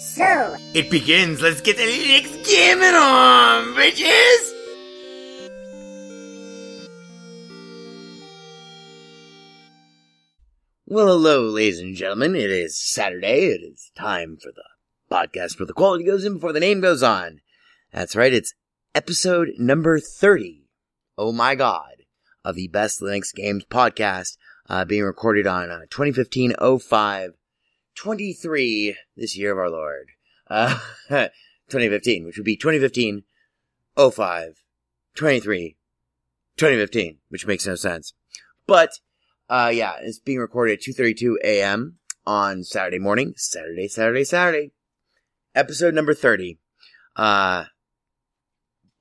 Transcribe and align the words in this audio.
So, 0.00 0.56
it 0.72 0.90
begins. 0.90 1.42
Let's 1.42 1.60
get 1.60 1.76
the 1.76 1.82
Linux 1.82 2.48
gaming 2.48 2.94
on, 2.94 3.74
bitches! 3.74 4.50
Well, 10.86 11.06
hello, 11.08 11.42
ladies 11.50 11.80
and 11.80 11.94
gentlemen. 11.94 12.34
It 12.34 12.50
is 12.50 12.80
Saturday. 12.80 13.48
It 13.48 13.60
is 13.60 13.90
time 13.94 14.38
for 14.42 14.50
the 14.50 14.64
podcast 15.14 15.58
where 15.58 15.66
the 15.66 15.74
quality 15.74 16.04
goes 16.04 16.24
in 16.24 16.32
before 16.32 16.54
the 16.54 16.60
name 16.60 16.80
goes 16.80 17.02
on. 17.02 17.42
That's 17.92 18.16
right. 18.16 18.32
It's 18.32 18.54
episode 18.94 19.50
number 19.58 20.00
30. 20.00 20.64
Oh 21.18 21.30
my 21.30 21.54
God. 21.54 22.04
Of 22.42 22.54
the 22.54 22.68
Best 22.68 23.02
Linux 23.02 23.34
Games 23.34 23.66
podcast, 23.66 24.38
uh, 24.66 24.86
being 24.86 25.02
recorded 25.02 25.46
on 25.46 25.70
uh, 25.70 25.80
2015 25.90 26.54
05 26.80 27.34
23 27.96 28.96
this 29.16 29.36
year 29.36 29.52
of 29.52 29.58
our 29.58 29.70
Lord. 29.70 30.08
Uh, 30.48 30.78
2015, 31.08 32.24
which 32.24 32.36
would 32.36 32.44
be 32.44 32.56
2015 32.56 33.22
05 33.96 34.62
23 35.14 35.76
2015, 36.56 37.18
which 37.28 37.46
makes 37.46 37.66
no 37.66 37.74
sense. 37.74 38.12
But, 38.66 38.90
uh, 39.48 39.70
yeah, 39.72 39.94
it's 40.00 40.18
being 40.18 40.38
recorded 40.38 40.78
at 40.78 40.84
2.32 40.84 41.36
a.m. 41.44 41.98
on 42.26 42.64
Saturday 42.64 42.98
morning. 42.98 43.34
Saturday, 43.36 43.88
Saturday, 43.88 44.24
Saturday. 44.24 44.72
Episode 45.54 45.94
number 45.94 46.14
30. 46.14 46.58
Uh, 47.16 47.64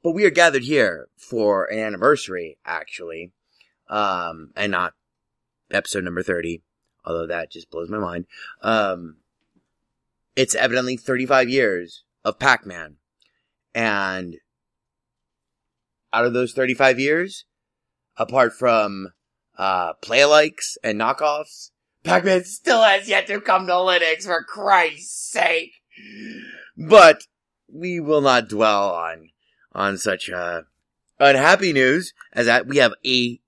but 0.01 0.11
we 0.11 0.25
are 0.25 0.31
gathered 0.31 0.63
here 0.63 1.09
for 1.17 1.66
an 1.66 1.79
anniversary, 1.79 2.57
actually. 2.66 3.33
Um, 3.89 4.51
and 4.56 4.71
not 4.71 4.94
episode 5.71 6.03
number 6.03 6.23
30. 6.23 6.63
Although 7.05 7.27
that 7.27 7.51
just 7.51 7.71
blows 7.71 7.89
my 7.89 7.97
mind. 7.97 8.25
Um, 8.61 9.17
it's 10.35 10.55
evidently 10.55 10.97
35 10.97 11.49
years 11.49 12.03
of 12.23 12.39
Pac-Man. 12.39 12.95
And 13.73 14.37
out 16.11 16.25
of 16.25 16.33
those 16.33 16.53
35 16.53 16.99
years, 16.99 17.45
apart 18.17 18.53
from 18.53 19.09
uh, 19.57 19.93
play-alikes 20.01 20.77
and 20.83 20.99
knockoffs, 20.99 21.71
Pac-Man 22.03 22.43
still 22.45 22.81
has 22.83 23.09
yet 23.09 23.27
to 23.27 23.41
come 23.41 23.67
to 23.67 23.73
Linux, 23.73 24.23
for 24.23 24.43
Christ's 24.43 25.31
sake. 25.31 25.73
But 26.77 27.23
we 27.71 27.99
will 27.99 28.21
not 28.21 28.49
dwell 28.49 28.93
on 28.93 29.29
on 29.73 29.97
such 29.97 30.29
uh, 30.29 30.61
unhappy 31.19 31.73
news, 31.73 32.13
as 32.33 32.45
that 32.47 32.65
we 32.65 32.77
have 32.77 32.93
a 33.05 33.39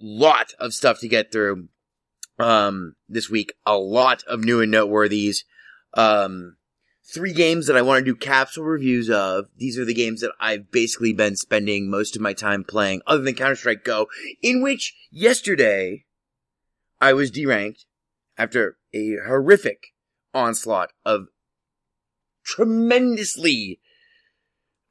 lot 0.00 0.52
of 0.58 0.72
stuff 0.72 1.00
to 1.00 1.08
get 1.08 1.30
through 1.30 1.68
um, 2.38 2.94
this 3.08 3.28
week. 3.30 3.54
A 3.66 3.76
lot 3.76 4.22
of 4.24 4.40
new 4.40 4.60
and 4.60 4.72
noteworthies. 4.72 5.38
Um, 5.94 6.56
three 7.04 7.32
games 7.32 7.66
that 7.66 7.76
I 7.76 7.82
want 7.82 8.04
to 8.04 8.04
do 8.04 8.16
capsule 8.16 8.64
reviews 8.64 9.10
of. 9.10 9.46
These 9.56 9.78
are 9.78 9.84
the 9.84 9.94
games 9.94 10.20
that 10.20 10.32
I've 10.40 10.70
basically 10.70 11.12
been 11.12 11.36
spending 11.36 11.90
most 11.90 12.16
of 12.16 12.22
my 12.22 12.34
time 12.34 12.64
playing, 12.64 13.02
other 13.06 13.22
than 13.22 13.34
Counter 13.34 13.56
Strike 13.56 13.84
Go, 13.84 14.08
in 14.42 14.62
which 14.62 14.94
yesterday 15.10 16.04
I 17.00 17.12
was 17.12 17.30
deranked 17.30 17.84
after 18.36 18.76
a 18.92 19.16
horrific 19.26 19.94
onslaught 20.34 20.92
of 21.04 21.28
tremendously 22.44 23.80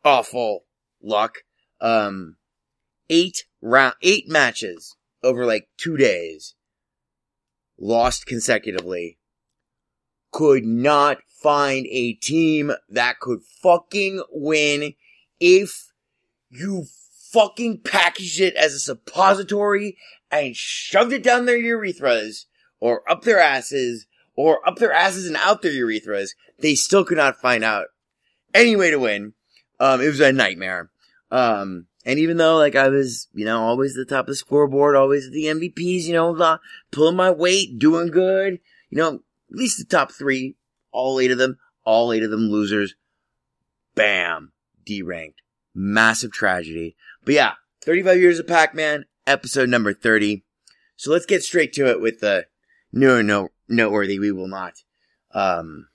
awful 0.03 0.66
luck. 1.02 1.39
Um, 1.80 2.38
eight 3.10 3.45
round, 3.62 3.95
eight 4.01 4.27
matches 4.27 4.95
over 5.24 5.45
like 5.45 5.69
two 5.77 5.98
days, 5.98 6.56
lost 7.79 8.25
consecutively. 8.25 9.18
Could 10.31 10.65
not 10.65 11.19
find 11.41 11.85
a 11.88 12.13
team 12.13 12.74
that 12.89 13.19
could 13.19 13.41
fucking 13.62 14.24
win 14.31 14.94
if 15.39 15.91
you 16.50 16.85
fucking 17.31 17.81
packaged 17.81 18.41
it 18.41 18.56
as 18.56 18.74
a 18.74 18.79
suppository 18.79 19.97
and 20.31 20.56
shoved 20.56 21.13
it 21.13 21.24
down 21.24 21.45
their 21.45 21.59
urethras 21.59 22.45
or 22.79 23.09
up 23.09 23.24
their 23.24 23.39
asses 23.39 24.07
or 24.35 24.68
up 24.68 24.77
their 24.77 24.94
asses 24.94 25.27
and 25.27 25.35
out 25.38 25.62
their 25.62 25.71
urethras. 25.71 26.30
They 26.59 26.75
still 26.75 27.03
could 27.03 27.18
not 27.18 27.39
find 27.39 27.63
out 27.63 27.88
any 28.53 28.75
way 28.75 28.91
to 28.91 28.97
win. 28.97 29.33
Um, 29.80 30.01
it 30.01 30.07
was 30.07 30.19
a 30.19 30.31
nightmare. 30.31 30.89
Um, 31.30 31.88
and 32.07 32.19
even 32.19 32.38
though, 32.38 32.56
like, 32.56 32.77
I 32.77 32.88
was, 32.88 33.27
you 33.33 33.44
know, 33.44 33.62
always 33.62 33.98
at 33.98 34.07
the 34.07 34.15
top 34.15 34.24
of 34.24 34.27
the 34.27 34.36
scoreboard, 34.36 34.95
always 34.95 35.27
at 35.27 35.33
the 35.33 35.44
MVPs, 35.44 36.04
you 36.04 36.13
know, 36.13 36.57
pulling 36.89 37.18
my 37.18 37.30
weight, 37.30 37.77
doing 37.77 38.12
good, 38.12 38.59
you 38.89 38.98
know, 38.98 39.15
at 39.51 39.57
least 39.57 39.77
the 39.77 39.83
top 39.83 40.13
three, 40.13 40.56
all 40.94 41.19
eight 41.19 41.31
of 41.31 41.38
them, 41.38 41.57
all 41.83 42.13
eight 42.13 42.24
of 42.24 42.31
them 42.31 42.50
losers. 42.50 42.95
Bam. 43.94 44.54
D-ranked. 44.86 45.42
Massive 45.75 46.31
tragedy. 46.31 46.95
But 47.25 47.33
yeah, 47.33 47.54
35 47.83 48.19
years 48.21 48.39
of 48.39 48.48
Pac-Man, 48.48 49.04
episode 49.25 49.68
number 49.68 49.94
30. 49.94 50.45
So 50.95 51.12
let's 51.12 51.25
get 51.25 51.44
straight 51.44 51.74
to 51.74 51.89
it 51.89 52.00
with 52.00 52.21
the 52.21 52.45
and 52.94 53.27
no, 53.27 53.50
noteworthy. 53.68 54.18
We 54.18 54.31
will 54.31 54.48
not, 54.48 54.75
um, 55.33 55.89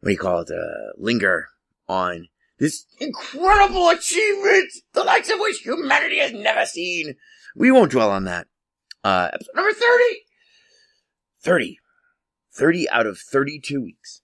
what 0.00 0.08
do 0.08 0.12
you 0.12 0.18
call 0.18 0.40
it, 0.40 0.50
uh, 0.50 0.92
linger 0.98 1.48
on 1.88 2.28
this 2.58 2.86
incredible 2.98 3.88
achievement, 3.88 4.70
the 4.92 5.04
likes 5.04 5.30
of 5.30 5.38
which 5.38 5.58
humanity 5.58 6.18
has 6.18 6.32
never 6.32 6.66
seen. 6.66 7.14
We 7.54 7.70
won't 7.70 7.92
dwell 7.92 8.10
on 8.10 8.24
that. 8.24 8.46
Uh, 9.04 9.30
episode 9.32 9.54
number 9.54 9.72
30. 9.72 10.04
30. 11.40 11.78
30 12.52 12.90
out 12.90 13.06
of 13.06 13.18
32 13.18 13.80
weeks. 13.80 14.22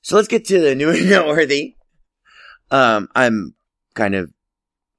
So 0.00 0.14
let's 0.14 0.28
get 0.28 0.44
to 0.46 0.60
the 0.60 0.74
new 0.74 0.90
and 0.92 1.10
noteworthy. 1.10 1.74
Um, 2.70 3.08
I'm 3.14 3.54
kind 3.94 4.14
of 4.14 4.32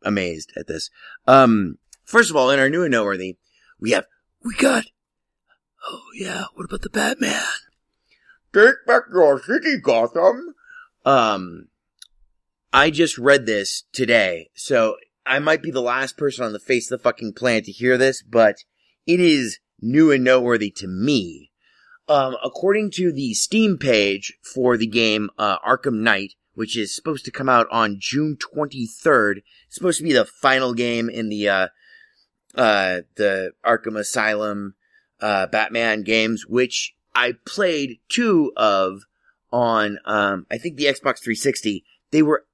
amazed 0.04 0.52
at 0.58 0.68
this. 0.68 0.90
Um, 1.26 1.78
first 2.04 2.30
of 2.30 2.36
all, 2.36 2.50
in 2.50 2.60
our 2.60 2.70
new 2.70 2.84
and 2.84 2.92
noteworthy, 2.92 3.38
we 3.80 3.92
have, 3.92 4.06
we 4.44 4.56
got, 4.56 4.86
oh 5.88 6.02
yeah, 6.14 6.46
what 6.54 6.66
about 6.66 6.82
the 6.82 6.90
Batman? 6.90 7.42
Take 8.54 8.86
back 8.86 9.04
your 9.14 9.42
city, 9.42 9.78
Gotham. 9.80 10.56
Um, 11.06 11.68
I 12.74 12.90
just 12.90 13.18
read 13.18 13.46
this 13.46 13.84
today, 13.94 14.50
so 14.54 14.98
I 15.26 15.40
might 15.40 15.62
be 15.62 15.72
the 15.72 15.82
last 15.82 16.18
person 16.18 16.46
on 16.46 16.54
the 16.54 16.60
face 16.60 16.92
of 16.92 17.00
the 17.00 17.04
fucking 17.04 17.34
planet 17.34 17.66
to 17.66 17.72
hear 17.72 17.98
this, 17.98 18.22
but 18.22 18.58
it 19.06 19.20
is 19.20 19.60
new 19.82 20.12
and 20.12 20.24
noteworthy 20.24 20.72
to 20.72 20.88
me. 20.88 21.52
Um, 22.10 22.36
according 22.44 22.92
to 22.92 23.12
the 23.12 23.34
Steam 23.34 23.78
page 23.78 24.38
for 24.42 24.78
the 24.78 24.88
game 24.88 25.30
uh, 25.38 25.60
Arkham 25.60 26.00
Knight, 26.00 26.34
which 26.54 26.78
is 26.78 26.96
supposed 26.96 27.26
to 27.26 27.32
come 27.32 27.50
out 27.50 27.68
on 27.72 27.98
June 28.00 28.38
23rd, 28.38 29.38
it's 29.66 29.76
supposed 29.76 30.00
to 30.00 30.04
be 30.04 30.14
the 30.14 30.26
final 30.26 30.74
game 30.74 31.10
in 31.10 31.30
the 31.30 31.50
uh, 31.50 31.68
uh, 32.56 33.02
the 33.16 33.52
Arkham 33.66 33.98
Asylum 33.98 34.76
uh, 35.22 35.48
Batman 35.48 36.04
games, 36.04 36.46
which 36.48 36.96
I 37.14 37.34
played 37.46 38.00
two 38.10 38.52
of 38.56 39.02
on 39.52 40.00
um, 40.06 40.46
I 40.52 40.58
think 40.58 40.78
the 40.78 40.86
Xbox 40.86 41.20
360. 41.20 41.84
They 42.12 42.22
were 42.22 42.46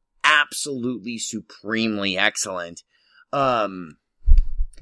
absolutely 0.53 1.17
supremely 1.17 2.15
excellent. 2.15 2.83
Um, 3.31 3.97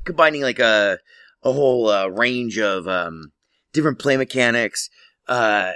combining 0.04 0.42
like 0.42 0.60
a 0.60 1.00
a 1.44 1.54
whole 1.54 1.88
uh, 1.88 2.08
range 2.08 2.60
of 2.60 2.88
um, 2.88 3.32
different 3.72 3.98
play 3.98 4.18
mechanics, 4.18 4.90
uh, 5.30 5.72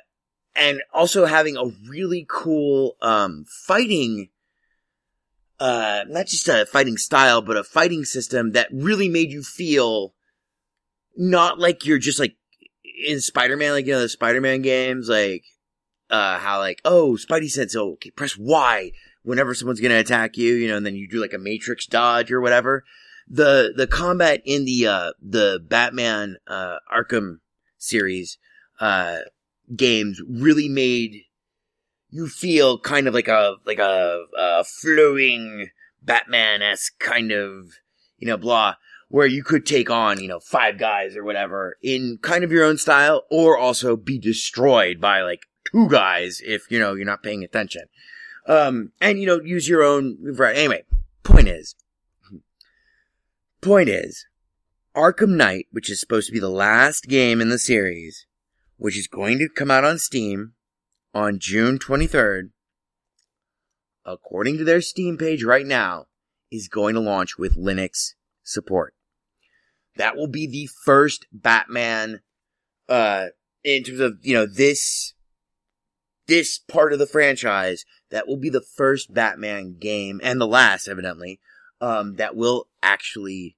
and 0.53 0.81
also 0.93 1.25
having 1.25 1.55
a 1.55 1.71
really 1.89 2.25
cool 2.29 2.97
um, 3.01 3.45
fighting. 3.65 4.29
Uh, 5.57 6.03
not 6.09 6.27
just 6.27 6.49
a 6.49 6.65
fighting 6.65 6.97
style, 6.97 7.41
but 7.41 7.55
a 7.55 7.63
fighting 7.63 8.03
system 8.03 8.51
that 8.51 8.67
really 8.73 9.07
made 9.07 9.31
you 9.31 9.41
feel 9.41 10.13
not 11.15 11.57
like 11.57 11.85
you're 11.85 11.97
just 11.97 12.19
like 12.19 12.35
in 13.07 13.21
Spider-Man, 13.21 13.71
like, 13.71 13.85
you 13.85 13.93
know, 13.93 14.01
the 14.01 14.09
Spider-Man 14.09 14.61
games, 14.61 15.07
like, 15.07 15.45
uh, 16.09 16.37
how 16.39 16.59
like, 16.59 16.81
oh, 16.83 17.17
Spidey 17.17 17.49
said 17.49 17.71
so, 17.71 17.93
okay, 17.93 18.11
press 18.11 18.37
Y 18.37 18.91
whenever 19.25 19.53
someone's 19.53 19.81
gonna 19.81 19.97
attack 19.97 20.37
you, 20.37 20.53
you 20.53 20.67
know, 20.67 20.77
and 20.77 20.85
then 20.85 20.95
you 20.95 21.07
do 21.07 21.19
like 21.19 21.33
a 21.33 21.37
matrix 21.37 21.85
dodge 21.85 22.31
or 22.31 22.39
whatever. 22.39 22.83
The, 23.27 23.73
the 23.75 23.87
combat 23.87 24.41
in 24.45 24.65
the, 24.65 24.87
uh, 24.87 25.11
the 25.19 25.59
Batman, 25.67 26.37
uh, 26.47 26.77
Arkham 26.95 27.39
series, 27.77 28.37
uh, 28.79 29.17
games 29.75 30.21
really 30.27 30.69
made 30.69 31.23
you 32.11 32.27
feel 32.27 32.79
kind 32.79 33.07
of 33.07 33.13
like 33.13 33.27
a, 33.27 33.55
like 33.65 33.79
a, 33.79 34.25
a 34.37 34.63
flowing 34.63 35.69
Batman-esque 36.03 36.97
kind 36.99 37.31
of, 37.31 37.71
you 38.17 38.27
know, 38.27 38.37
blah 38.37 38.75
where 39.09 39.27
you 39.27 39.43
could 39.43 39.65
take 39.65 39.89
on, 39.89 40.19
you 40.19 40.27
know, 40.27 40.39
five 40.39 40.77
guys 40.77 41.15
or 41.15 41.23
whatever 41.23 41.77
in 41.81 42.17
kind 42.21 42.43
of 42.43 42.51
your 42.51 42.63
own 42.63 42.77
style 42.77 43.23
or 43.29 43.57
also 43.57 43.95
be 43.95 44.17
destroyed 44.17 44.99
by 44.99 45.21
like 45.21 45.41
two 45.71 45.87
guys 45.89 46.41
if, 46.45 46.69
you 46.69 46.79
know, 46.79 46.93
you're 46.93 47.05
not 47.05 47.23
paying 47.23 47.43
attention. 47.43 47.83
Um, 48.47 48.91
and, 49.01 49.19
you 49.19 49.25
know, 49.25 49.41
use 49.41 49.67
your 49.67 49.83
own, 49.83 50.17
right. 50.21 50.55
Anyway, 50.55 50.83
point 51.23 51.47
is, 51.47 51.75
point 53.61 53.89
is, 53.89 54.25
Arkham 54.95 55.35
Knight, 55.35 55.67
which 55.71 55.89
is 55.89 55.99
supposed 55.99 56.27
to 56.27 56.33
be 56.33 56.39
the 56.39 56.49
last 56.49 57.05
game 57.07 57.41
in 57.41 57.49
the 57.49 57.59
series, 57.59 58.25
which 58.77 58.97
is 58.97 59.07
going 59.07 59.39
to 59.39 59.49
come 59.49 59.71
out 59.71 59.83
on 59.83 59.97
Steam 59.97 60.53
on 61.13 61.39
June 61.39 61.79
23rd, 61.79 62.51
according 64.05 64.57
to 64.57 64.63
their 64.63 64.81
Steam 64.81 65.17
page 65.17 65.43
right 65.43 65.65
now, 65.65 66.05
is 66.51 66.67
going 66.67 66.93
to 66.93 67.01
launch 67.01 67.37
with 67.37 67.57
Linux 67.57 68.13
support. 68.43 68.93
That 69.97 70.15
will 70.15 70.27
be 70.27 70.45
the 70.45 70.69
first 70.83 71.25
Batman, 71.31 72.21
uh, 72.87 73.27
in 73.63 73.83
terms 73.83 73.99
of, 73.99 74.19
you 74.21 74.33
know, 74.35 74.45
this, 74.45 75.13
this 76.27 76.59
part 76.59 76.93
of 76.93 76.99
the 76.99 77.07
franchise, 77.07 77.85
that 78.11 78.27
will 78.27 78.37
be 78.37 78.49
the 78.49 78.61
first 78.61 79.13
Batman 79.13 79.77
game, 79.79 80.21
and 80.23 80.39
the 80.39 80.47
last, 80.47 80.87
evidently, 80.87 81.39
um, 81.81 82.15
that 82.15 82.35
will 82.35 82.67
actually 82.81 83.57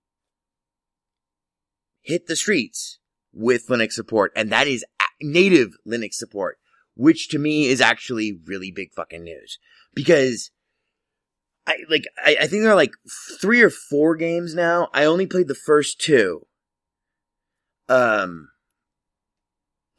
hit 2.01 2.27
the 2.27 2.35
streets 2.35 2.99
with 3.33 3.67
Linux 3.67 3.94
support, 3.94 4.31
and 4.35 4.51
that 4.51 4.67
is 4.67 4.85
native 5.21 5.73
Linux 5.85 6.13
support, 6.13 6.57
which 6.95 7.29
to 7.29 7.39
me 7.39 7.67
is 7.67 7.81
actually 7.81 8.39
really 8.45 8.71
big 8.71 8.94
fucking 8.94 9.23
news. 9.23 9.59
Because 9.94 10.51
I 11.65 11.77
like 11.89 12.05
I, 12.23 12.38
I 12.41 12.47
think 12.47 12.63
there 12.63 12.71
are 12.71 12.75
like 12.75 12.94
three 13.41 13.61
or 13.61 13.69
four 13.69 14.15
games 14.15 14.55
now. 14.55 14.89
I 14.94 15.03
only 15.03 15.27
played 15.27 15.47
the 15.47 15.55
first 15.55 15.99
two. 15.99 16.47
Um 17.89 18.49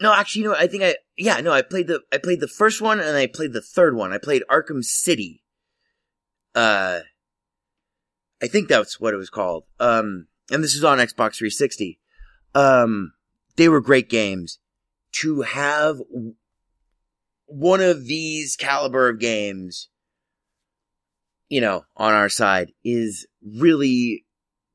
No, 0.00 0.12
actually 0.12 0.43
you 0.43 0.45
know 0.47 0.53
what? 0.53 0.61
I 0.61 0.67
think 0.67 0.83
I 0.83 0.97
yeah, 1.17 1.41
no, 1.41 1.53
I 1.53 1.62
played 1.62 1.89
the 1.89 2.03
I 2.12 2.19
played 2.19 2.41
the 2.41 2.49
first 2.49 2.81
one 2.81 3.00
and 3.00 3.17
I 3.17 3.27
played 3.27 3.53
the 3.53 3.62
third 3.62 3.97
one. 3.97 4.12
I 4.12 4.19
played 4.19 4.43
Arkham 4.50 4.85
City. 4.85 5.43
Uh 6.55 7.00
I 8.43 8.47
think 8.47 8.69
that's 8.69 9.00
what 9.00 9.15
it 9.15 9.19
was 9.19 9.31
called. 9.31 9.65
Um 9.81 10.29
and 10.50 10.62
this 10.62 10.75
is 10.75 10.85
on 10.85 10.99
Xbox 10.99 11.37
360. 11.37 11.99
Um 12.55 13.12
they 13.56 13.69
were 13.69 13.81
great 13.81 14.09
games. 14.09 14.59
To 15.21 15.43
have 15.43 16.00
one 17.47 17.81
of 17.81 18.05
these 18.05 18.56
caliber 18.56 19.09
of 19.09 19.19
games 19.19 19.89
you 21.49 21.61
know, 21.61 21.85
on 21.97 22.12
our 22.12 22.29
side 22.29 22.73
is 22.85 23.27
really, 23.43 24.26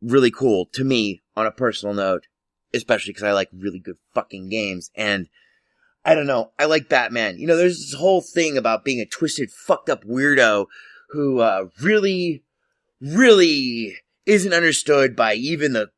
really 0.01 0.31
cool 0.31 0.67
to 0.73 0.83
me 0.83 1.21
on 1.35 1.45
a 1.45 1.51
personal 1.51 1.93
note, 1.93 2.27
especially 2.73 3.11
because 3.11 3.23
I 3.23 3.33
like 3.33 3.49
really 3.53 3.79
good 3.79 3.97
fucking 4.13 4.49
games. 4.49 4.89
And 4.95 5.29
I 6.05 6.15
don't 6.15 6.27
know, 6.27 6.51
I 6.59 6.65
like 6.65 6.89
Batman. 6.89 7.37
You 7.37 7.47
know, 7.47 7.55
there's 7.55 7.79
this 7.79 7.99
whole 7.99 8.21
thing 8.21 8.57
about 8.57 8.83
being 8.83 8.99
a 8.99 9.05
twisted, 9.05 9.51
fucked 9.51 9.89
up 9.89 10.03
weirdo 10.03 10.65
who, 11.09 11.39
uh, 11.39 11.65
really, 11.81 12.43
really 12.99 13.97
isn't 14.25 14.53
understood 14.53 15.15
by 15.15 15.35
even 15.35 15.73
the, 15.73 15.91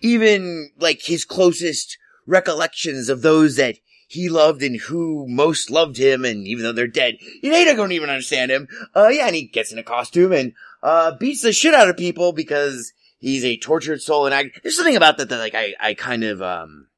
even 0.00 0.70
like 0.78 1.02
his 1.02 1.24
closest 1.24 1.96
recollections 2.26 3.08
of 3.08 3.22
those 3.22 3.56
that 3.56 3.76
he 4.08 4.28
loved 4.28 4.62
and 4.62 4.80
who 4.82 5.26
most 5.28 5.70
loved 5.70 5.96
him, 5.96 6.24
and 6.24 6.46
even 6.46 6.62
though 6.62 6.72
they're 6.72 6.86
dead, 6.86 7.16
you 7.42 7.50
know, 7.50 7.56
they 7.56 7.64
don't 7.74 7.92
even 7.92 8.10
understand 8.10 8.50
him. 8.50 8.68
Uh, 8.94 9.08
yeah, 9.08 9.26
and 9.26 9.34
he 9.34 9.46
gets 9.46 9.72
in 9.72 9.78
a 9.78 9.82
costume 9.82 10.32
and, 10.32 10.52
uh, 10.82 11.16
beats 11.16 11.42
the 11.42 11.52
shit 11.52 11.74
out 11.74 11.88
of 11.88 11.96
people 11.96 12.32
because 12.32 12.92
he's 13.18 13.44
a 13.44 13.56
tortured 13.56 14.02
soul, 14.02 14.26
and 14.26 14.34
I, 14.34 14.44
there's 14.62 14.76
something 14.76 14.96
about 14.96 15.18
that 15.18 15.28
that, 15.28 15.38
like, 15.38 15.54
I, 15.54 15.74
I 15.80 15.94
kind 15.94 16.24
of, 16.24 16.42
um, 16.42 16.88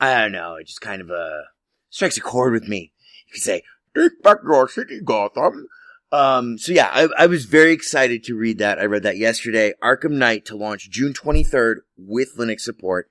I 0.00 0.18
don't 0.20 0.32
know, 0.32 0.56
it 0.56 0.66
just 0.66 0.80
kind 0.80 1.00
of, 1.00 1.10
uh, 1.10 1.42
strikes 1.90 2.16
a 2.16 2.20
chord 2.20 2.52
with 2.52 2.68
me. 2.68 2.92
You 3.26 3.34
could 3.34 3.42
say, 3.42 3.62
take 3.96 4.22
back 4.22 4.38
your 4.44 4.68
city, 4.68 5.00
Gotham. 5.04 5.66
Um, 6.12 6.58
so 6.58 6.72
yeah, 6.72 6.90
I, 6.92 7.08
I 7.16 7.26
was 7.26 7.44
very 7.44 7.72
excited 7.72 8.24
to 8.24 8.34
read 8.34 8.58
that. 8.58 8.80
I 8.80 8.84
read 8.84 9.04
that 9.04 9.16
yesterday. 9.16 9.74
Arkham 9.82 10.12
Knight 10.12 10.44
to 10.46 10.56
launch 10.56 10.90
June 10.90 11.12
23rd 11.12 11.76
with 11.96 12.36
Linux 12.36 12.60
support. 12.60 13.10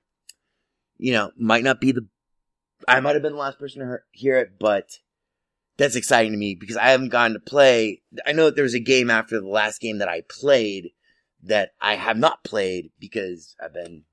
You 0.98 1.12
know, 1.12 1.30
might 1.38 1.64
not 1.64 1.80
be 1.80 1.92
the 1.92 2.06
I 2.86 3.00
might 3.00 3.14
have 3.14 3.22
been 3.22 3.32
the 3.32 3.38
last 3.38 3.58
person 3.58 3.80
to 3.80 3.98
hear 4.12 4.38
it, 4.38 4.52
but 4.58 4.98
that's 5.76 5.96
exciting 5.96 6.32
to 6.32 6.38
me 6.38 6.54
because 6.54 6.76
I 6.76 6.88
haven't 6.90 7.08
gotten 7.08 7.34
to 7.34 7.40
play. 7.40 8.02
I 8.26 8.32
know 8.32 8.46
that 8.46 8.54
there 8.56 8.64
was 8.64 8.74
a 8.74 8.80
game 8.80 9.10
after 9.10 9.40
the 9.40 9.48
last 9.48 9.80
game 9.80 9.98
that 9.98 10.08
I 10.08 10.22
played 10.28 10.90
that 11.42 11.72
I 11.80 11.94
have 11.96 12.18
not 12.18 12.44
played 12.44 12.90
because 12.98 13.56
I've 13.62 13.72
been, 13.72 14.04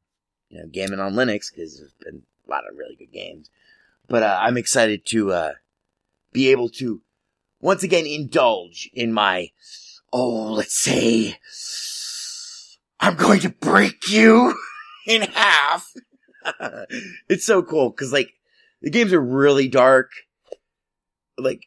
you 0.49 0.59
know, 0.59 0.67
gaming 0.67 0.99
on 0.99 1.13
Linux 1.13 1.51
because 1.51 1.77
there's 1.77 1.93
been 1.99 2.23
a 2.47 2.49
lot 2.49 2.63
of 2.69 2.77
really 2.77 2.95
good 2.95 3.11
games. 3.11 3.49
But 4.07 4.23
uh, 4.23 4.39
I'm 4.41 4.57
excited 4.57 5.05
to 5.07 5.31
uh, 5.31 5.53
be 6.31 6.49
able 6.49 6.69
to 6.69 7.01
once 7.59 7.83
again 7.83 8.05
indulge 8.05 8.89
in 8.93 9.11
my, 9.11 9.51
oh, 10.13 10.53
let's 10.53 10.79
say, 10.79 11.37
I'm 12.99 13.15
going 13.15 13.41
to 13.41 13.49
break 13.49 14.09
you 14.09 14.55
in 15.07 15.23
half. 15.23 15.91
it's 17.27 17.45
so 17.45 17.61
cool 17.61 17.89
because 17.89 18.13
like 18.13 18.31
the 18.81 18.89
games 18.89 19.11
are 19.11 19.21
really 19.21 19.67
dark. 19.67 20.11
Like 21.37 21.65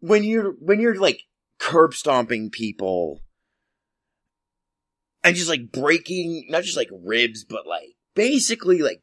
when 0.00 0.24
you're 0.24 0.52
when 0.60 0.80
you're 0.80 0.98
like 0.98 1.22
curb 1.58 1.94
stomping 1.94 2.50
people 2.50 3.20
and 5.24 5.36
just 5.36 5.48
like 5.48 5.72
breaking 5.72 6.46
not 6.48 6.62
just 6.62 6.76
like 6.76 6.90
ribs 6.92 7.44
but 7.44 7.66
like 7.66 7.96
basically 8.14 8.80
like 8.80 9.02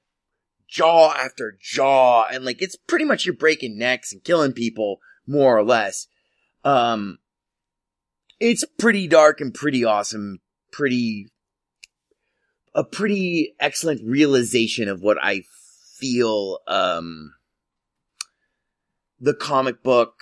jaw 0.67 1.13
after 1.13 1.57
jaw 1.61 2.25
and 2.31 2.43
like 2.43 2.61
it's 2.61 2.75
pretty 2.75 3.05
much 3.05 3.25
you're 3.25 3.35
breaking 3.35 3.77
necks 3.77 4.11
and 4.11 4.23
killing 4.23 4.51
people 4.51 4.99
more 5.27 5.57
or 5.57 5.63
less. 5.63 6.07
Um 6.63 7.19
it's 8.39 8.65
pretty 8.77 9.07
dark 9.07 9.39
and 9.39 9.53
pretty 9.53 9.83
awesome 9.85 10.39
pretty 10.71 11.27
a 12.73 12.83
pretty 12.83 13.55
excellent 13.59 14.01
realization 14.03 14.89
of 14.89 15.01
what 15.01 15.17
i 15.23 15.41
feel 15.97 16.59
um 16.67 17.33
the 19.19 19.33
comic 19.33 19.81
book 19.81 20.15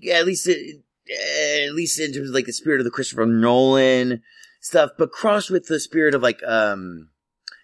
yeah 0.00 0.14
at 0.14 0.26
least 0.26 0.48
it, 0.48 0.82
at 1.66 1.74
least 1.74 2.00
in 2.00 2.12
terms 2.12 2.30
of 2.30 2.34
like 2.34 2.46
the 2.46 2.52
spirit 2.52 2.80
of 2.80 2.84
the 2.84 2.90
christopher 2.90 3.26
nolan 3.26 4.22
stuff 4.66 4.90
but 4.98 5.12
crossed 5.12 5.50
with 5.50 5.66
the 5.66 5.78
spirit 5.78 6.14
of 6.14 6.22
like 6.22 6.42
um 6.44 7.08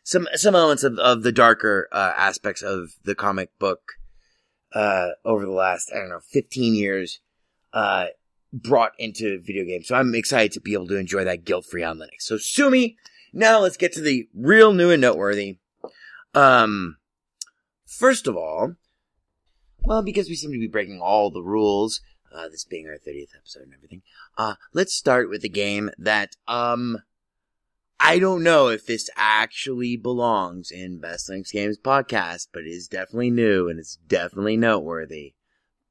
some 0.05 0.29
some 0.35 0.55
elements 0.55 0.85
of, 0.85 0.99
of 0.99 1.23
the 1.23 1.33
darker 1.33 1.89
uh, 1.93 2.13
aspects 2.17 2.63
of 2.63 2.93
the 3.05 3.15
comic 3.15 3.51
book 3.59 3.93
uh, 4.75 5.09
over 5.25 5.45
the 5.45 5.53
last 5.53 5.91
I 5.93 5.99
don't 5.99 6.11
know 6.11 6.21
15 6.31 6.75
years 6.75 7.21
uh, 7.73 8.07
brought 8.53 8.93
into 8.99 9.41
video 9.41 9.65
games. 9.65 9.89
So 9.89 9.97
I'm 9.97 10.15
excited 10.15 10.53
to 10.53 10.61
be 10.61 10.75
able 10.75 10.89
to 10.89 10.97
enjoy 10.97 11.25
that 11.25 11.45
guilt 11.45 11.67
free 11.67 11.83
on 11.83 11.99
Linux. 11.99 12.21
So 12.21 12.37
Sumi, 12.37 12.97
now 13.33 13.61
let's 13.61 13.77
get 13.77 13.93
to 13.95 14.01
the 14.01 14.29
real 14.35 14.73
new 14.73 14.91
and 14.91 15.01
noteworthy. 15.01 15.59
Um, 16.35 16.97
first 17.87 18.27
of 18.27 18.37
all, 18.37 18.75
well, 19.85 20.03
because 20.03 20.29
we 20.29 20.37
seem 20.37 20.53
to 20.53 20.59
be 20.59 20.69
breaking 20.69 21.01
all 21.01 21.31
the 21.31 21.43
rules, 21.43 22.01
uh, 22.35 22.49
this 22.49 22.65
being 22.65 22.87
our 22.87 22.95
30th 22.95 23.35
episode 23.37 23.65
and 23.65 23.75
everything, 23.75 24.03
uh, 24.39 24.55
let's 24.73 24.95
start 24.95 25.29
with 25.29 25.45
a 25.45 25.49
game 25.49 25.91
that, 25.99 26.37
um, 26.49 26.99
I 28.05 28.19
don't 28.19 28.43
know 28.43 28.67
if 28.67 28.85
this 28.85 29.09
actually 29.17 29.97
belongs 29.97 30.73
in 30.73 30.99
Best 30.99 31.31
Linux 31.31 31.53
Games 31.53 31.79
podcast, 31.79 32.49
but 32.53 32.63
it 32.65 32.71
is 32.71 32.89
definitely 32.89 33.31
new 33.31 33.69
and 33.69 33.79
it's 33.79 33.95
definitely 33.95 34.57
noteworthy. 34.57 35.35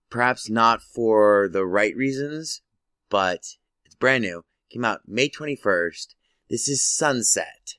Perhaps 0.10 0.50
not 0.50 0.82
for 0.82 1.48
the 1.50 1.66
right 1.66 1.96
reasons, 1.96 2.62
but 3.10 3.56
it's 3.86 3.96
brand 3.98 4.24
new. 4.24 4.44
Came 4.70 4.84
out 4.84 5.08
May 5.08 5.30
21st. 5.30 6.16
This 6.50 6.68
is 6.68 6.86
Sunset. 6.86 7.76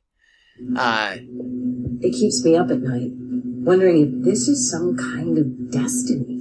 Uh, 0.77 1.17
It 2.01 2.13
keeps 2.13 2.43
me 2.43 2.57
up 2.57 2.71
at 2.71 2.81
night, 2.81 3.11
wondering 3.13 3.99
if 4.03 4.25
this 4.25 4.49
is 4.49 4.71
some 4.71 4.97
kind 4.97 5.37
of 5.37 5.71
destiny. 5.71 6.41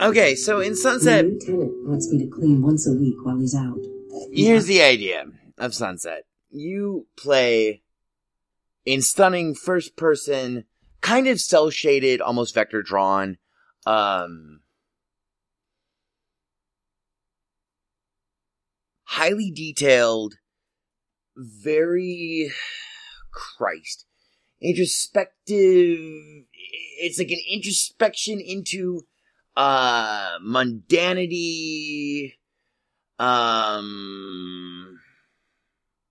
Okay, 0.00 0.34
so 0.34 0.60
in 0.60 0.70
The 0.70 0.76
Sunset, 0.76 1.24
new 1.24 1.38
tenant 1.38 1.88
wants 1.88 2.10
me 2.10 2.18
to 2.18 2.26
clean 2.26 2.62
once 2.62 2.86
a 2.86 2.92
week 2.92 3.14
while 3.22 3.38
he's 3.38 3.54
out. 3.54 3.78
Here's 4.32 4.66
the 4.66 4.82
idea 4.82 5.26
of 5.56 5.74
Sunset. 5.74 6.24
You 6.50 7.06
play 7.16 7.82
in 8.84 9.02
stunning 9.02 9.54
first 9.54 9.96
person, 9.96 10.64
kind 11.00 11.26
of 11.28 11.40
cel 11.40 11.70
shaded, 11.70 12.20
almost 12.20 12.54
vector 12.54 12.82
drawn, 12.82 13.38
um, 13.86 14.60
highly 19.04 19.50
detailed, 19.50 20.34
very, 21.36 22.50
Christ, 23.30 24.06
introspective. 24.60 25.98
It's 26.98 27.18
like 27.18 27.30
an 27.30 27.40
introspection 27.48 28.40
into, 28.40 29.06
uh, 29.56 30.38
mundanity, 30.40 32.34
um, 33.18 35.00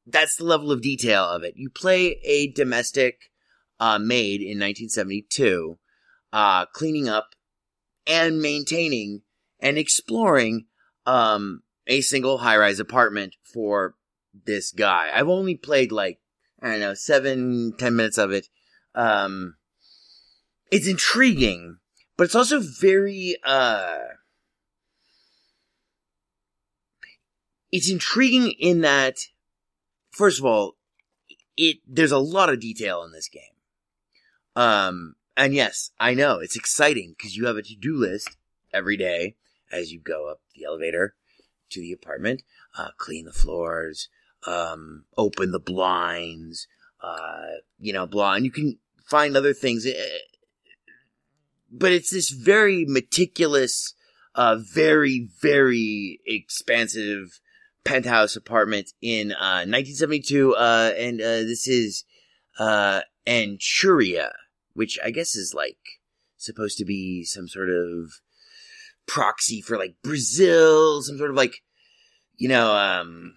that's 0.06 0.36
the 0.36 0.44
level 0.44 0.72
of 0.72 0.82
detail 0.82 1.26
of 1.26 1.44
it. 1.44 1.54
You 1.56 1.70
play 1.70 2.20
a 2.24 2.52
domestic 2.52 3.32
uh, 3.80 4.00
maid 4.00 4.42
in 4.42 4.60
1972, 4.60 5.78
uh, 6.32 6.66
cleaning 6.68 7.10
up 7.10 7.36
and 8.08 8.42
maintaining 8.42 9.22
and 9.60 9.78
exploring 9.78 10.66
um, 11.06 11.64
a 11.88 12.02
single 12.02 12.40
high-rise 12.40 12.80
apartment 12.80 13.36
for 13.44 13.96
this 14.46 14.72
guy. 14.72 15.12
I've 15.14 15.30
only 15.30 15.56
played 15.56 15.92
like 15.92 16.20
I 16.62 16.72
don't 16.72 16.80
know 16.80 16.94
seven, 16.94 17.74
ten 17.78 17.96
minutes 17.96 18.18
of 18.18 18.32
it. 18.32 18.48
Um, 18.96 19.56
it's 20.72 20.88
intriguing, 20.88 21.78
but 22.24 22.28
it's 22.28 22.36
also 22.36 22.62
very 22.62 23.36
uh 23.44 23.98
it's 27.70 27.92
intriguing 27.92 28.52
in 28.52 28.80
that 28.80 29.18
first 30.10 30.40
of 30.40 30.46
all 30.46 30.78
it 31.58 31.80
there's 31.86 32.14
a 32.14 32.18
lot 32.18 32.48
of 32.48 32.62
detail 32.62 33.04
in 33.04 33.12
this 33.12 33.28
game. 33.28 33.44
Um 34.56 35.16
and 35.36 35.54
yes 35.54 35.92
i 36.00 36.14
know 36.14 36.40
it's 36.40 36.56
exciting 36.56 37.14
because 37.18 37.36
you 37.36 37.46
have 37.46 37.58
a 37.58 37.62
to-do 37.62 37.94
list 37.94 38.38
every 38.74 38.96
day 38.96 39.36
as 39.70 39.92
you 39.92 40.00
go 40.00 40.32
up 40.32 40.40
the 40.56 40.64
elevator 40.64 41.16
to 41.72 41.82
the 41.82 41.92
apartment 41.92 42.42
uh 42.78 42.92
clean 42.98 43.26
the 43.26 43.34
floors 43.34 44.08
um 44.48 45.04
open 45.18 45.52
the 45.52 45.60
blinds 45.60 46.70
uh 47.02 47.48
you 47.80 47.92
know 47.92 48.08
blah 48.08 48.36
and 48.36 48.46
you 48.46 48.52
can 48.52 48.80
find 49.14 49.36
other 49.36 49.54
things. 49.54 49.86
Eh, 49.86 49.92
but 51.74 51.92
it's 51.92 52.12
this 52.12 52.30
very 52.30 52.86
meticulous 52.88 53.96
uh 54.36 54.58
very 54.74 55.28
very 55.42 56.20
expansive 56.26 57.40
penthouse 57.84 58.36
apartment 58.36 58.92
in 59.02 59.32
uh 59.34 59.66
1972 59.66 60.56
uh 60.56 60.94
and 60.98 61.20
uh 61.20 61.44
this 61.44 61.68
is 61.68 62.06
uh 62.60 63.02
Anchuria 63.28 64.32
which 64.74 65.00
I 65.04 65.12
guess 65.12 65.36
is 65.36 65.54
like 65.54 65.78
supposed 66.38 66.78
to 66.78 66.86
be 66.86 67.24
some 67.24 67.48
sort 67.48 67.70
of 67.70 68.12
proxy 69.08 69.62
for 69.62 69.78
like 69.78 69.96
Brazil 70.04 71.02
some 71.02 71.18
sort 71.18 71.32
of 71.32 71.36
like 71.36 71.64
you 72.38 72.48
know 72.48 72.74
um 72.76 73.36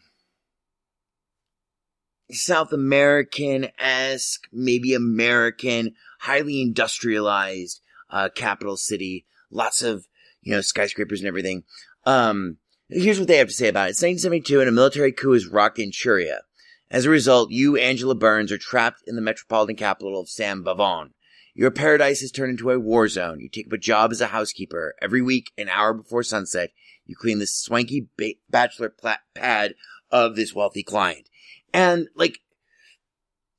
South 2.30 2.72
American 2.72 3.68
esque 3.78 4.48
maybe 4.52 4.94
American 4.94 5.94
highly 6.20 6.60
industrialized 6.60 7.80
uh 8.10 8.28
capital 8.34 8.76
city 8.76 9.26
lots 9.50 9.82
of 9.82 10.06
you 10.42 10.52
know 10.52 10.60
skyscrapers 10.60 11.20
and 11.20 11.28
everything 11.28 11.64
um 12.04 12.58
Here's 12.88 13.18
what 13.18 13.26
they 13.26 13.38
have 13.38 13.48
to 13.48 13.54
say 13.54 13.68
about 13.68 13.88
it. 13.88 13.92
It's 13.92 14.02
1972 14.02 14.60
and 14.60 14.68
a 14.68 14.72
military 14.72 15.10
coup 15.10 15.32
is 15.32 15.48
rocked 15.48 15.78
Anchuria. 15.78 16.40
As 16.88 17.04
a 17.04 17.10
result, 17.10 17.50
you, 17.50 17.76
Angela 17.76 18.14
Burns, 18.14 18.52
are 18.52 18.58
trapped 18.58 19.02
in 19.08 19.16
the 19.16 19.22
metropolitan 19.22 19.74
capital 19.74 20.20
of 20.20 20.28
San 20.28 20.62
Bavon. 20.62 21.10
Your 21.52 21.72
paradise 21.72 22.20
has 22.20 22.30
turned 22.30 22.50
into 22.50 22.70
a 22.70 22.78
war 22.78 23.08
zone. 23.08 23.40
You 23.40 23.48
take 23.48 23.66
up 23.66 23.72
a 23.72 23.78
job 23.78 24.12
as 24.12 24.20
a 24.20 24.28
housekeeper. 24.28 24.94
Every 25.02 25.20
week, 25.20 25.50
an 25.58 25.68
hour 25.68 25.94
before 25.94 26.22
sunset, 26.22 26.70
you 27.06 27.16
clean 27.16 27.40
the 27.40 27.46
swanky 27.46 28.06
ba- 28.16 28.34
bachelor 28.48 28.94
pad 29.34 29.74
of 30.12 30.36
this 30.36 30.54
wealthy 30.54 30.84
client. 30.84 31.28
And, 31.72 32.08
like, 32.14 32.38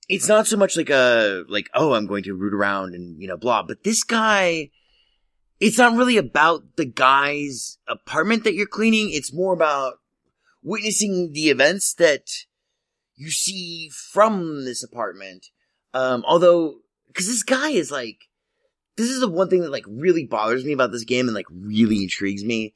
it's 0.09 0.27
not 0.27 0.47
so 0.47 0.57
much 0.57 0.77
like 0.77 0.89
a, 0.89 1.43
like, 1.49 1.69
oh, 1.73 1.93
I'm 1.93 2.07
going 2.07 2.23
to 2.23 2.33
root 2.33 2.53
around 2.53 2.95
and, 2.95 3.21
you 3.21 3.27
know, 3.27 3.37
blah, 3.37 3.63
but 3.63 3.83
this 3.83 4.03
guy, 4.03 4.69
it's 5.59 5.77
not 5.77 5.97
really 5.97 6.17
about 6.17 6.77
the 6.77 6.85
guy's 6.85 7.77
apartment 7.87 8.43
that 8.43 8.53
you're 8.53 8.67
cleaning. 8.67 9.09
It's 9.11 9.33
more 9.33 9.53
about 9.53 9.95
witnessing 10.63 11.31
the 11.33 11.49
events 11.49 11.93
that 11.95 12.29
you 13.15 13.31
see 13.31 13.89
from 13.89 14.65
this 14.65 14.83
apartment. 14.83 15.47
Um, 15.93 16.23
although, 16.27 16.75
cause 17.13 17.27
this 17.27 17.43
guy 17.43 17.69
is 17.69 17.91
like, 17.91 18.17
this 18.95 19.09
is 19.09 19.19
the 19.19 19.27
one 19.27 19.49
thing 19.49 19.61
that 19.61 19.71
like 19.71 19.85
really 19.87 20.25
bothers 20.25 20.63
me 20.63 20.73
about 20.73 20.91
this 20.91 21.03
game 21.03 21.27
and 21.27 21.35
like 21.35 21.47
really 21.51 22.03
intrigues 22.03 22.43
me. 22.43 22.75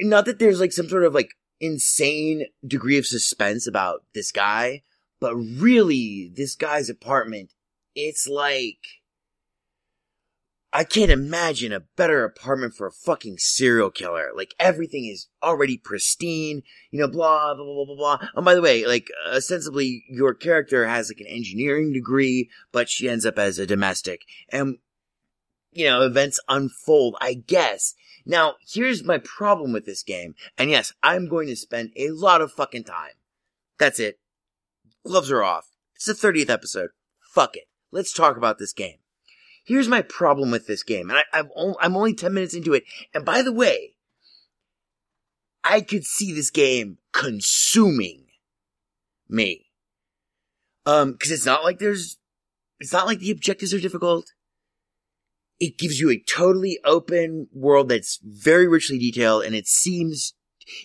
Not 0.00 0.24
that 0.24 0.38
there's 0.38 0.60
like 0.60 0.72
some 0.72 0.88
sort 0.88 1.04
of 1.04 1.14
like 1.14 1.30
insane 1.60 2.46
degree 2.66 2.98
of 2.98 3.06
suspense 3.06 3.66
about 3.66 4.04
this 4.14 4.32
guy, 4.32 4.82
but 5.22 5.36
really 5.36 6.32
this 6.34 6.56
guy's 6.56 6.90
apartment, 6.90 7.52
it's 7.94 8.26
like, 8.26 8.80
I 10.72 10.82
can't 10.82 11.12
imagine 11.12 11.72
a 11.72 11.84
better 11.96 12.24
apartment 12.24 12.74
for 12.74 12.88
a 12.88 12.92
fucking 12.92 13.38
serial 13.38 13.92
killer. 13.92 14.30
Like 14.34 14.52
everything 14.58 15.04
is 15.04 15.28
already 15.40 15.78
pristine, 15.78 16.62
you 16.90 16.98
know, 16.98 17.06
blah, 17.06 17.54
blah, 17.54 17.64
blah, 17.64 17.84
blah, 17.84 17.94
blah. 17.94 18.28
And 18.34 18.44
by 18.44 18.56
the 18.56 18.62
way, 18.62 18.84
like 18.84 19.06
ostensibly 19.32 20.04
your 20.08 20.34
character 20.34 20.88
has 20.88 21.08
like 21.08 21.20
an 21.20 21.32
engineering 21.32 21.92
degree, 21.92 22.50
but 22.72 22.88
she 22.88 23.08
ends 23.08 23.24
up 23.24 23.38
as 23.38 23.60
a 23.60 23.66
domestic. 23.66 24.22
And, 24.48 24.78
you 25.70 25.84
know, 25.84 26.02
events 26.02 26.40
unfold, 26.48 27.14
I 27.20 27.34
guess. 27.34 27.94
Now, 28.26 28.54
here's 28.66 29.04
my 29.04 29.18
problem 29.18 29.72
with 29.72 29.86
this 29.86 30.02
game. 30.02 30.34
And 30.58 30.68
yes, 30.68 30.92
I'm 31.00 31.28
going 31.28 31.46
to 31.46 31.54
spend 31.54 31.92
a 31.94 32.10
lot 32.10 32.40
of 32.40 32.50
fucking 32.50 32.84
time. 32.84 33.12
That's 33.78 34.00
it. 34.00 34.18
Gloves 35.04 35.30
are 35.30 35.42
off. 35.42 35.68
It's 35.96 36.06
the 36.06 36.12
30th 36.12 36.50
episode. 36.50 36.90
Fuck 37.20 37.56
it. 37.56 37.64
Let's 37.90 38.12
talk 38.12 38.36
about 38.36 38.58
this 38.58 38.72
game. 38.72 38.98
here's 39.64 39.88
my 39.88 40.02
problem 40.02 40.50
with 40.50 40.66
this 40.66 40.82
game, 40.82 41.10
and 41.10 41.20
I, 41.32 41.42
I'm 41.80 41.96
only 41.96 42.14
ten 42.14 42.34
minutes 42.34 42.54
into 42.54 42.72
it. 42.74 42.84
And 43.14 43.24
by 43.24 43.42
the 43.42 43.52
way, 43.52 43.94
I 45.64 45.80
could 45.80 46.04
see 46.04 46.32
this 46.32 46.50
game 46.50 46.98
consuming 47.12 48.26
me. 49.28 49.66
Um, 50.84 51.16
cause 51.16 51.30
it's 51.30 51.46
not 51.46 51.62
like 51.62 51.78
there's, 51.78 52.18
it's 52.80 52.92
not 52.92 53.06
like 53.06 53.20
the 53.20 53.30
objectives 53.30 53.72
are 53.72 53.80
difficult. 53.80 54.32
It 55.60 55.78
gives 55.78 56.00
you 56.00 56.10
a 56.10 56.18
totally 56.18 56.80
open 56.84 57.46
world 57.52 57.88
that's 57.88 58.18
very 58.22 58.66
richly 58.66 58.98
detailed 58.98 59.44
and 59.44 59.54
it 59.54 59.68
seems, 59.68 60.34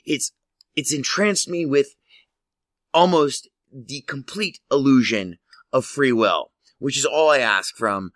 it's, 0.05 0.31
it's 0.75 0.93
entranced 0.93 1.50
me 1.50 1.65
with 1.65 1.95
almost 2.93 3.50
the 3.71 4.01
complete 4.01 4.59
illusion 4.71 5.38
of 5.74 5.86
free 5.86 6.12
will, 6.12 6.51
which 6.79 6.97
is 6.97 7.05
all 7.05 7.29
I 7.29 7.39
ask 7.39 7.75
from, 7.75 8.12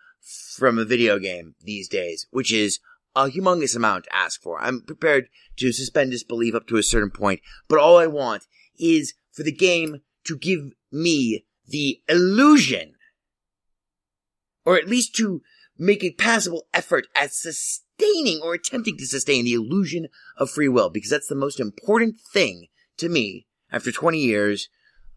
from 0.56 0.78
a 0.78 0.86
video 0.86 1.20
game 1.20 1.56
these 1.64 1.88
days, 1.88 2.28
which 2.32 2.52
is 2.52 2.80
a 3.16 3.26
humongous 3.26 3.76
amount 3.76 4.06
to 4.06 4.16
ask 4.16 4.42
for. 4.42 4.62
I'm 4.62 4.82
prepared 4.82 5.28
to 5.58 5.72
suspend 5.72 6.12
disbelief 6.12 6.56
up 6.56 6.68
to 6.68 6.78
a 6.78 6.84
certain 6.84 7.12
point, 7.12 7.42
but 7.68 7.80
all 7.80 7.98
I 7.98 8.08
want 8.08 8.46
is 8.80 9.14
for 9.32 9.44
the 9.44 9.52
game 9.52 10.02
to 10.26 10.38
give 10.38 10.72
me 10.92 11.46
the 11.68 12.02
illusion, 12.08 12.96
or 14.66 14.78
at 14.78 14.88
least 14.88 15.16
to 15.16 15.42
make 15.78 16.04
a 16.04 16.12
passable 16.12 16.68
effort 16.74 17.08
at 17.16 17.34
sustaining 17.34 18.40
or 18.42 18.54
attempting 18.54 18.98
to 18.98 19.06
sustain 19.06 19.46
the 19.46 19.54
illusion 19.54 20.08
of 20.38 20.50
free 20.50 20.68
will, 20.68 20.90
because 20.90 21.10
that's 21.10 21.28
the 21.28 21.36
most 21.36 21.60
important 21.60 22.20
thing 22.34 22.68
to 22.98 23.10
me 23.10 23.48
after 23.72 23.92
20 23.92 24.20
years, 24.20 24.70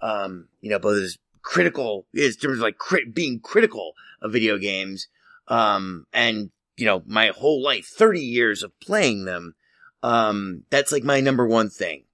um, 0.05 0.49
you 0.61 0.71
know, 0.71 0.79
both 0.79 1.03
as 1.03 1.19
critical, 1.43 2.07
in 2.13 2.31
terms 2.33 2.59
of 2.59 2.63
like 2.63 2.77
crit- 2.77 3.15
being 3.15 3.41
critical 3.41 3.95
of 4.21 4.33
video 4.33 4.59
games, 4.59 5.09
um, 5.49 6.07
and, 6.13 6.51
you 6.77 6.85
know, 6.85 7.03
my 7.07 7.29
whole 7.29 7.63
life, 7.63 7.87
30 7.87 8.21
years 8.21 8.63
of 8.63 8.79
playing 8.81 9.25
them, 9.25 9.55
um, 10.03 10.65
that's 10.69 10.93
like 10.93 11.05
my 11.05 11.21
number 11.21 11.47
one 11.47 11.71
thing. 11.71 12.05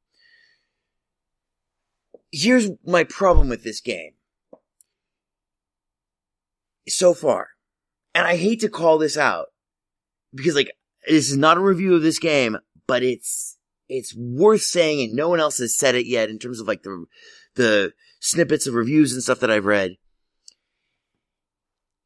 Here's 2.31 2.71
my 2.87 3.03
problem 3.03 3.49
with 3.49 3.65
this 3.65 3.81
game. 3.81 4.13
So 6.89 7.13
far. 7.13 7.49
And 8.15 8.27
I 8.27 8.37
hate 8.37 8.61
to 8.61 8.69
call 8.69 8.99
this 8.99 9.17
out 9.17 9.47
because 10.33 10.55
like 10.55 10.71
this 11.09 11.31
is 11.31 11.37
not 11.37 11.57
a 11.57 11.61
review 11.61 11.95
of 11.95 12.03
this 12.03 12.19
game, 12.21 12.57
but 12.87 13.03
it's 13.03 13.57
it's 13.89 14.15
worth 14.17 14.63
saying 14.63 15.03
and 15.03 15.15
no 15.15 15.29
one 15.29 15.41
else 15.41 15.59
has 15.59 15.77
said 15.77 15.97
it 15.97 16.07
yet 16.07 16.31
in 16.31 16.39
terms 16.39 16.61
of 16.61 16.69
like 16.69 16.83
the 16.83 17.07
the 17.55 17.93
snippets 18.21 18.67
of 18.67 18.75
reviews 18.75 19.13
and 19.13 19.23
stuff 19.23 19.41
that 19.41 19.51
I've 19.51 19.65
read. 19.65 19.97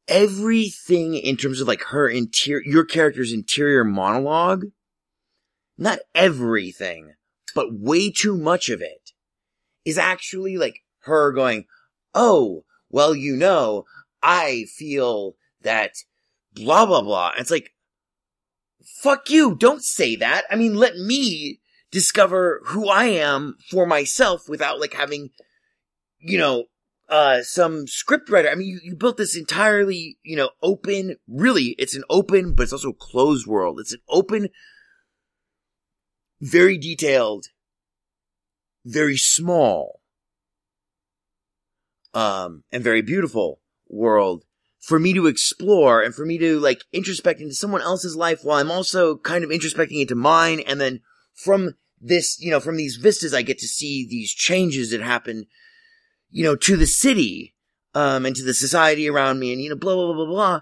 Everything 0.07 1.15
in 1.15 1.35
terms 1.35 1.61
of 1.61 1.67
like 1.67 1.83
her 1.85 2.07
interior 2.07 2.61
your 2.63 2.85
character's 2.85 3.33
interior 3.33 3.83
monologue, 3.83 4.65
not 5.77 5.99
everything, 6.13 7.13
but 7.55 7.73
way 7.73 8.11
too 8.11 8.37
much 8.37 8.69
of 8.69 8.81
it 8.81 9.11
is 9.83 9.97
actually 9.97 10.57
like 10.57 10.83
her 10.99 11.31
going, 11.31 11.65
"Oh, 12.13 12.65
well, 12.89 13.15
you 13.15 13.35
know, 13.35 13.85
I 14.21 14.65
feel 14.75 15.35
that 15.61 15.93
blah 16.53 16.85
blah 16.85 17.01
blah." 17.01 17.31
And 17.31 17.41
it's 17.41 17.51
like 17.51 17.71
fuck 18.85 19.29
you, 19.29 19.55
don't 19.55 19.83
say 19.83 20.15
that. 20.15 20.43
I 20.49 20.55
mean, 20.55 20.75
let 20.75 20.95
me 20.95 21.59
discover 21.95 22.59
who 22.65 22.89
I 22.89 23.05
am 23.05 23.55
for 23.71 23.85
myself 23.85 24.49
without 24.49 24.81
like 24.81 24.93
having, 24.93 25.29
you 26.19 26.37
know, 26.37 26.65
uh, 27.07 27.41
some 27.41 27.87
script 27.87 28.29
writer. 28.29 28.49
I 28.49 28.55
mean, 28.55 28.67
you, 28.67 28.79
you 28.83 28.97
built 28.97 29.15
this 29.15 29.37
entirely, 29.37 30.17
you 30.21 30.35
know, 30.35 30.49
open, 30.61 31.15
really, 31.25 31.73
it's 31.77 31.95
an 31.95 32.03
open, 32.09 32.53
but 32.53 32.63
it's 32.63 32.73
also 32.73 32.89
a 32.89 32.93
closed 32.93 33.47
world. 33.47 33.79
It's 33.79 33.93
an 33.93 34.01
open, 34.09 34.49
very 36.41 36.77
detailed, 36.77 37.45
very 38.83 39.15
small, 39.15 40.01
um, 42.13 42.65
and 42.73 42.83
very 42.83 43.03
beautiful 43.03 43.61
world 43.87 44.43
for 44.81 44.99
me 44.99 45.13
to 45.13 45.27
explore 45.27 46.01
and 46.01 46.13
for 46.13 46.25
me 46.25 46.37
to 46.39 46.59
like 46.59 46.81
introspect 46.91 47.39
into 47.39 47.55
someone 47.55 47.81
else's 47.81 48.17
life 48.17 48.41
while 48.43 48.59
I'm 48.59 48.69
also 48.69 49.15
kind 49.15 49.45
of 49.45 49.49
introspecting 49.49 50.01
into 50.01 50.15
mine. 50.15 50.59
And 50.59 50.81
then 50.81 50.99
from 51.33 51.75
this, 51.99 52.39
you 52.39 52.51
know, 52.51 52.59
from 52.59 52.77
these 52.77 52.97
vistas, 52.97 53.33
I 53.33 53.41
get 53.41 53.59
to 53.59 53.67
see 53.67 54.07
these 54.07 54.33
changes 54.33 54.91
that 54.91 55.01
happen, 55.01 55.45
you 56.29 56.43
know, 56.43 56.55
to 56.55 56.77
the 56.77 56.87
city, 56.87 57.55
um, 57.93 58.25
and 58.25 58.35
to 58.35 58.43
the 58.43 58.53
society 58.53 59.09
around 59.09 59.39
me 59.39 59.53
and, 59.53 59.61
you 59.61 59.69
know, 59.69 59.75
blah, 59.75 59.95
blah, 59.95 60.05
blah, 60.05 60.13
blah, 60.13 60.25
blah. 60.25 60.61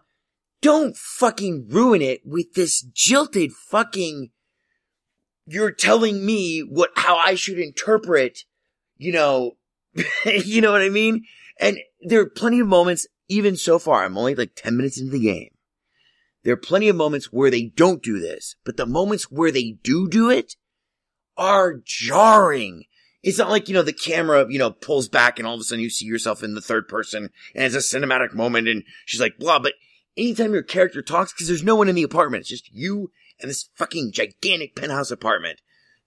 Don't 0.62 0.96
fucking 0.96 1.68
ruin 1.70 2.02
it 2.02 2.22
with 2.26 2.54
this 2.54 2.82
jilted 2.82 3.52
fucking, 3.52 4.30
you're 5.46 5.72
telling 5.72 6.26
me 6.26 6.62
what, 6.62 6.92
how 6.96 7.18
I 7.18 7.36
should 7.36 7.60
interpret, 7.60 8.40
you 8.98 9.12
know, 9.12 9.58
you 10.26 10.62
know 10.62 10.72
what 10.72 10.82
I 10.82 10.90
mean? 10.90 11.26
And 11.60 11.80
there 12.02 12.22
are 12.22 12.30
plenty 12.30 12.60
of 12.60 12.68
moments 12.68 13.08
even 13.28 13.56
so 13.56 13.80
far, 13.80 14.04
I'm 14.04 14.18
only 14.18 14.36
like 14.36 14.52
10 14.56 14.78
minutes 14.78 15.00
into 15.00 15.12
the 15.12 15.20
game. 15.20 15.50
There 16.44 16.54
are 16.54 16.58
plenty 16.58 16.90
of 16.90 16.96
moments 16.96 17.32
where 17.32 17.50
they 17.50 17.64
don't 17.64 18.04
do 18.04 18.20
this, 18.20 18.56
but 18.66 18.78
the 18.78 18.86
moments 18.86 19.32
where 19.32 19.52
they 19.52 19.78
do 19.82 20.10
do 20.10 20.30
it 20.30 20.56
are 21.38 21.82
jarring. 21.86 22.86
It's 23.22 23.38
not 23.38 23.50
like, 23.50 23.68
you 23.68 23.74
know, 23.74 23.84
the 23.84 23.94
camera, 23.94 24.46
you 24.50 24.60
know, 24.60 24.72
pulls 24.72 25.08
back 25.08 25.40
and 25.40 25.48
all 25.48 25.56
of 25.56 25.62
a 25.62 25.64
sudden 25.64 25.82
you 25.82 25.90
see 25.90 26.06
yourself 26.06 26.44
in 26.44 26.56
the 26.56 26.62
third 26.62 26.88
person 26.88 27.30
and 27.56 27.64
it's 27.64 27.76
a 27.76 27.98
cinematic 27.98 28.34
moment 28.34 28.68
and 28.68 28.84
she's 29.06 29.22
like, 29.22 29.38
blah, 29.38 29.60
but 29.60 29.74
anytime 30.18 30.54
your 30.54 30.64
character 30.64 31.02
talks, 31.02 31.34
cause 31.34 31.48
there's 31.48 31.64
no 31.64 31.76
one 31.76 31.88
in 31.88 31.96
the 31.96 32.04
apartment, 32.04 32.42
it's 32.42 32.50
just 32.50 32.72
you 32.72 33.12
and 33.40 33.50
this 33.50 33.70
fucking 33.76 34.12
gigantic 34.12 34.76
penthouse 34.76 35.12
apartment 35.12 35.62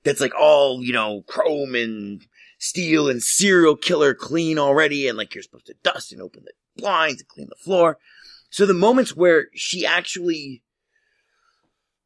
that's 0.04 0.20
like 0.20 0.34
all, 0.38 0.82
you 0.82 0.92
know, 0.92 1.22
chrome 1.26 1.74
and 1.74 2.26
steel 2.58 3.08
and 3.08 3.22
serial 3.22 3.76
killer 3.76 4.14
clean 4.14 4.58
already 4.58 5.08
and 5.08 5.18
like 5.18 5.34
you're 5.34 5.42
supposed 5.42 5.66
to 5.66 5.74
dust 5.82 6.12
and 6.12 6.22
open 6.22 6.44
the 6.44 6.52
blinds 6.80 7.20
and 7.20 7.28
clean 7.28 7.48
the 7.48 7.56
floor. 7.56 7.98
So 8.50 8.64
the 8.64 8.74
moments 8.74 9.16
where 9.16 9.48
she 9.54 9.84
actually 9.84 10.62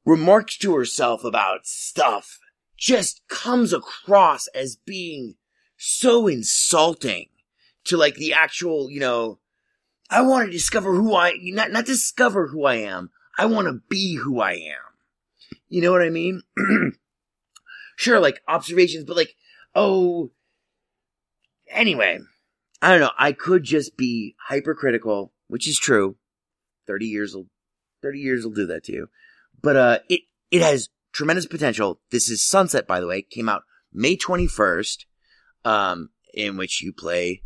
remarks 0.05 0.57
to 0.59 0.75
herself 0.75 1.25
about 1.25 1.67
stuff 1.67 2.40
just 2.81 3.21
comes 3.29 3.73
across 3.75 4.49
as 4.49 4.75
being 4.75 5.35
so 5.77 6.27
insulting 6.27 7.27
to 7.85 7.97
like 7.97 8.15
the 8.15 8.33
actual, 8.33 8.91
you 8.91 8.99
know, 8.99 9.39
I 10.09 10.23
want 10.23 10.47
to 10.47 10.53
discover 10.53 10.95
who 10.95 11.15
I, 11.15 11.35
not, 11.41 11.71
not 11.71 11.85
discover 11.85 12.49
who 12.49 12.65
I 12.65 12.77
am. 12.77 13.11
I 13.39 13.45
want 13.45 13.69
to 13.69 13.83
be 13.89 14.17
who 14.17 14.41
I 14.41 14.53
am. 14.53 15.59
You 15.69 15.83
know 15.83 15.93
what 15.93 16.03
I 16.03 16.09
mean? 16.09 16.43
sure, 17.97 18.19
like 18.19 18.41
observations, 18.49 19.05
but 19.05 19.17
like, 19.17 19.35
oh, 19.75 20.31
anyway, 21.71 22.19
I 22.83 22.91
don't 22.91 23.01
know. 23.01 23.13
I 23.17 23.33
could 23.33 23.63
just 23.63 23.97
be 23.97 24.37
hypercritical, 24.49 25.33
which 25.49 25.69
is 25.69 25.79
true. 25.79 26.17
30 26.87 27.07
years 27.07 27.35
will, 27.35 27.47
30 28.03 28.19
years 28.19 28.45
will 28.45 28.53
do 28.53 28.67
that 28.67 28.85
to 28.85 28.93
you. 28.93 29.09
But, 29.63 29.77
uh, 29.77 29.99
it, 30.09 30.23
it 30.51 30.63
has 30.63 30.89
tremendous 31.13 31.47
potential. 31.47 32.01
This 32.11 32.29
is 32.29 32.45
Sunset, 32.45 32.87
by 32.87 33.01
the 33.01 33.07
way, 33.07 33.23
came 33.23 33.49
out 33.49 33.63
May 33.93 34.17
21st, 34.17 35.05
um, 35.65 36.11
in 36.35 36.57
which 36.57 36.83
you 36.83 36.93
play 36.93 37.43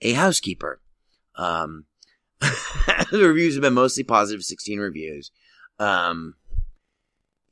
a 0.00 0.12
housekeeper. 0.12 0.80
Um, 1.36 1.86
the 2.40 3.20
reviews 3.22 3.54
have 3.54 3.62
been 3.62 3.74
mostly 3.74 4.04
positive, 4.04 4.42
16 4.42 4.78
reviews. 4.78 5.30
Um, 5.78 6.34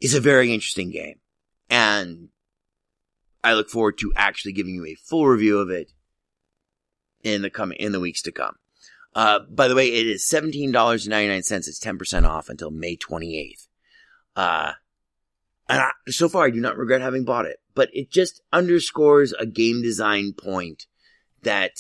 it's 0.01 0.15
a 0.15 0.21
very 0.21 0.53
interesting 0.53 0.91
game. 0.91 1.21
And 1.71 2.29
I 3.43 3.55
look 3.55 3.71
forward 3.71 3.99
to 3.99 4.13
actually 4.17 4.53
giving 4.53 4.75
you 4.75 4.87
a 4.87 4.95
full 4.95 5.27
review 5.27 5.59
of 5.59 5.71
it 5.71 5.93
in 7.23 7.43
the 7.43 7.51
coming 7.51 7.79
in 7.79 7.93
the 7.93 8.01
weeks 8.01 8.23
to 8.23 8.33
come. 8.33 8.57
Uh, 9.15 9.41
by 9.51 9.69
the 9.69 9.75
way, 9.75 9.89
it 9.89 10.07
is 10.07 10.25
seventeen 10.25 10.71
dollars 10.71 11.05
and 11.05 11.11
ninety 11.11 11.29
nine 11.29 11.43
cents. 11.43 11.69
It's 11.69 11.79
ten 11.79 11.99
percent 11.99 12.27
off 12.27 12.49
until 12.49 12.71
May 12.71 12.97
twenty 12.97 13.39
eighth. 13.39 13.69
Uh, 14.37 14.73
and 15.69 15.81
I, 15.81 15.91
so 16.09 16.29
far, 16.29 16.47
I 16.47 16.51
do 16.51 16.61
not 16.61 16.77
regret 16.77 17.01
having 17.01 17.25
bought 17.25 17.47
it. 17.47 17.59
But 17.75 17.91
it 17.93 18.11
just 18.11 18.43
underscores 18.53 19.33
a 19.33 19.47
game 19.47 19.83
design 19.83 20.33
point 20.33 20.87
that 21.43 21.73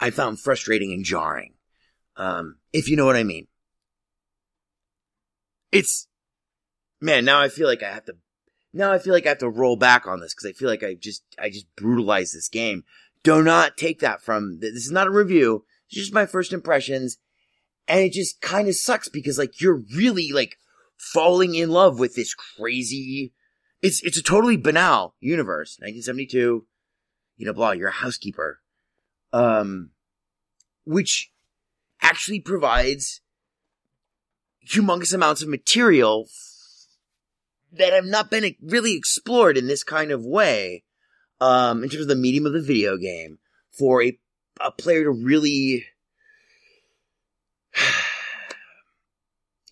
I 0.00 0.10
found 0.10 0.40
frustrating 0.40 0.92
and 0.92 1.04
jarring. 1.04 1.54
Um, 2.16 2.56
if 2.72 2.88
you 2.88 2.96
know 2.96 3.06
what 3.06 3.16
I 3.16 3.22
mean. 3.22 3.46
It's 5.70 6.08
man. 7.00 7.24
Now 7.24 7.40
I 7.40 7.48
feel 7.48 7.68
like 7.68 7.82
I 7.82 7.92
have 7.92 8.06
to. 8.06 8.14
Now 8.72 8.92
I 8.92 8.98
feel 8.98 9.12
like 9.12 9.26
I 9.26 9.30
have 9.30 9.38
to 9.38 9.50
roll 9.50 9.76
back 9.76 10.06
on 10.06 10.20
this 10.20 10.34
because 10.34 10.48
I 10.48 10.52
feel 10.52 10.68
like 10.68 10.82
I 10.82 10.94
just 10.94 11.22
I 11.38 11.50
just 11.50 11.66
brutalized 11.76 12.34
this 12.34 12.48
game 12.48 12.84
do 13.22 13.42
not 13.42 13.76
take 13.76 14.00
that 14.00 14.22
from, 14.22 14.60
this 14.60 14.86
is 14.86 14.90
not 14.90 15.06
a 15.06 15.10
review. 15.10 15.64
It's 15.88 15.96
just 15.96 16.14
my 16.14 16.26
first 16.26 16.52
impressions. 16.52 17.18
And 17.86 18.00
it 18.00 18.12
just 18.12 18.40
kind 18.40 18.68
of 18.68 18.76
sucks 18.76 19.08
because 19.08 19.38
like 19.38 19.60
you're 19.60 19.82
really 19.94 20.30
like 20.32 20.56
falling 20.98 21.54
in 21.54 21.70
love 21.70 21.98
with 21.98 22.14
this 22.14 22.34
crazy, 22.34 23.32
it's, 23.80 24.02
it's 24.02 24.18
a 24.18 24.22
totally 24.22 24.56
banal 24.56 25.14
universe. 25.20 25.78
1972, 25.78 26.66
you 27.36 27.46
know, 27.46 27.52
blah, 27.52 27.72
you're 27.72 27.88
a 27.88 27.92
housekeeper. 27.92 28.60
Um, 29.32 29.90
which 30.84 31.30
actually 32.02 32.40
provides 32.40 33.20
humongous 34.66 35.14
amounts 35.14 35.42
of 35.42 35.48
material 35.48 36.28
that 37.72 37.92
have 37.92 38.06
not 38.06 38.30
been 38.30 38.54
really 38.62 38.94
explored 38.94 39.58
in 39.58 39.66
this 39.66 39.84
kind 39.84 40.10
of 40.10 40.24
way, 40.24 40.84
um, 41.40 41.82
in 41.82 41.90
terms 41.90 42.02
of 42.02 42.08
the 42.08 42.16
medium 42.16 42.46
of 42.46 42.52
the 42.52 42.62
video 42.62 42.96
game 42.96 43.38
for 43.70 44.02
a, 44.02 44.18
a 44.60 44.70
player 44.70 45.04
to 45.04 45.10
really 45.10 45.84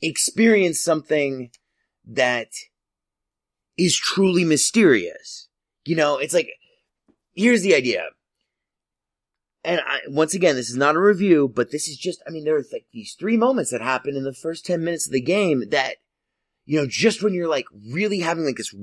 experience 0.03 0.81
something 0.81 1.51
that 2.07 2.49
is 3.77 3.97
truly 3.97 4.45
mysterious. 4.45 5.49
You 5.85 5.97
know, 5.97 6.19
it's 6.19 6.35
like, 6.35 6.49
here's 7.35 7.63
the 7.63 7.75
idea. 7.75 8.07
And 9.65 9.81
I, 9.81 9.99
once 10.09 10.35
again, 10.35 10.55
this 10.55 10.71
is 10.71 10.77
not 10.77 10.95
a 10.95 11.01
review, 11.01 11.51
but 11.53 11.73
this 11.73 11.89
is 11.89 11.97
just, 11.97 12.23
I 12.27 12.31
mean, 12.31 12.45
there's 12.45 12.71
like 12.73 12.87
these 12.93 13.17
three 13.19 13.37
moments 13.37 13.73
that 13.73 13.81
happen 13.81 14.17
in 14.17 14.25
the 14.25 14.33
first 14.33 14.65
10 14.65 14.85
minutes 14.85 15.07
of 15.07 15.13
the 15.13 15.21
game 15.21 15.65
that, 15.71 15.97
you 16.65 16.79
know, 16.79 16.87
just 16.87 17.23
when 17.23 17.35
you're 17.35 17.49
like 17.49 17.67
really 17.93 18.21
having 18.21 18.45
like 18.45 18.57
this, 18.57 18.75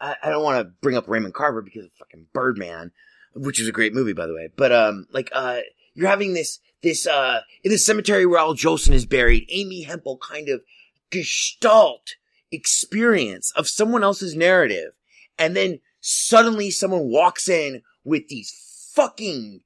I, 0.00 0.16
I 0.22 0.30
don't 0.30 0.42
want 0.42 0.66
to 0.66 0.72
bring 0.80 0.96
up 0.96 1.08
Raymond 1.08 1.34
Carver 1.34 1.60
because 1.60 1.84
of 1.84 1.92
fucking 1.98 2.26
Birdman, 2.32 2.92
which 3.34 3.60
is 3.60 3.68
a 3.68 3.72
great 3.72 3.92
movie, 3.92 4.14
by 4.14 4.26
the 4.26 4.34
way, 4.34 4.48
but, 4.56 4.72
um, 4.72 5.06
like, 5.12 5.30
uh, 5.32 5.60
you're 5.94 6.08
having 6.08 6.32
this, 6.32 6.60
this, 6.86 7.06
uh, 7.06 7.40
in 7.64 7.72
the 7.72 7.78
cemetery 7.78 8.24
where 8.26 8.38
Al 8.38 8.54
Jolson 8.54 8.92
is 8.92 9.06
buried, 9.06 9.46
Amy 9.48 9.82
Hempel 9.82 10.18
kind 10.18 10.48
of 10.48 10.62
gestalt 11.10 12.14
experience 12.52 13.52
of 13.56 13.68
someone 13.68 14.04
else's 14.04 14.36
narrative. 14.36 14.92
And 15.36 15.56
then 15.56 15.80
suddenly 16.00 16.70
someone 16.70 17.10
walks 17.10 17.48
in 17.48 17.82
with 18.04 18.28
these 18.28 18.92
fucking, 18.94 19.62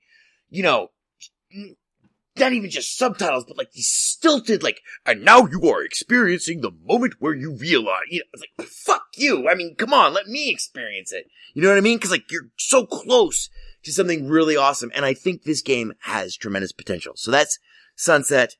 you 0.48 0.62
know, 0.62 0.88
not 2.38 2.54
even 2.54 2.70
just 2.70 2.96
subtitles, 2.96 3.44
but 3.46 3.58
like 3.58 3.72
these 3.72 3.88
stilted, 3.88 4.62
like, 4.62 4.80
and 5.04 5.22
now 5.22 5.46
you 5.46 5.68
are 5.68 5.84
experiencing 5.84 6.62
the 6.62 6.72
moment 6.84 7.16
where 7.18 7.34
you 7.34 7.54
realize, 7.54 8.04
you 8.08 8.20
know, 8.20 8.24
it's 8.32 8.44
like, 8.58 8.66
fuck 8.66 9.04
you. 9.16 9.46
I 9.46 9.54
mean, 9.54 9.74
come 9.76 9.92
on, 9.92 10.14
let 10.14 10.26
me 10.26 10.48
experience 10.50 11.12
it. 11.12 11.26
You 11.52 11.60
know 11.60 11.68
what 11.68 11.76
I 11.76 11.82
mean? 11.82 11.98
Cause 11.98 12.10
like, 12.10 12.30
you're 12.30 12.48
so 12.56 12.86
close 12.86 13.50
to 13.84 13.92
something 13.92 14.28
really 14.28 14.56
awesome. 14.56 14.90
And 14.94 15.04
I 15.04 15.14
think 15.14 15.42
this 15.42 15.62
game 15.62 15.92
has 16.00 16.36
tremendous 16.36 16.72
potential. 16.72 17.14
So 17.16 17.30
that's 17.30 17.58
Sunset. 17.96 18.56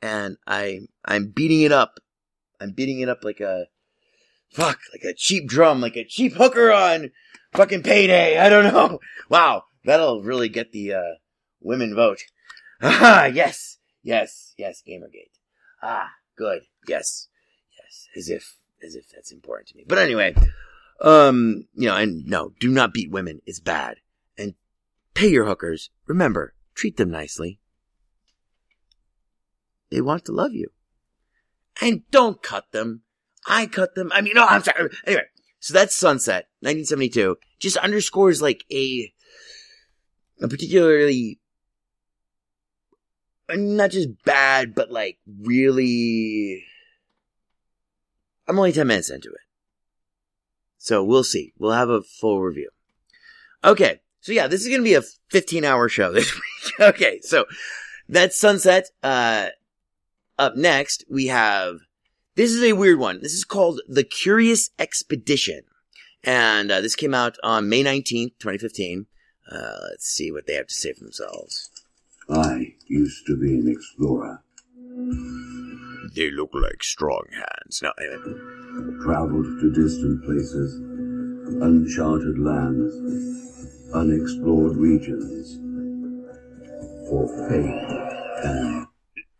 And 0.00 0.36
I, 0.46 0.80
I'm 1.04 1.28
beating 1.28 1.62
it 1.62 1.72
up. 1.72 1.98
I'm 2.60 2.72
beating 2.72 3.00
it 3.00 3.08
up 3.08 3.24
like 3.24 3.40
a, 3.40 3.66
fuck, 4.50 4.78
like 4.92 5.02
a 5.04 5.14
cheap 5.14 5.48
drum, 5.48 5.80
like 5.80 5.96
a 5.96 6.04
cheap 6.04 6.34
hooker 6.34 6.72
on 6.72 7.10
fucking 7.54 7.82
payday. 7.82 8.38
I 8.38 8.48
don't 8.48 8.72
know. 8.72 9.00
Wow. 9.28 9.64
That'll 9.84 10.22
really 10.22 10.48
get 10.48 10.72
the, 10.72 10.94
uh, 10.94 11.14
women 11.60 11.94
vote. 11.94 12.22
Ah, 12.80 13.26
yes, 13.26 13.78
yes, 14.02 14.54
yes, 14.56 14.82
Gamergate. 14.86 15.32
Ah, 15.82 16.10
good. 16.36 16.62
Yes, 16.86 17.28
yes. 17.76 18.06
As 18.16 18.28
if, 18.28 18.56
as 18.84 18.94
if 18.94 19.08
that's 19.12 19.32
important 19.32 19.68
to 19.68 19.76
me. 19.76 19.84
But 19.86 19.98
anyway, 19.98 20.34
um, 21.00 21.66
you 21.74 21.88
know, 21.88 21.96
and 21.96 22.26
no, 22.26 22.52
do 22.60 22.70
not 22.70 22.92
beat 22.92 23.10
women. 23.10 23.40
It's 23.46 23.60
bad. 23.60 23.98
Pay 25.18 25.30
your 25.30 25.46
hookers. 25.46 25.90
Remember, 26.06 26.54
treat 26.76 26.96
them 26.96 27.10
nicely. 27.10 27.58
They 29.90 30.00
want 30.00 30.24
to 30.26 30.32
love 30.32 30.52
you. 30.52 30.68
And 31.82 32.08
don't 32.12 32.40
cut 32.40 32.70
them. 32.70 33.02
I 33.44 33.66
cut 33.66 33.96
them. 33.96 34.12
I 34.14 34.20
mean, 34.20 34.34
no, 34.36 34.44
I'm 34.44 34.62
sorry. 34.62 34.90
Anyway, 35.04 35.24
so 35.58 35.74
that's 35.74 35.96
Sunset, 35.96 36.46
1972. 36.60 37.36
Just 37.58 37.76
underscores 37.78 38.40
like 38.40 38.62
a, 38.70 39.12
a 40.40 40.46
particularly 40.46 41.40
not 43.50 43.90
just 43.90 44.22
bad, 44.24 44.72
but 44.72 44.92
like 44.92 45.18
really. 45.26 46.62
I'm 48.46 48.56
only 48.56 48.70
10 48.70 48.86
minutes 48.86 49.10
into 49.10 49.30
it. 49.30 49.40
So 50.76 51.02
we'll 51.02 51.24
see. 51.24 51.54
We'll 51.58 51.72
have 51.72 51.90
a 51.90 52.02
full 52.02 52.40
review. 52.40 52.70
Okay. 53.64 53.98
So 54.20 54.32
yeah, 54.32 54.46
this 54.46 54.62
is 54.62 54.68
going 54.68 54.80
to 54.80 54.84
be 54.84 54.94
a 54.94 55.02
15 55.30 55.64
hour 55.64 55.88
show 55.88 56.12
this 56.12 56.32
week. 56.34 56.80
okay. 56.80 57.20
So 57.22 57.46
that's 58.08 58.38
Sunset. 58.38 58.90
Uh, 59.02 59.48
up 60.38 60.56
next, 60.56 61.04
we 61.10 61.26
have, 61.26 61.80
this 62.36 62.52
is 62.52 62.62
a 62.62 62.72
weird 62.72 62.98
one. 62.98 63.20
This 63.22 63.34
is 63.34 63.44
called 63.44 63.80
The 63.88 64.04
Curious 64.04 64.70
Expedition. 64.78 65.62
And 66.24 66.70
uh, 66.70 66.80
this 66.80 66.94
came 66.94 67.14
out 67.14 67.36
on 67.42 67.68
May 67.68 67.82
19th, 67.82 68.38
2015. 68.38 69.06
Uh, 69.50 69.56
let's 69.90 70.06
see 70.06 70.30
what 70.30 70.46
they 70.46 70.54
have 70.54 70.66
to 70.66 70.74
say 70.74 70.92
for 70.92 71.04
themselves. 71.04 71.70
I 72.30 72.74
used 72.86 73.26
to 73.26 73.36
be 73.36 73.54
an 73.54 73.68
explorer. 73.68 74.42
They 76.14 76.30
look 76.30 76.50
like 76.52 76.82
strong 76.82 77.24
hands. 77.32 77.80
No, 77.82 77.92
anyway. 77.98 78.38
Traveled 79.02 79.60
to 79.60 79.72
distant 79.72 80.24
places, 80.24 80.74
uncharted 81.62 82.38
lands, 82.38 83.47
unexplored 83.94 84.76
regions. 84.76 85.56
For 87.08 87.48
fame 87.48 87.86
and 88.44 88.86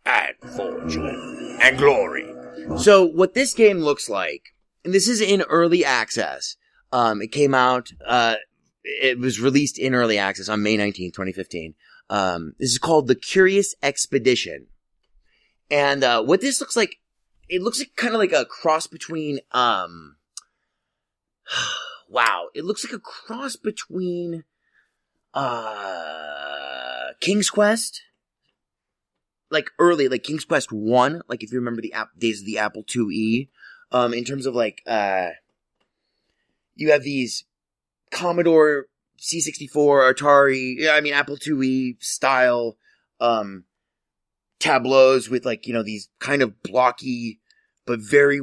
and 0.05 0.35
fortune 0.55 1.57
and 1.61 1.77
glory. 1.77 2.33
So 2.77 3.05
what 3.05 3.33
this 3.33 3.53
game 3.53 3.79
looks 3.79 4.09
like, 4.09 4.55
and 4.83 4.93
this 4.93 5.07
is 5.07 5.21
in 5.21 5.41
early 5.43 5.85
access. 5.85 6.55
Um, 6.91 7.21
it 7.21 7.31
came 7.31 7.53
out, 7.53 7.91
uh, 8.05 8.35
it 8.83 9.19
was 9.19 9.39
released 9.39 9.77
in 9.77 9.93
early 9.93 10.17
access 10.17 10.49
on 10.49 10.63
May 10.63 10.77
19, 10.77 11.11
2015. 11.11 11.75
Um, 12.09 12.53
this 12.59 12.71
is 12.71 12.79
called 12.79 13.07
The 13.07 13.15
Curious 13.15 13.75
Expedition. 13.83 14.67
And, 15.69 16.03
uh, 16.03 16.23
what 16.23 16.41
this 16.41 16.59
looks 16.59 16.75
like, 16.75 16.95
it 17.47 17.61
looks 17.61 17.77
like 17.77 17.95
kind 17.95 18.15
of 18.15 18.19
like 18.19 18.31
a 18.31 18.45
cross 18.45 18.87
between, 18.87 19.39
um, 19.51 20.15
wow, 22.09 22.47
it 22.53 22.65
looks 22.65 22.83
like 22.83 22.93
a 22.93 22.99
cross 22.99 23.55
between, 23.55 24.43
uh, 25.33 27.09
King's 27.21 27.49
Quest, 27.49 28.01
like 29.51 29.69
early, 29.77 30.07
like 30.07 30.23
King's 30.23 30.45
Quest 30.45 30.71
1, 30.71 31.21
like 31.27 31.43
if 31.43 31.51
you 31.51 31.59
remember 31.59 31.81
the 31.81 31.93
app, 31.93 32.09
days 32.17 32.41
of 32.41 32.45
the 32.45 32.57
Apple 32.57 32.83
IIe, 32.83 33.49
um, 33.91 34.13
in 34.13 34.23
terms 34.23 34.45
of 34.45 34.55
like, 34.55 34.81
uh, 34.87 35.29
you 36.75 36.91
have 36.91 37.03
these 37.03 37.45
Commodore 38.11 38.87
C64, 39.19 40.13
Atari, 40.13 40.75
yeah, 40.77 40.91
I 40.91 41.01
mean 41.01 41.13
Apple 41.13 41.37
IIe 41.37 42.01
style, 42.03 42.77
um, 43.19 43.65
tableaus 44.59 45.29
with 45.29 45.45
like, 45.45 45.67
you 45.67 45.73
know, 45.73 45.83
these 45.83 46.09
kind 46.19 46.41
of 46.41 46.61
blocky, 46.63 47.39
but 47.85 47.99
very, 47.99 48.41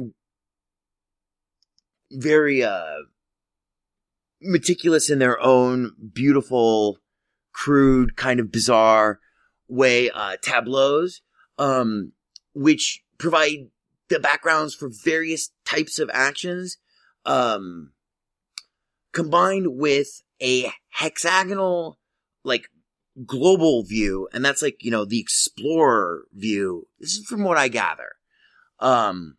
very, 2.11 2.63
uh, 2.63 2.95
meticulous 4.41 5.09
in 5.09 5.19
their 5.19 5.39
own 5.41 5.93
beautiful, 6.13 6.99
crude, 7.53 8.15
kind 8.15 8.39
of 8.39 8.51
bizarre 8.51 9.19
way, 9.67 10.09
uh, 10.09 10.37
tableaus, 10.41 11.21
um, 11.57 12.11
which 12.53 13.03
provide 13.17 13.69
the 14.09 14.19
backgrounds 14.19 14.73
for 14.73 14.89
various 15.03 15.51
types 15.65 15.99
of 15.99 16.09
actions, 16.13 16.77
um, 17.25 17.91
combined 19.11 19.67
with 19.69 20.23
a 20.41 20.71
hexagonal, 20.89 21.99
like, 22.43 22.69
global 23.25 23.83
view, 23.83 24.29
and 24.31 24.45
that's 24.45 24.61
like, 24.61 24.83
you 24.83 24.91
know, 24.91 25.03
the 25.03 25.19
explorer 25.19 26.25
view. 26.33 26.87
This 26.99 27.13
is 27.13 27.25
from 27.25 27.43
what 27.43 27.57
I 27.57 27.67
gather. 27.67 28.11
Um, 28.79 29.37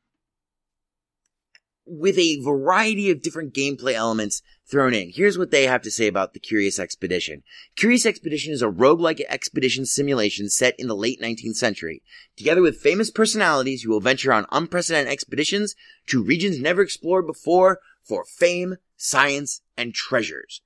with 1.87 2.19
a 2.19 2.43
variety 2.43 3.11
of 3.11 3.23
different 3.23 3.55
gameplay 3.55 3.95
elements 3.95 4.43
thrown 4.71 4.93
in. 4.93 5.11
Here's 5.11 5.39
what 5.39 5.51
they 5.51 5.67
have 5.67 5.83
to 5.83 5.91
say 5.91 6.07
about 6.07 6.35
the 6.35 6.41
Curious 6.41 6.79
Expedition. 6.79 7.43
Curious 7.77 8.05
Expedition 8.05 8.53
is 8.53 8.63
a 8.63 8.69
roguelike 8.69 9.23
expedition 9.29 9.87
simulation 9.87 10.51
set 10.51 10.75
in 10.79 10.89
the 10.89 10.97
late 10.97 11.21
19th 11.21 11.57
century. 11.57 12.03
Together 12.37 12.61
with 12.61 12.77
famous 12.77 13.11
personalities, 13.11 13.83
you 13.83 13.91
will 13.91 14.01
venture 14.01 14.33
on 14.33 14.47
unprecedented 14.53 15.11
expeditions 15.11 15.75
to 16.07 16.23
regions 16.23 16.61
never 16.61 16.83
explored 16.83 17.27
before 17.27 17.81
for 18.03 18.25
fame, 18.25 18.77
science, 18.97 19.63
and 19.77 19.95
treasures. 19.95 20.61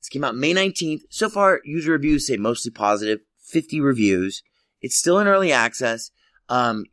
This 0.00 0.08
came 0.08 0.24
out 0.24 0.36
May 0.36 0.54
19th. 0.54 1.02
So 1.10 1.28
far, 1.28 1.60
user 1.64 1.92
reviews 1.92 2.26
say 2.26 2.36
mostly 2.36 2.70
positive, 2.70 3.20
50 3.44 3.80
reviews. 3.80 4.42
It's 4.80 4.96
still 4.96 5.18
in 5.18 5.26
early 5.26 5.50
access. 5.50 6.10
Um, 6.48 6.84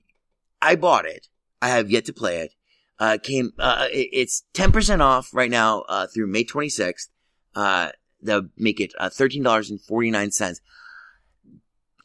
I 0.61 0.75
bought 0.75 1.05
it. 1.05 1.27
I 1.61 1.69
have 1.69 1.91
yet 1.91 2.05
to 2.05 2.13
play 2.13 2.39
it. 2.39 2.54
Uh, 2.97 3.17
came, 3.21 3.51
uh, 3.59 3.87
it, 3.91 4.09
it's 4.13 4.43
10% 4.53 5.01
off 5.01 5.33
right 5.33 5.51
now, 5.51 5.81
uh, 5.89 6.07
through 6.07 6.27
May 6.27 6.45
26th. 6.45 7.09
Uh, 7.53 7.89
they'll 8.21 8.49
make 8.57 8.79
it, 8.79 8.93
uh, 8.97 9.09
$13.49. 9.09 10.59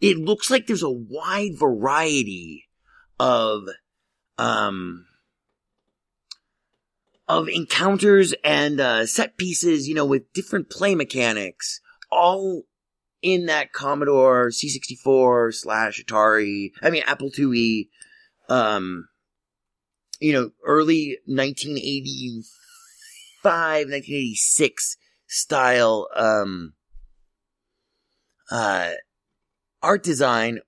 It 0.01 0.17
looks 0.19 0.51
like 0.51 0.67
there's 0.67 0.83
a 0.83 0.91
wide 0.91 1.59
variety 1.59 2.69
of, 3.19 3.65
um, 4.39 5.07
of 7.29 7.49
encounters 7.49 8.35
and 8.43 8.81
uh, 8.81 9.07
set 9.07 9.37
pieces, 9.37 9.89
you 9.89 9.95
know, 9.95 10.05
with 10.05 10.33
different 10.33 10.69
play 10.69 10.97
mechanics, 10.97 11.81
all 12.11 12.65
in 13.23 13.47
that 13.47 13.73
Commodore 13.73 14.49
C64 14.49 15.55
slash 15.55 16.03
Atari, 16.03 16.73
I 16.83 16.91
mean 16.91 17.05
Apple 17.07 17.31
IIe, 17.31 17.89
um, 18.49 19.09
you 20.21 20.33
know, 20.33 20.51
early 20.65 21.19
1985, 21.27 22.45
1986 23.89 24.97
style, 25.27 26.09
um, 26.15 26.75
uh, 28.51 28.93
art 29.83 30.03
design 30.03 30.61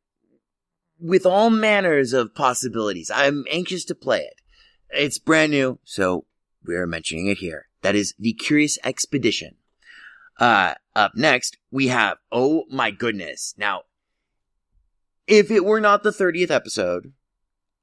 with 0.99 1.27
all 1.27 1.51
manners 1.51 2.12
of 2.12 2.35
possibilities. 2.35 3.11
I'm 3.15 3.45
anxious 3.51 3.85
to 3.87 3.95
play 3.95 4.21
it. 4.21 4.41
It's 4.91 5.19
brand 5.19 5.53
new, 5.53 5.79
so 5.85 6.27
we're 6.65 6.87
mentioning 6.87 7.27
it 7.27 7.38
here. 7.38 7.69
That 7.83 7.95
is 7.95 8.15
The 8.19 8.33
Curious 8.33 8.79
Expedition. 8.85 9.57
Uh, 10.38 10.75
up 10.95 11.12
next, 11.15 11.59
we 11.71 11.88
have 11.88 12.19
Oh 12.31 12.65
My 12.71 12.91
Goodness. 12.91 13.55
Now, 13.59 13.83
if 15.27 15.51
it 15.51 15.65
were 15.65 15.81
not 15.81 16.03
the 16.03 16.11
30th 16.11 16.51
episode, 16.51 17.12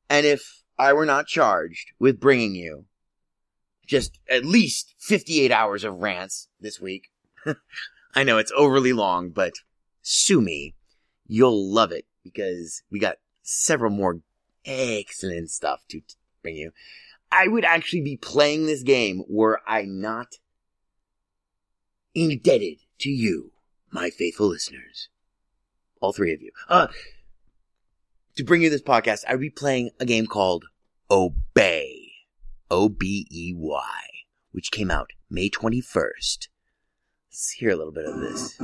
and 0.10 0.26
if 0.26 0.59
I 0.80 0.94
were 0.94 1.06
not 1.06 1.28
charged 1.28 1.92
with 2.00 2.20
bringing 2.20 2.56
you 2.56 2.86
just 3.90 4.20
at 4.30 4.46
least 4.46 4.94
58 5.00 5.52
hours 5.52 5.84
of 5.84 5.96
rants 5.96 6.48
this 6.62 6.80
week, 6.80 7.10
I 8.16 8.24
know 8.24 8.38
it's 8.38 8.52
overly 8.56 8.94
long, 8.94 9.32
but 9.32 9.54
sue 10.02 10.42
me. 10.42 10.76
You'll 11.28 11.74
love 11.74 11.92
it 11.92 12.06
because 12.24 12.84
we 12.92 13.00
got 13.00 13.18
several 13.42 13.92
more 13.92 14.22
excellent 14.64 15.50
stuff 15.50 15.82
to 15.90 16.02
bring 16.44 16.56
you. 16.56 16.72
I 17.32 17.48
would 17.48 17.66
actually 17.66 18.02
be 18.02 18.16
playing 18.16 18.66
this 18.66 18.84
game 18.84 19.24
were 19.28 19.62
I 19.68 19.84
not 19.84 20.36
indebted 22.14 22.78
to 23.00 23.10
you, 23.10 23.52
my 23.92 24.12
faithful 24.12 24.48
listeners. 24.48 25.10
All 26.00 26.14
three 26.14 26.34
of 26.34 26.42
you. 26.42 26.52
Uh, 26.68 26.88
to 28.36 28.44
bring 28.44 28.62
you 28.62 28.70
this 28.70 28.82
podcast, 28.82 29.26
I 29.28 29.34
would 29.34 29.42
be 29.42 29.50
playing 29.50 29.90
a 30.00 30.06
game 30.06 30.26
called 30.26 30.66
Obey. 31.12 32.12
O-B-E-Y, 32.72 34.00
which 34.52 34.70
came 34.70 34.92
out 34.92 35.12
May 35.30 35.50
21st. 35.50 36.50
Let's 37.32 37.50
hear 37.58 37.72
a 37.72 37.76
little 37.76 37.92
bit 37.92 38.06
of 38.06 38.20
this. 38.20 38.58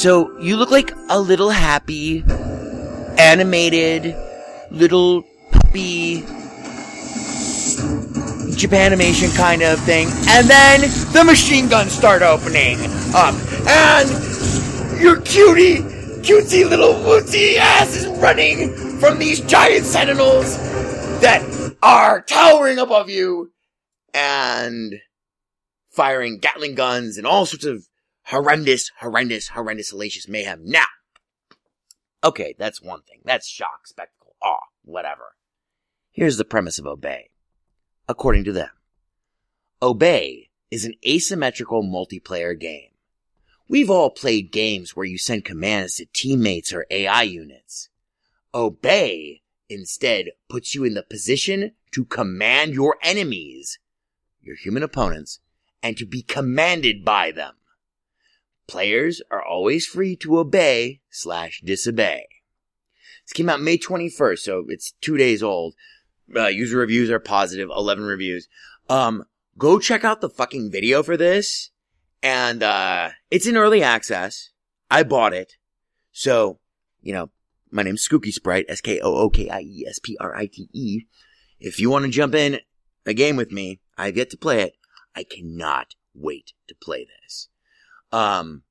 So, 0.00 0.38
you 0.38 0.56
look 0.56 0.70
like 0.70 0.90
a 1.10 1.20
little 1.20 1.50
happy, 1.50 2.24
animated, 3.18 4.16
little 4.70 5.24
puppy, 5.50 6.22
Japanimation 8.56 9.36
kind 9.36 9.62
of 9.62 9.78
thing. 9.80 10.08
And 10.28 10.48
then 10.48 10.80
the 11.12 11.24
machine 11.24 11.68
guns 11.68 11.92
start 11.92 12.22
opening 12.22 12.78
up. 13.14 13.34
And 13.68 14.08
your 14.98 15.20
cutie, 15.20 15.82
cutesy 16.22 16.66
little 16.66 16.94
wootsy 16.94 17.56
ass 17.56 17.96
is 17.96 18.06
running 18.18 18.72
from 18.98 19.18
these 19.18 19.40
giant 19.40 19.84
sentinels 19.84 20.56
that 21.22 21.76
are 21.82 22.20
towering 22.20 22.78
above 22.78 23.08
you 23.08 23.52
and 24.12 24.94
firing 25.88 26.38
Gatling 26.38 26.74
guns 26.74 27.16
and 27.16 27.24
all 27.24 27.46
sorts 27.46 27.64
of 27.64 27.86
horrendous, 28.24 28.90
horrendous, 28.98 29.48
horrendous, 29.48 29.92
hellacious 29.92 30.28
mayhem. 30.28 30.62
Now, 30.64 30.86
okay, 32.24 32.56
that's 32.58 32.82
one 32.82 33.02
thing. 33.02 33.20
That's 33.24 33.48
shock, 33.48 33.86
spectacle, 33.86 34.34
awe, 34.42 34.66
whatever. 34.84 35.36
Here's 36.10 36.38
the 36.38 36.44
premise 36.44 36.80
of 36.80 36.86
Obey 36.86 37.30
according 38.08 38.42
to 38.44 38.52
them. 38.52 38.70
Obey 39.80 40.50
is 40.72 40.84
an 40.84 40.94
asymmetrical 41.06 41.84
multiplayer 41.84 42.58
game. 42.58 42.90
We've 43.68 43.90
all 43.90 44.10
played 44.10 44.50
games 44.50 44.96
where 44.96 45.06
you 45.06 45.18
send 45.18 45.44
commands 45.44 45.94
to 45.96 46.06
teammates 46.12 46.72
or 46.72 46.84
AI 46.90 47.22
units. 47.22 47.90
Obey 48.52 49.41
instead 49.72 50.26
puts 50.48 50.74
you 50.74 50.84
in 50.84 50.94
the 50.94 51.02
position 51.02 51.72
to 51.92 52.04
command 52.04 52.74
your 52.74 52.96
enemies, 53.02 53.78
your 54.40 54.56
human 54.56 54.82
opponents, 54.82 55.40
and 55.82 55.96
to 55.96 56.06
be 56.06 56.22
commanded 56.22 57.04
by 57.04 57.32
them. 57.32 57.54
Players 58.66 59.20
are 59.30 59.44
always 59.44 59.86
free 59.86 60.16
to 60.16 60.38
obey 60.38 61.00
slash 61.10 61.60
disobey. 61.64 62.26
This 63.24 63.32
came 63.32 63.48
out 63.48 63.60
May 63.60 63.78
21st, 63.78 64.38
so 64.38 64.64
it's 64.68 64.92
two 65.00 65.16
days 65.16 65.42
old. 65.42 65.74
Uh, 66.34 66.46
user 66.46 66.78
reviews 66.78 67.10
are 67.10 67.18
positive, 67.18 67.68
11 67.68 68.04
reviews. 68.04 68.48
Um, 68.88 69.24
go 69.58 69.78
check 69.78 70.04
out 70.04 70.20
the 70.20 70.30
fucking 70.30 70.70
video 70.70 71.02
for 71.02 71.16
this. 71.16 71.70
And, 72.22 72.62
uh, 72.62 73.10
it's 73.30 73.46
in 73.46 73.56
early 73.56 73.82
access. 73.82 74.50
I 74.90 75.02
bought 75.02 75.34
it. 75.34 75.56
So, 76.12 76.60
you 77.00 77.12
know, 77.12 77.30
my 77.72 77.82
name's 77.82 78.06
Skookie 78.06 78.32
Sprite, 78.32 78.66
S-K-O-O-K-I-E-S-P-R-I-T-E. 78.68 79.06
If 81.58 81.80
you 81.80 81.90
want 81.90 82.04
to 82.04 82.10
jump 82.10 82.34
in 82.34 82.60
a 83.06 83.14
game 83.14 83.36
with 83.36 83.50
me, 83.50 83.80
I've 83.96 84.16
yet 84.16 84.28
to 84.30 84.36
play 84.36 84.62
it. 84.62 84.76
I 85.16 85.24
cannot 85.24 85.94
wait 86.14 86.52
to 86.68 86.74
play 86.74 87.06
this. 87.22 87.48
Um, 88.12 88.62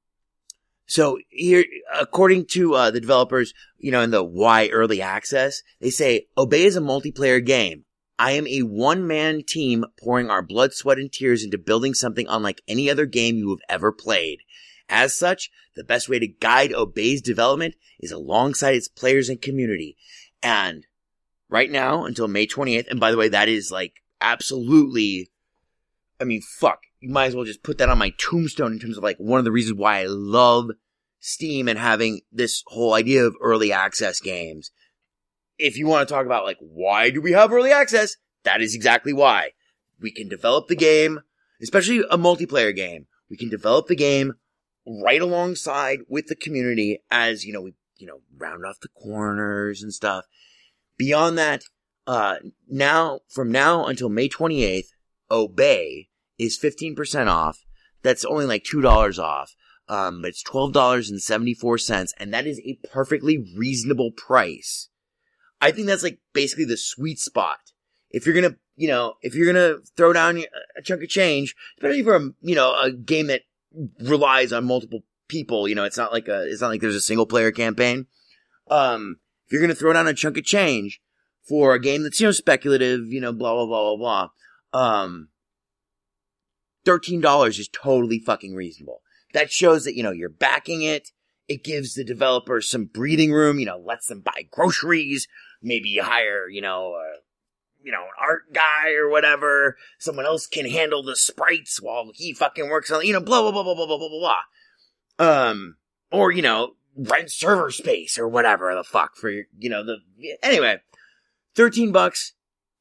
so 0.86 1.18
here, 1.30 1.66
according 2.00 2.46
to 2.48 2.76
uh, 2.76 2.92
the 2.92 3.00
developers, 3.00 3.54
you 3.78 3.92
know, 3.92 4.02
in 4.02 4.12
the 4.12 4.24
why 4.24 4.68
early 4.68 5.02
access, 5.02 5.64
they 5.80 5.90
say 5.90 6.28
Obey 6.38 6.66
is 6.66 6.76
a 6.76 6.82
multiplayer 6.82 7.44
game. 7.44 7.86
I 8.20 8.34
am 8.34 8.46
a 8.46 8.62
one-man 8.62 9.44
team 9.48 9.86
pouring 10.00 10.30
our 10.30 10.44
blood, 10.44 10.74
sweat, 10.74 11.00
and 11.00 11.12
tears 11.12 11.44
into 11.44 11.58
building 11.58 11.96
something 11.96 12.28
unlike 12.30 12.62
any 12.68 12.88
other 12.90 13.08
game 13.08 13.38
you 13.38 13.50
have 13.50 13.62
ever 13.68 13.92
played. 13.92 14.42
As 14.92 15.16
such, 15.16 15.50
the 15.76 15.86
best 15.86 16.10
way 16.10 16.20
to 16.20 16.28
guide 16.28 16.74
Obey's 16.74 17.22
development 17.22 17.76
is 18.02 18.12
alongside 18.12 18.76
its 18.76 18.90
players 18.90 19.30
and 19.30 19.42
community. 19.42 19.96
And 20.44 20.86
right 21.48 21.72
now, 21.72 22.04
until 22.04 22.28
May 22.28 22.46
28th, 22.46 22.90
and 22.90 23.00
by 23.00 23.10
the 23.10 23.18
way, 23.18 23.30
that 23.30 23.48
is 23.48 23.72
like 23.72 24.04
absolutely, 24.20 25.32
I 26.20 26.26
mean, 26.26 26.42
fuck. 26.42 26.82
You 27.00 27.10
might 27.10 27.28
as 27.28 27.36
well 27.36 27.46
just 27.46 27.64
put 27.64 27.78
that 27.78 27.90
on 27.90 27.98
my 27.98 28.12
tombstone 28.18 28.74
in 28.74 28.80
terms 28.80 28.98
of 28.98 29.04
like 29.04 29.18
one 29.18 29.40
of 29.40 29.46
the 29.46 29.52
reasons 29.52 29.80
why 29.80 30.02
I 30.02 30.06
love 30.08 30.72
Steam 31.22 31.70
and 31.70 31.80
having 31.80 32.22
this 32.32 32.62
whole 32.68 32.94
idea 32.94 33.24
of 33.24 33.36
early 33.42 33.72
access 33.72 34.20
games. 34.20 34.72
If 35.58 35.78
you 35.78 35.88
want 35.88 36.08
to 36.08 36.14
talk 36.14 36.26
about 36.26 36.44
like, 36.44 36.58
why 36.60 37.12
do 37.12 37.22
we 37.22 37.32
have 37.32 37.54
early 37.54 37.72
access? 37.72 38.18
That 38.44 38.62
is 38.62 38.76
exactly 38.76 39.14
why. 39.14 39.52
We 40.02 40.12
can 40.12 40.28
develop 40.28 40.68
the 40.68 40.76
game, 40.76 41.22
especially 41.62 42.04
a 42.10 42.18
multiplayer 42.18 42.76
game. 42.76 43.08
We 43.30 43.38
can 43.38 43.50
develop 43.50 43.88
the 43.88 43.96
game 43.96 44.34
right 44.86 45.22
alongside 45.22 46.00
with 46.08 46.28
the 46.28 46.36
community 46.36 47.02
as, 47.10 47.46
you 47.46 47.54
know, 47.54 47.62
we, 47.62 47.74
you 47.98 48.08
know, 48.08 48.22
round 48.38 48.66
off 48.66 48.80
the 48.82 48.88
corners 48.90 49.84
and 49.84 49.94
stuff. 49.94 50.26
Beyond 50.98 51.38
that, 51.38 51.64
uh, 52.08 52.36
now, 52.68 53.20
from 53.30 53.52
now 53.52 53.86
until 53.86 54.10
May 54.10 54.28
28th, 54.28 54.88
Obey 55.30 56.10
is 56.38 56.60
15% 56.60 57.28
off. 57.28 57.64
That's 58.04 58.26
only 58.26 58.46
like 58.46 58.64
$2 58.64 59.20
off. 59.20 59.56
Um, 59.88 60.22
but 60.22 60.30
it's 60.30 60.44
$12.74 60.44 62.14
and 62.18 62.34
that 62.34 62.48
is 62.48 62.60
a 62.60 62.80
perfectly 62.88 63.46
reasonable 63.58 64.12
price. 64.12 64.90
I 65.60 65.72
think 65.72 65.88
that's 65.88 66.04
like 66.04 66.20
basically 66.34 66.66
the 66.66 66.78
sweet 66.78 67.20
spot. 67.20 67.60
If 68.10 68.26
you're 68.26 68.36
gonna, 68.36 68.56
you 68.76 68.88
know, 68.88 69.16
if 69.22 69.36
you're 69.36 69.52
gonna 69.52 69.80
throw 69.96 70.14
down 70.14 70.44
a 70.78 70.82
chunk 70.82 71.04
of 71.04 71.10
change, 71.10 71.56
especially 71.78 72.04
for 72.04 72.16
a, 72.16 72.30
you 72.42 72.56
know, 72.56 72.74
a 72.74 72.92
game 72.92 73.28
that 73.28 73.42
relies 74.00 74.52
on 74.52 74.66
multiple 74.66 75.04
people, 75.28 75.68
you 75.68 75.76
know, 75.76 75.84
it's 75.84 75.98
not 75.98 76.12
like 76.12 76.28
a, 76.28 76.44
it's 76.44 76.62
not 76.62 76.70
like 76.70 76.82
there's 76.82 76.96
a 76.96 77.02
single 77.02 77.26
player 77.26 77.52
campaign. 77.52 78.08
Um, 78.70 79.18
if 79.46 79.54
you're 79.54 79.62
gonna 79.62 79.76
throw 79.76 79.94
down 79.94 80.08
a 80.08 80.14
chunk 80.14 80.38
of 80.38 80.44
change 80.44 81.02
for 81.48 81.74
a 81.74 81.82
game 81.82 82.04
that's, 82.04 82.20
you 82.20 82.28
know, 82.28 82.32
speculative, 82.32 83.08
you 83.08 83.22
know, 83.22 83.34
blah, 83.34 83.54
blah, 83.54 83.66
blah, 83.66 83.96
blah, 83.96 84.30
blah, 84.72 84.80
um, 84.80 85.30
$13 86.86 87.60
is 87.60 87.70
totally 87.70 88.20
fucking 88.20 88.56
reasonable. 88.56 89.02
That 89.34 89.52
shows 89.52 89.86
that, 89.86 89.96
you 89.96 90.04
know, 90.04 90.12
you're 90.12 90.30
backing 90.30 90.82
it. 90.82 91.10
It 91.48 91.64
gives 91.64 91.94
the 91.94 92.04
developer 92.04 92.62
some 92.62 92.86
breathing 92.86 93.32
room, 93.32 93.60
you 93.60 93.66
know, 93.66 93.78
lets 93.78 94.08
them 94.08 94.22
buy 94.22 94.48
groceries, 94.52 95.28
maybe 95.62 95.98
hire, 95.98 96.48
you 96.50 96.62
know, 96.62 96.96
you 97.84 97.92
know, 97.92 98.02
an 98.02 98.10
art 98.20 98.54
guy 98.54 98.94
or 98.94 99.10
whatever. 99.10 99.78
Someone 100.00 100.26
else 100.26 100.48
can 100.48 100.70
handle 100.70 101.04
the 101.04 101.16
sprites 101.16 101.82
while 101.82 102.12
he 102.14 102.34
fucking 102.34 102.70
works 102.70 102.92
on, 102.92 103.06
you 103.06 103.14
know, 103.14 103.22
blah, 103.22 103.42
blah, 103.42 103.52
blah, 103.52 103.64
blah, 103.64 103.76
blah, 103.76 103.86
blah, 103.86 103.98
blah, 103.98 104.10
blah. 104.20 104.40
Um, 105.20 105.76
or, 106.12 106.32
you 106.32 106.42
know, 106.42 106.76
rent 106.96 107.32
server 107.32 107.72
space 107.72 108.18
or 108.18 108.28
whatever 108.28 108.74
the 108.76 108.84
fuck 108.84 109.16
for 109.16 109.30
your, 109.30 109.46
you 109.58 109.70
know, 109.70 109.84
the, 109.84 109.98
anyway, 110.44 110.78
13 111.56 111.92
bucks. 111.92 112.34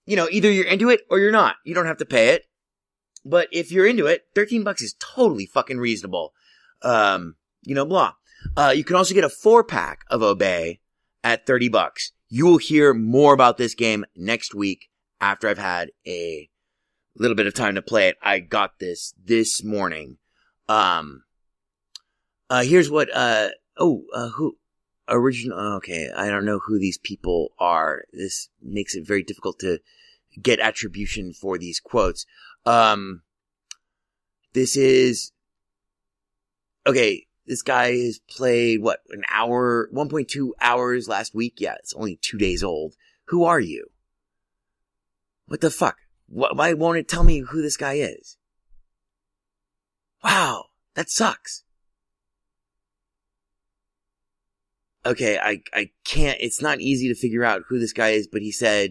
You 0.06 0.16
know, 0.16 0.28
either 0.30 0.50
you're 0.50 0.66
into 0.66 0.88
it 0.88 1.02
or 1.10 1.18
you're 1.18 1.30
not. 1.30 1.56
You 1.64 1.74
don't 1.74 1.86
have 1.86 1.98
to 1.98 2.06
pay 2.06 2.28
it. 2.30 2.44
But 3.24 3.48
if 3.52 3.70
you're 3.70 3.86
into 3.86 4.06
it, 4.06 4.24
13 4.34 4.64
bucks 4.64 4.82
is 4.82 4.94
totally 4.98 5.46
fucking 5.46 5.78
reasonable. 5.78 6.32
Um, 6.82 7.36
you 7.62 7.74
know, 7.74 7.84
blah. 7.84 8.14
Uh, 8.56 8.72
you 8.74 8.84
can 8.84 8.96
also 8.96 9.14
get 9.14 9.24
a 9.24 9.28
four 9.28 9.62
pack 9.62 10.04
of 10.08 10.22
Obey 10.22 10.80
at 11.22 11.46
30 11.46 11.68
bucks. 11.68 12.12
You 12.28 12.46
will 12.46 12.58
hear 12.58 12.94
more 12.94 13.34
about 13.34 13.58
this 13.58 13.74
game 13.74 14.06
next 14.16 14.54
week 14.54 14.89
after 15.20 15.48
I've 15.48 15.58
had 15.58 15.90
a 16.06 16.48
little 17.16 17.34
bit 17.34 17.46
of 17.46 17.54
time 17.54 17.74
to 17.74 17.82
play 17.82 18.08
it. 18.08 18.16
I 18.22 18.38
got 18.40 18.78
this 18.78 19.14
this 19.22 19.62
morning. 19.62 20.18
Um, 20.68 21.24
uh, 22.48 22.62
here's 22.62 22.90
what, 22.90 23.08
uh, 23.14 23.50
oh, 23.76 24.04
uh, 24.14 24.28
who, 24.30 24.56
original, 25.08 25.58
okay, 25.76 26.10
I 26.14 26.28
don't 26.28 26.44
know 26.44 26.60
who 26.60 26.78
these 26.78 26.98
people 26.98 27.52
are. 27.58 28.04
This 28.12 28.48
makes 28.62 28.94
it 28.94 29.06
very 29.06 29.22
difficult 29.22 29.58
to 29.60 29.80
get 30.40 30.60
attribution 30.60 31.32
for 31.32 31.58
these 31.58 31.80
quotes. 31.80 32.26
Um, 32.64 33.22
this 34.52 34.76
is 34.76 35.32
okay. 36.86 37.26
This 37.46 37.62
guy 37.62 37.96
has 37.96 38.20
played 38.30 38.80
what 38.80 39.00
an 39.10 39.24
hour, 39.32 39.88
1.2 39.92 40.50
hours 40.60 41.08
last 41.08 41.34
week. 41.34 41.54
Yeah, 41.58 41.74
it's 41.80 41.94
only 41.94 42.16
two 42.16 42.38
days 42.38 42.62
old. 42.62 42.94
Who 43.26 43.44
are 43.44 43.58
you? 43.58 43.90
What 45.50 45.62
the 45.62 45.70
fuck? 45.70 45.96
Why 46.28 46.74
won't 46.74 46.98
it 46.98 47.08
tell 47.08 47.24
me 47.24 47.40
who 47.40 47.60
this 47.60 47.76
guy 47.76 47.94
is? 47.94 48.36
Wow, 50.22 50.66
that 50.94 51.10
sucks. 51.10 51.64
Okay, 55.04 55.38
I, 55.38 55.62
I 55.74 55.90
can't, 56.04 56.38
it's 56.40 56.62
not 56.62 56.80
easy 56.80 57.08
to 57.08 57.16
figure 57.16 57.42
out 57.42 57.62
who 57.68 57.80
this 57.80 57.92
guy 57.92 58.10
is, 58.10 58.28
but 58.28 58.42
he 58.42 58.52
said, 58.52 58.90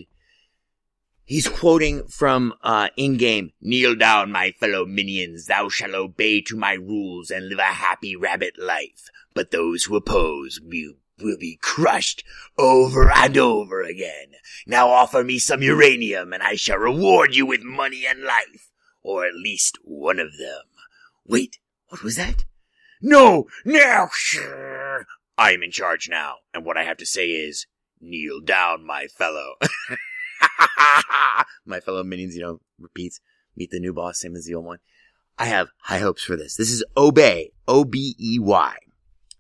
he's 1.24 1.48
quoting 1.48 2.06
from, 2.10 2.54
uh, 2.62 2.90
in-game, 2.98 3.52
kneel 3.62 3.96
down, 3.96 4.30
my 4.30 4.52
fellow 4.60 4.86
minions, 4.86 5.46
thou 5.46 5.70
shalt 5.70 5.94
obey 5.94 6.42
to 6.42 6.58
my 6.58 6.74
rules 6.74 7.32
and 7.32 7.48
live 7.48 7.60
a 7.60 7.64
happy 7.72 8.18
rabbit 8.18 8.60
life. 8.60 9.08
But 9.34 9.52
those 9.52 9.86
who 9.86 9.96
oppose 9.96 10.60
will, 10.62 10.96
will 11.22 11.38
be 11.38 11.58
crushed 11.62 12.24
over 12.58 13.12
and 13.12 13.38
over 13.38 13.82
again. 13.82 14.34
Now 14.66 14.90
offer 14.90 15.24
me 15.24 15.40
some 15.40 15.62
uranium 15.62 16.34
and 16.34 16.44
I 16.44 16.56
shall 16.56 16.78
reward 16.78 17.36
you 17.36 17.46
with 17.46 17.62
money 17.62 18.06
and 18.08 18.24
life, 18.24 18.72
or 19.02 19.26
at 19.26 19.36
least 19.36 19.78
one 19.84 20.20
of 20.20 20.38
them. 20.38 20.64
Wait, 21.26 21.60
what 21.90 22.04
was 22.04 22.16
that? 22.16 22.46
No, 23.02 23.48
now. 23.66 24.10
I 25.38 25.54
am 25.54 25.64
in 25.64 25.72
charge 25.72 26.10
now, 26.10 26.36
and 26.54 26.66
what 26.66 26.76
I 26.76 26.84
have 26.84 26.98
to 26.98 27.06
say 27.06 27.28
is, 27.28 27.66
kneel 28.02 28.42
down, 28.42 28.86
my 28.86 29.08
fellow. 29.08 29.54
my 31.66 31.80
fellow 31.80 32.04
minions, 32.04 32.36
you 32.36 32.42
know, 32.42 32.60
repeats, 32.78 33.22
meet 33.56 33.72
the 33.72 33.80
new 33.80 33.94
boss, 33.94 34.20
same 34.20 34.36
as 34.36 34.46
the 34.46 34.56
old 34.56 34.66
one. 34.66 34.80
I 35.38 35.46
have 35.46 35.70
high 35.84 36.00
hopes 36.00 36.24
for 36.24 36.36
this. 36.36 36.58
This 36.58 36.72
is 36.72 36.84
Obey, 36.98 37.52
O-B-E-Y. 37.68 38.76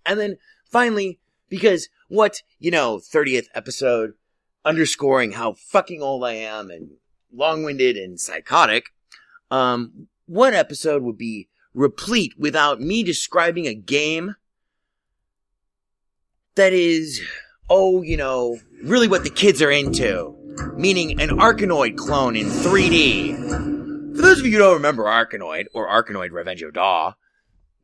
And 0.06 0.20
then 0.20 0.38
finally, 0.72 1.20
because 1.49 1.89
what, 2.07 2.41
you 2.59 2.71
know, 2.71 2.97
30th 2.97 3.47
episode, 3.53 4.13
underscoring 4.63 5.33
how 5.33 5.53
fucking 5.53 6.01
old 6.01 6.23
I 6.23 6.33
am 6.33 6.69
and 6.69 6.91
long-winded 7.33 7.97
and 7.97 8.19
psychotic, 8.19 8.88
um, 9.51 10.07
one 10.25 10.53
episode 10.53 11.03
would 11.03 11.17
be 11.17 11.49
replete 11.73 12.33
without 12.38 12.79
me 12.79 13.03
describing 13.03 13.65
a 13.65 13.73
game 13.73 14.35
that 16.55 16.73
is, 16.73 17.21
oh, 17.69 18.01
you 18.01 18.17
know, 18.17 18.59
really 18.83 19.07
what 19.07 19.23
the 19.23 19.29
kids 19.29 19.62
are 19.62 19.71
into. 19.71 20.35
Meaning 20.75 21.21
an 21.21 21.29
Arkanoid 21.29 21.95
clone 21.95 22.35
in 22.35 22.47
3D. 22.47 24.15
For 24.15 24.21
those 24.21 24.39
of 24.39 24.45
you 24.45 24.51
who 24.53 24.57
don't 24.57 24.73
remember 24.73 25.05
Arkanoid, 25.05 25.67
or 25.73 25.88
Arkanoid 25.88 26.31
Revenge 26.31 26.62
of 26.63 26.73
Daw, 26.73 27.13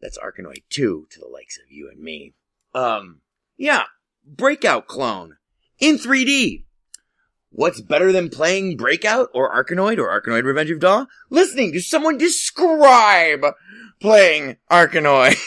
that's 0.02 0.18
Arkanoid 0.18 0.64
2 0.70 1.08
to 1.10 1.20
the 1.20 1.28
likes 1.28 1.58
of 1.58 1.72
you 1.72 1.90
and 1.90 2.00
me. 2.00 2.34
Um, 2.74 3.22
yeah, 3.58 3.84
Breakout 4.26 4.88
clone 4.88 5.38
in 5.80 5.98
3D. 5.98 6.64
What's 7.50 7.80
better 7.80 8.12
than 8.12 8.30
playing 8.30 8.76
Breakout 8.76 9.30
or 9.34 9.54
Arkanoid 9.54 9.98
or 9.98 10.10
Arkanoid 10.10 10.44
Revenge 10.44 10.72
of 10.72 10.80
Daw? 10.80 11.06
Listening 11.30 11.72
to 11.72 11.80
someone 11.80 12.18
describe 12.18 13.46
playing 14.02 14.58
Arkanoid. 14.70 15.38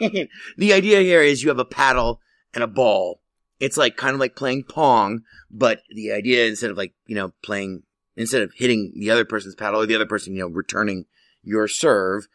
the 0.56 0.72
idea 0.72 1.00
here 1.00 1.22
is 1.22 1.42
you 1.42 1.50
have 1.50 1.60
a 1.60 1.64
paddle 1.64 2.20
and 2.52 2.64
a 2.64 2.68
ball. 2.68 3.20
It's 3.60 3.76
like 3.76 3.96
kind 3.96 4.14
of 4.14 4.18
like 4.18 4.34
playing 4.34 4.64
Pong, 4.64 5.20
but 5.50 5.82
the 5.88 6.10
idea 6.10 6.48
instead 6.48 6.72
of 6.72 6.76
like, 6.76 6.94
you 7.06 7.14
know, 7.14 7.32
playing, 7.44 7.84
instead 8.16 8.42
of 8.42 8.52
hitting 8.56 8.92
the 8.96 9.10
other 9.10 9.24
person's 9.24 9.54
paddle 9.54 9.80
or 9.80 9.86
the 9.86 9.94
other 9.94 10.06
person, 10.06 10.34
you 10.34 10.40
know, 10.40 10.48
returning 10.48 11.04
your 11.44 11.68
serve, 11.68 12.26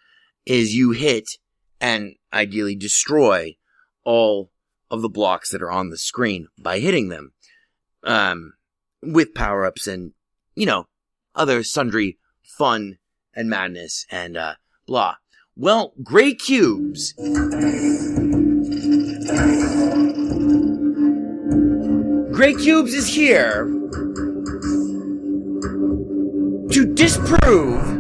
is 0.46 0.74
you 0.74 0.92
hit 0.92 1.32
and 1.82 2.16
ideally 2.32 2.76
destroy 2.76 3.58
all 4.06 4.52
of 4.90 5.02
the 5.02 5.10
blocks 5.10 5.50
that 5.52 5.62
are 5.62 5.72
on 5.72 5.90
the 5.90 5.98
screen 5.98 6.48
by 6.58 6.80
hitting 6.80 7.10
them. 7.10 7.34
Um, 8.04 8.54
with 9.02 9.34
power 9.34 9.66
ups 9.66 9.88
and, 9.88 10.14
you 10.56 10.66
know, 10.66 10.88
other 11.36 11.64
sundry 11.64 12.18
fun 12.44 12.98
and 13.34 13.50
madness 13.50 14.06
and, 14.10 14.38
uh, 14.38 14.56
blah. 14.86 15.16
Well, 15.56 15.94
Grey 16.04 16.34
Cubes. 16.34 17.14
Grey 22.34 22.54
Cubes 22.54 22.94
is 22.94 23.08
here 23.08 23.66
to 26.72 26.94
disprove, 26.94 27.97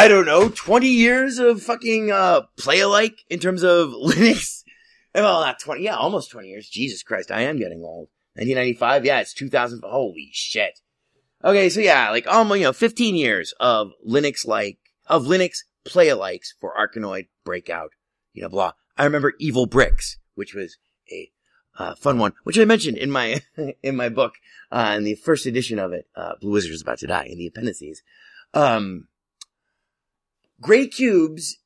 I 0.00 0.08
don't 0.08 0.24
know, 0.24 0.48
20 0.48 0.88
years 0.88 1.38
of 1.38 1.62
fucking, 1.62 2.10
uh, 2.10 2.44
play 2.56 2.80
alike 2.80 3.18
in 3.28 3.38
terms 3.38 3.62
of 3.62 3.88
Linux. 3.90 4.62
Well, 5.14 5.42
not 5.42 5.60
20, 5.60 5.82
yeah, 5.82 5.94
almost 5.94 6.30
20 6.30 6.48
years. 6.48 6.70
Jesus 6.70 7.02
Christ, 7.02 7.30
I 7.30 7.42
am 7.42 7.58
getting 7.58 7.82
old. 7.82 8.08
1995, 8.36 9.04
yeah, 9.04 9.20
it's 9.20 9.34
2000, 9.34 9.82
holy 9.84 10.30
shit. 10.32 10.80
Okay, 11.44 11.68
so 11.68 11.80
yeah, 11.80 12.08
like, 12.08 12.26
almost, 12.26 12.60
you 12.60 12.64
know, 12.64 12.72
15 12.72 13.14
years 13.14 13.52
of 13.60 13.92
Linux 14.08 14.46
like, 14.46 14.78
of 15.06 15.26
Linux 15.26 15.64
play 15.84 16.06
alikes 16.06 16.54
for 16.58 16.72
Arkanoid, 16.74 17.28
Breakout, 17.44 17.90
you 18.32 18.40
know, 18.40 18.48
blah. 18.48 18.72
I 18.96 19.04
remember 19.04 19.34
Evil 19.38 19.66
Bricks, 19.66 20.16
which 20.34 20.54
was 20.54 20.78
a 21.12 21.30
uh, 21.78 21.94
fun 21.94 22.18
one, 22.18 22.32
which 22.44 22.58
I 22.58 22.64
mentioned 22.64 22.96
in 22.96 23.10
my 23.10 23.42
in 23.82 23.96
my 23.96 24.08
book, 24.08 24.36
uh, 24.72 24.94
in 24.96 25.04
the 25.04 25.16
first 25.16 25.44
edition 25.44 25.78
of 25.78 25.92
it. 25.92 26.06
Uh, 26.16 26.36
Blue 26.40 26.52
Wizard 26.52 26.72
is 26.72 26.80
about 26.80 27.00
to 27.00 27.06
die 27.06 27.26
in 27.30 27.36
the 27.36 27.48
appendices. 27.48 28.00
Um, 28.54 29.08
Grey 30.60 30.86
Cubes 30.86 31.58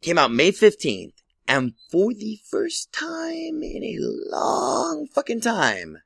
came 0.00 0.18
out 0.18 0.32
May 0.32 0.50
fifteenth, 0.50 1.14
and 1.48 1.74
for 1.90 2.12
the 2.12 2.38
first 2.48 2.92
time 2.92 3.62
in 3.62 3.82
a 3.82 3.96
long 4.00 5.06
fucking 5.06 5.40
time, 5.40 5.98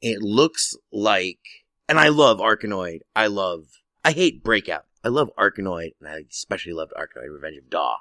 it 0.00 0.22
looks 0.22 0.74
like. 0.92 1.40
And 1.88 1.98
I 1.98 2.08
love 2.08 2.38
Arkanoid. 2.38 3.00
I 3.16 3.28
love. 3.28 3.64
I 4.04 4.12
hate 4.12 4.44
Breakout. 4.44 4.84
I 5.02 5.08
love 5.08 5.30
Arkanoid, 5.38 5.92
and 6.00 6.08
I 6.08 6.24
especially 6.30 6.74
loved 6.74 6.92
Arkanoid 6.92 7.32
Revenge 7.32 7.56
of 7.56 7.70
Daw 7.70 7.98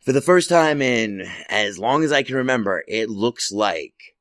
for 0.00 0.12
the 0.12 0.20
first 0.20 0.48
time 0.48 0.80
in 0.80 1.26
as 1.48 1.78
long 1.78 2.02
as 2.02 2.12
I 2.12 2.22
can 2.22 2.36
remember, 2.36 2.84
it 2.88 3.10
looks 3.10 3.52
like 3.52 4.16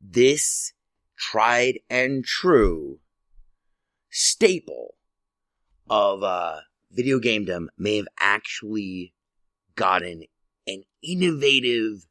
this 0.00 0.72
tried 1.18 1.80
and 1.90 2.24
true 2.24 3.00
staple 4.10 4.94
of 5.90 6.22
uh, 6.22 6.60
video 6.90 7.18
gamedom 7.18 7.66
may 7.76 7.96
have 7.96 8.08
actually 8.18 9.14
gotten 9.74 10.24
an 10.66 10.82
innovative 11.02 12.06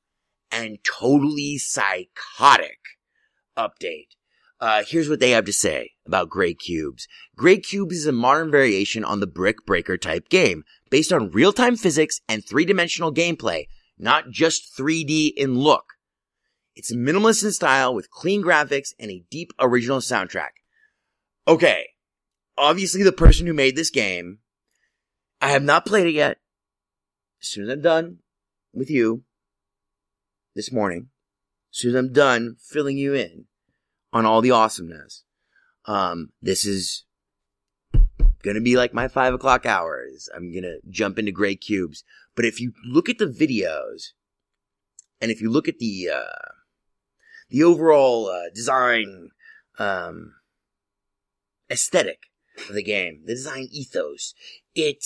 and 0.51 0.77
totally 0.83 1.57
psychotic 1.57 2.79
update. 3.57 4.07
Uh, 4.59 4.83
here's 4.87 5.09
what 5.09 5.19
they 5.19 5.31
have 5.31 5.45
to 5.45 5.53
say 5.53 5.91
about 6.05 6.29
Grey 6.29 6.53
Cubes. 6.53 7.07
Grey 7.35 7.57
Cubes 7.57 7.95
is 7.95 8.07
a 8.07 8.11
modern 8.11 8.49
variation 8.49 9.03
on 9.03 9.19
the 9.19 9.27
Brick 9.27 9.65
Breaker 9.65 9.97
type 9.97 10.29
game, 10.29 10.63
based 10.89 11.13
on 11.13 11.31
real-time 11.31 11.75
physics 11.75 12.21
and 12.27 12.43
three-dimensional 12.43 13.13
gameplay, 13.13 13.65
not 13.99 14.31
just 14.31 14.75
3D 14.75 15.33
in 15.35 15.59
look. 15.59 15.93
It's 16.75 16.93
minimalist 16.93 17.43
in 17.43 17.51
style 17.51 17.93
with 17.93 18.09
clean 18.09 18.43
graphics 18.43 18.93
and 18.99 19.11
a 19.11 19.23
deep 19.29 19.51
original 19.59 19.99
soundtrack. 19.99 20.51
Okay. 21.47 21.87
Obviously 22.57 23.03
the 23.03 23.11
person 23.11 23.45
who 23.45 23.53
made 23.53 23.75
this 23.75 23.89
game, 23.89 24.39
I 25.41 25.49
have 25.49 25.63
not 25.63 25.85
played 25.85 26.07
it 26.07 26.13
yet. 26.13 26.37
As 27.41 27.49
soon 27.49 27.65
as 27.65 27.69
I'm 27.69 27.81
done 27.81 28.17
with 28.73 28.89
you 28.89 29.23
this 30.55 30.71
morning, 30.71 31.09
as 31.71 31.79
soon 31.79 31.91
as 31.91 31.95
I'm 31.95 32.13
done 32.13 32.55
filling 32.59 32.97
you 32.97 33.13
in 33.13 33.45
on 34.11 34.25
all 34.25 34.41
the 34.41 34.51
awesomeness, 34.51 35.23
um, 35.85 36.29
this 36.41 36.65
is 36.65 37.05
gonna 38.41 38.61
be 38.61 38.75
like 38.75 38.93
my 38.93 39.07
five 39.07 39.33
o'clock 39.33 39.65
hours. 39.65 40.29
I'm 40.35 40.53
gonna 40.53 40.77
jump 40.89 41.19
into 41.19 41.31
Grey 41.31 41.55
Cubes. 41.55 42.03
But 42.35 42.45
if 42.45 42.59
you 42.59 42.73
look 42.85 43.09
at 43.09 43.19
the 43.19 43.25
videos, 43.25 44.13
and 45.21 45.31
if 45.31 45.41
you 45.41 45.51
look 45.51 45.67
at 45.67 45.79
the 45.79 46.09
uh, 46.13 46.51
the 47.49 47.63
overall 47.63 48.27
uh, 48.27 48.49
design 48.53 49.29
um, 49.77 50.33
aesthetic 51.69 52.26
of 52.69 52.75
the 52.75 52.83
game, 52.83 53.21
the 53.25 53.33
design 53.33 53.67
ethos, 53.71 54.33
it 54.75 55.05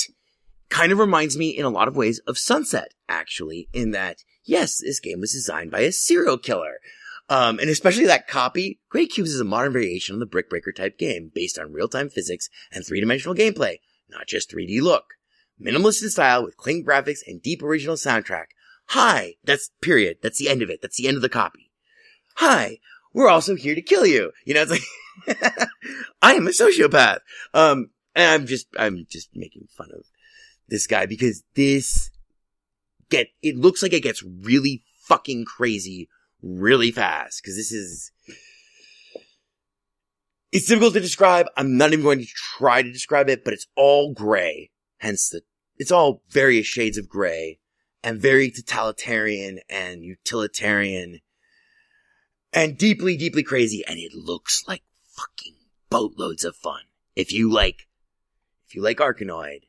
kind 0.69 0.91
of 0.91 0.99
reminds 0.99 1.37
me 1.37 1.49
in 1.49 1.65
a 1.65 1.69
lot 1.69 1.87
of 1.87 1.95
ways 1.95 2.19
of 2.19 2.37
Sunset, 2.37 2.93
actually, 3.07 3.67
in 3.73 3.91
that 3.91 4.23
yes, 4.43 4.79
this 4.79 4.99
game 4.99 5.19
was 5.19 5.33
designed 5.33 5.71
by 5.71 5.81
a 5.81 5.91
serial 5.91 6.37
killer. 6.37 6.79
Um, 7.29 7.59
and 7.59 7.69
especially 7.69 8.05
that 8.07 8.27
copy, 8.27 8.79
Grey 8.89 9.05
Cubes 9.05 9.33
is 9.33 9.39
a 9.39 9.45
modern 9.45 9.71
variation 9.71 10.15
on 10.15 10.19
the 10.19 10.25
Brick 10.25 10.49
Breaker 10.49 10.71
type 10.71 10.97
game 10.97 11.31
based 11.33 11.57
on 11.57 11.71
real-time 11.71 12.09
physics 12.09 12.49
and 12.73 12.85
three-dimensional 12.85 13.35
gameplay, 13.35 13.77
not 14.09 14.27
just 14.27 14.51
3D 14.51 14.81
look. 14.81 15.05
Minimalist 15.63 16.01
in 16.01 16.09
style 16.09 16.43
with 16.43 16.57
clean 16.57 16.83
graphics 16.83 17.19
and 17.25 17.41
deep 17.41 17.61
original 17.61 17.95
soundtrack. 17.95 18.47
Hi, 18.87 19.35
that's 19.43 19.71
period. 19.81 20.17
That's 20.21 20.39
the 20.39 20.49
end 20.49 20.61
of 20.61 20.69
it. 20.69 20.81
That's 20.81 20.97
the 20.97 21.07
end 21.07 21.15
of 21.15 21.21
the 21.21 21.29
copy. 21.29 21.71
Hi, 22.35 22.79
we're 23.13 23.29
also 23.29 23.55
here 23.55 23.75
to 23.75 23.81
kill 23.81 24.05
you. 24.05 24.31
You 24.43 24.55
know, 24.55 24.63
it's 24.63 24.71
like, 24.71 24.81
I 26.21 26.33
am 26.33 26.47
a 26.47 26.51
sociopath. 26.51 27.19
Um, 27.53 27.91
and 28.15 28.29
I'm 28.29 28.47
just, 28.47 28.67
I'm 28.77 29.05
just 29.09 29.29
making 29.35 29.67
fun 29.75 29.89
of 29.93 30.05
this 30.67 30.87
guy 30.87 31.05
because 31.05 31.43
this 31.55 32.11
get, 33.09 33.27
it 33.41 33.55
looks 33.55 33.81
like 33.81 33.93
it 33.93 34.03
gets 34.03 34.23
really 34.23 34.83
fucking 35.07 35.45
crazy 35.45 36.09
really 36.41 36.91
fast. 36.91 37.43
Cause 37.43 37.55
this 37.55 37.71
is, 37.71 38.11
it's 40.51 40.67
difficult 40.67 40.93
to 40.93 40.99
describe. 40.99 41.47
I'm 41.55 41.77
not 41.77 41.93
even 41.93 42.03
going 42.03 42.19
to 42.19 42.27
try 42.57 42.81
to 42.81 42.91
describe 42.91 43.29
it, 43.29 43.43
but 43.43 43.53
it's 43.53 43.67
all 43.75 44.13
gray. 44.13 44.71
Hence 44.97 45.29
the, 45.29 45.41
it's 45.77 45.91
all 45.91 46.21
various 46.29 46.67
shades 46.67 46.97
of 46.97 47.07
gray 47.07 47.59
and 48.03 48.21
very 48.21 48.51
totalitarian 48.51 49.59
and 49.69 50.03
utilitarian 50.03 51.19
and 52.53 52.77
deeply, 52.77 53.15
deeply 53.15 53.43
crazy. 53.43 53.83
And 53.87 53.97
it 53.97 54.13
looks 54.13 54.63
like 54.67 54.83
fucking 55.21 55.55
boatloads 55.89 56.43
of 56.43 56.55
fun. 56.55 56.81
If 57.15 57.31
you 57.31 57.51
like, 57.51 57.87
if 58.67 58.75
you 58.75 58.81
like 58.81 58.97
Arkanoid, 58.97 59.63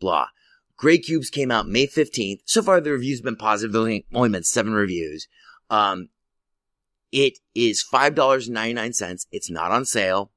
blah. 0.00 0.28
Grey 0.76 0.98
Cubes 0.98 1.30
came 1.30 1.50
out 1.50 1.68
May 1.68 1.86
15th. 1.86 2.40
So 2.44 2.62
far, 2.62 2.80
the 2.80 2.92
reviews 2.92 3.20
have 3.20 3.24
been 3.24 3.36
positive. 3.36 3.72
There's 3.72 3.82
only, 3.82 4.06
only 4.12 4.28
been 4.28 4.44
seven 4.44 4.74
reviews. 4.74 5.26
Um, 5.70 6.10
it 7.12 7.38
is 7.54 7.84
$5.99. 7.90 9.26
It's 9.32 9.50
not 9.50 9.70
on 9.70 9.84
sale. 9.84 10.32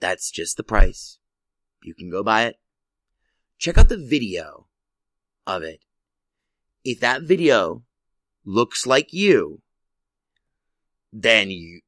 That's 0.00 0.30
just 0.30 0.56
the 0.56 0.62
price. 0.62 1.18
You 1.82 1.94
can 1.94 2.10
go 2.10 2.22
buy 2.22 2.44
it. 2.44 2.56
Check 3.58 3.78
out 3.78 3.88
the 3.88 3.96
video 3.96 4.66
of 5.46 5.62
it. 5.62 5.80
If 6.84 7.00
that 7.00 7.22
video 7.22 7.82
looks 8.44 8.86
like 8.86 9.12
you, 9.12 9.60
then 11.12 11.50
you, 11.50 11.80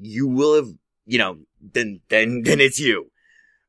you 0.00 0.26
will 0.26 0.54
have, 0.54 0.68
you 1.06 1.18
know, 1.18 1.38
then, 1.60 2.00
then, 2.08 2.42
then 2.44 2.60
it's 2.60 2.78
you. 2.78 3.10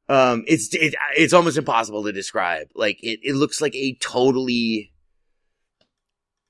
Um, 0.08 0.44
it's, 0.48 0.74
it, 0.74 0.94
it's 1.18 1.34
almost 1.34 1.58
impossible 1.58 2.04
to 2.04 2.12
describe. 2.12 2.68
Like, 2.76 3.00
it, 3.02 3.20
it 3.24 3.36
looks 3.36 3.62
like 3.62 3.76
a 3.76 3.96
totally, 3.96 4.94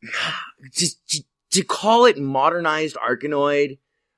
just, 0.73 1.05
just 1.07 1.25
to 1.51 1.63
call 1.63 2.05
it 2.05 2.17
modernized 2.17 2.97
Arkanoid 2.97 3.77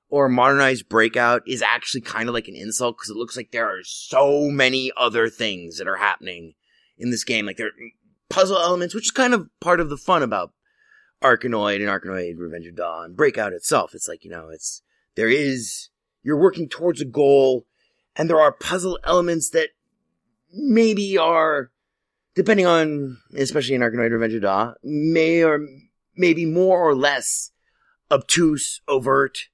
or 0.09 0.30
modernized 0.30 0.89
Breakout 0.89 1.43
is 1.47 1.61
actually 1.61 2.01
kind 2.01 2.30
of 2.30 2.34
like 2.34 2.47
an 2.47 2.55
insult 2.55 2.97
because 2.97 3.09
it 3.09 3.18
looks 3.18 3.38
like 3.38 3.51
there 3.51 3.70
are 3.70 3.84
so 3.84 4.49
many 4.49 4.91
other 4.97 5.30
things 5.30 5.78
that 5.78 5.88
are 5.88 5.97
happening 5.97 6.53
in 6.97 7.11
this 7.11 7.24
game. 7.24 7.45
Like 7.45 7.57
there 7.57 7.68
are 7.68 7.72
puzzle 8.30 8.57
elements, 8.57 8.95
which 8.95 9.05
is 9.05 9.11
kind 9.11 9.34
of 9.34 9.49
part 9.59 9.80
of 9.80 9.89
the 9.89 9.97
fun 9.97 10.24
about 10.24 10.51
Arkanoid 11.22 11.76
and 11.76 11.89
Arkanoid 11.89 12.39
Revenge 12.39 12.68
of 12.68 12.76
Dawn. 12.76 13.13
Breakout 13.13 13.53
itself, 13.53 13.93
it's 13.93 14.07
like, 14.07 14.24
you 14.24 14.32
know, 14.32 14.49
it's, 14.49 14.82
there 15.15 15.30
is, 15.30 15.89
you're 16.28 16.36
working 16.36 16.67
towards 16.67 16.99
a 16.99 17.05
goal 17.05 17.65
and 18.17 18.30
there 18.30 18.41
are 18.41 18.51
puzzle 18.51 18.99
elements 19.05 19.49
that 19.51 19.69
maybe 20.51 21.17
are, 21.17 21.71
depending 22.36 22.65
on, 22.65 23.17
especially 23.38 23.75
in 23.75 23.82
Arkanoid 23.82 24.11
Revenge 24.11 24.34
of 24.34 24.41
Dawn, 24.41 24.75
may 24.84 25.41
or 25.41 25.65
maybe 26.17 26.45
more 26.45 26.82
or 26.86 26.93
less 26.93 27.51
obtuse, 28.11 28.82
overt. 28.89 29.47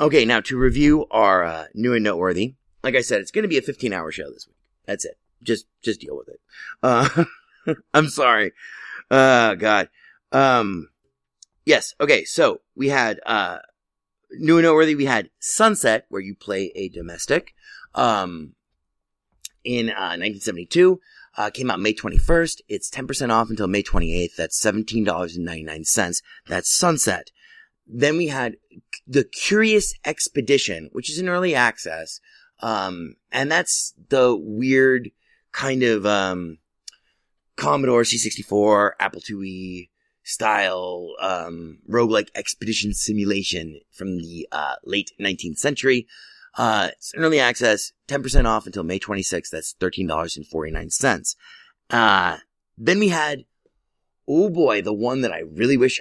Okay, 0.00 0.24
now 0.24 0.40
to 0.40 0.56
review 0.56 1.06
our 1.10 1.44
uh, 1.44 1.66
new 1.74 1.92
and 1.92 2.02
noteworthy. 2.02 2.54
Like 2.82 2.94
I 2.94 3.02
said, 3.02 3.20
it's 3.20 3.30
going 3.30 3.42
to 3.42 3.48
be 3.48 3.58
a 3.58 3.62
15 3.62 3.92
hour 3.92 4.10
show 4.10 4.30
this 4.30 4.48
week. 4.48 4.56
That's 4.86 5.04
it. 5.04 5.18
Just 5.42 5.66
just 5.82 6.00
deal 6.00 6.16
with 6.16 6.28
it. 6.28 6.40
Uh, 6.82 7.24
I'm 7.94 8.08
sorry. 8.08 8.52
Uh, 9.10 9.54
God. 9.54 9.90
Um, 10.32 10.88
yes. 11.66 11.94
Okay. 12.00 12.24
So 12.24 12.62
we 12.74 12.88
had 12.88 13.20
uh, 13.26 13.58
new 14.32 14.56
and 14.56 14.64
noteworthy. 14.64 14.94
We 14.94 15.04
had 15.04 15.28
Sunset, 15.38 16.06
where 16.08 16.22
you 16.22 16.34
play 16.34 16.72
a 16.74 16.88
domestic. 16.88 17.54
Um, 17.94 18.54
in 19.64 19.90
uh, 19.90 20.16
1972. 20.16 21.00
Uh, 21.36 21.50
came 21.50 21.70
out 21.70 21.80
May 21.80 21.94
21st. 21.94 22.60
It's 22.68 22.90
10% 22.90 23.30
off 23.30 23.50
until 23.50 23.68
May 23.68 23.82
28th. 23.82 24.34
That's 24.36 24.60
$17.99. 24.60 26.22
That's 26.46 26.76
Sunset. 26.76 27.30
Then 27.86 28.16
we 28.16 28.28
had 28.28 28.56
the 29.06 29.24
Curious 29.24 29.94
Expedition, 30.04 30.90
which 30.92 31.10
is 31.10 31.18
an 31.18 31.28
early 31.28 31.54
access. 31.54 32.20
Um, 32.60 33.14
and 33.32 33.50
that's 33.50 33.94
the 34.08 34.36
weird 34.36 35.10
kind 35.52 35.82
of, 35.82 36.04
um, 36.04 36.58
Commodore 37.56 38.02
C64, 38.02 38.92
Apple 38.98 39.20
IIe 39.20 39.88
style, 40.22 41.14
um, 41.20 41.78
roguelike 41.88 42.28
expedition 42.34 42.92
simulation 42.92 43.80
from 43.90 44.18
the, 44.18 44.48
uh, 44.52 44.76
late 44.84 45.12
19th 45.18 45.58
century. 45.58 46.06
Uh, 46.56 46.88
it's 46.92 47.12
early 47.16 47.38
access, 47.38 47.92
10% 48.08 48.44
off 48.44 48.66
until 48.66 48.82
May 48.82 48.98
26th. 48.98 49.50
That's 49.50 49.74
$13.49. 49.80 51.36
Uh, 51.90 52.38
then 52.76 52.98
we 52.98 53.08
had, 53.08 53.44
oh 54.28 54.48
boy, 54.48 54.82
the 54.82 54.92
one 54.92 55.20
that 55.22 55.32
I 55.32 55.40
really 55.40 55.76
wish 55.76 56.00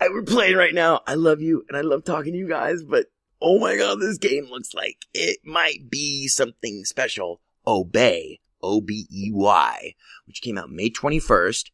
I 0.00 0.08
were 0.08 0.22
playing 0.22 0.56
right 0.56 0.74
now. 0.74 1.00
I 1.06 1.14
love 1.14 1.40
you 1.40 1.64
and 1.68 1.76
I 1.76 1.82
love 1.82 2.04
talking 2.04 2.32
to 2.32 2.38
you 2.38 2.48
guys, 2.48 2.82
but 2.82 3.06
oh 3.40 3.58
my 3.58 3.76
god, 3.76 4.00
this 4.00 4.18
game 4.18 4.46
looks 4.50 4.74
like 4.74 4.98
it 5.12 5.38
might 5.44 5.90
be 5.90 6.28
something 6.28 6.84
special. 6.84 7.40
Obey, 7.66 8.40
O-B-E-Y, 8.62 9.94
which 10.26 10.42
came 10.42 10.58
out 10.58 10.70
May 10.70 10.90
21st, 10.90 11.70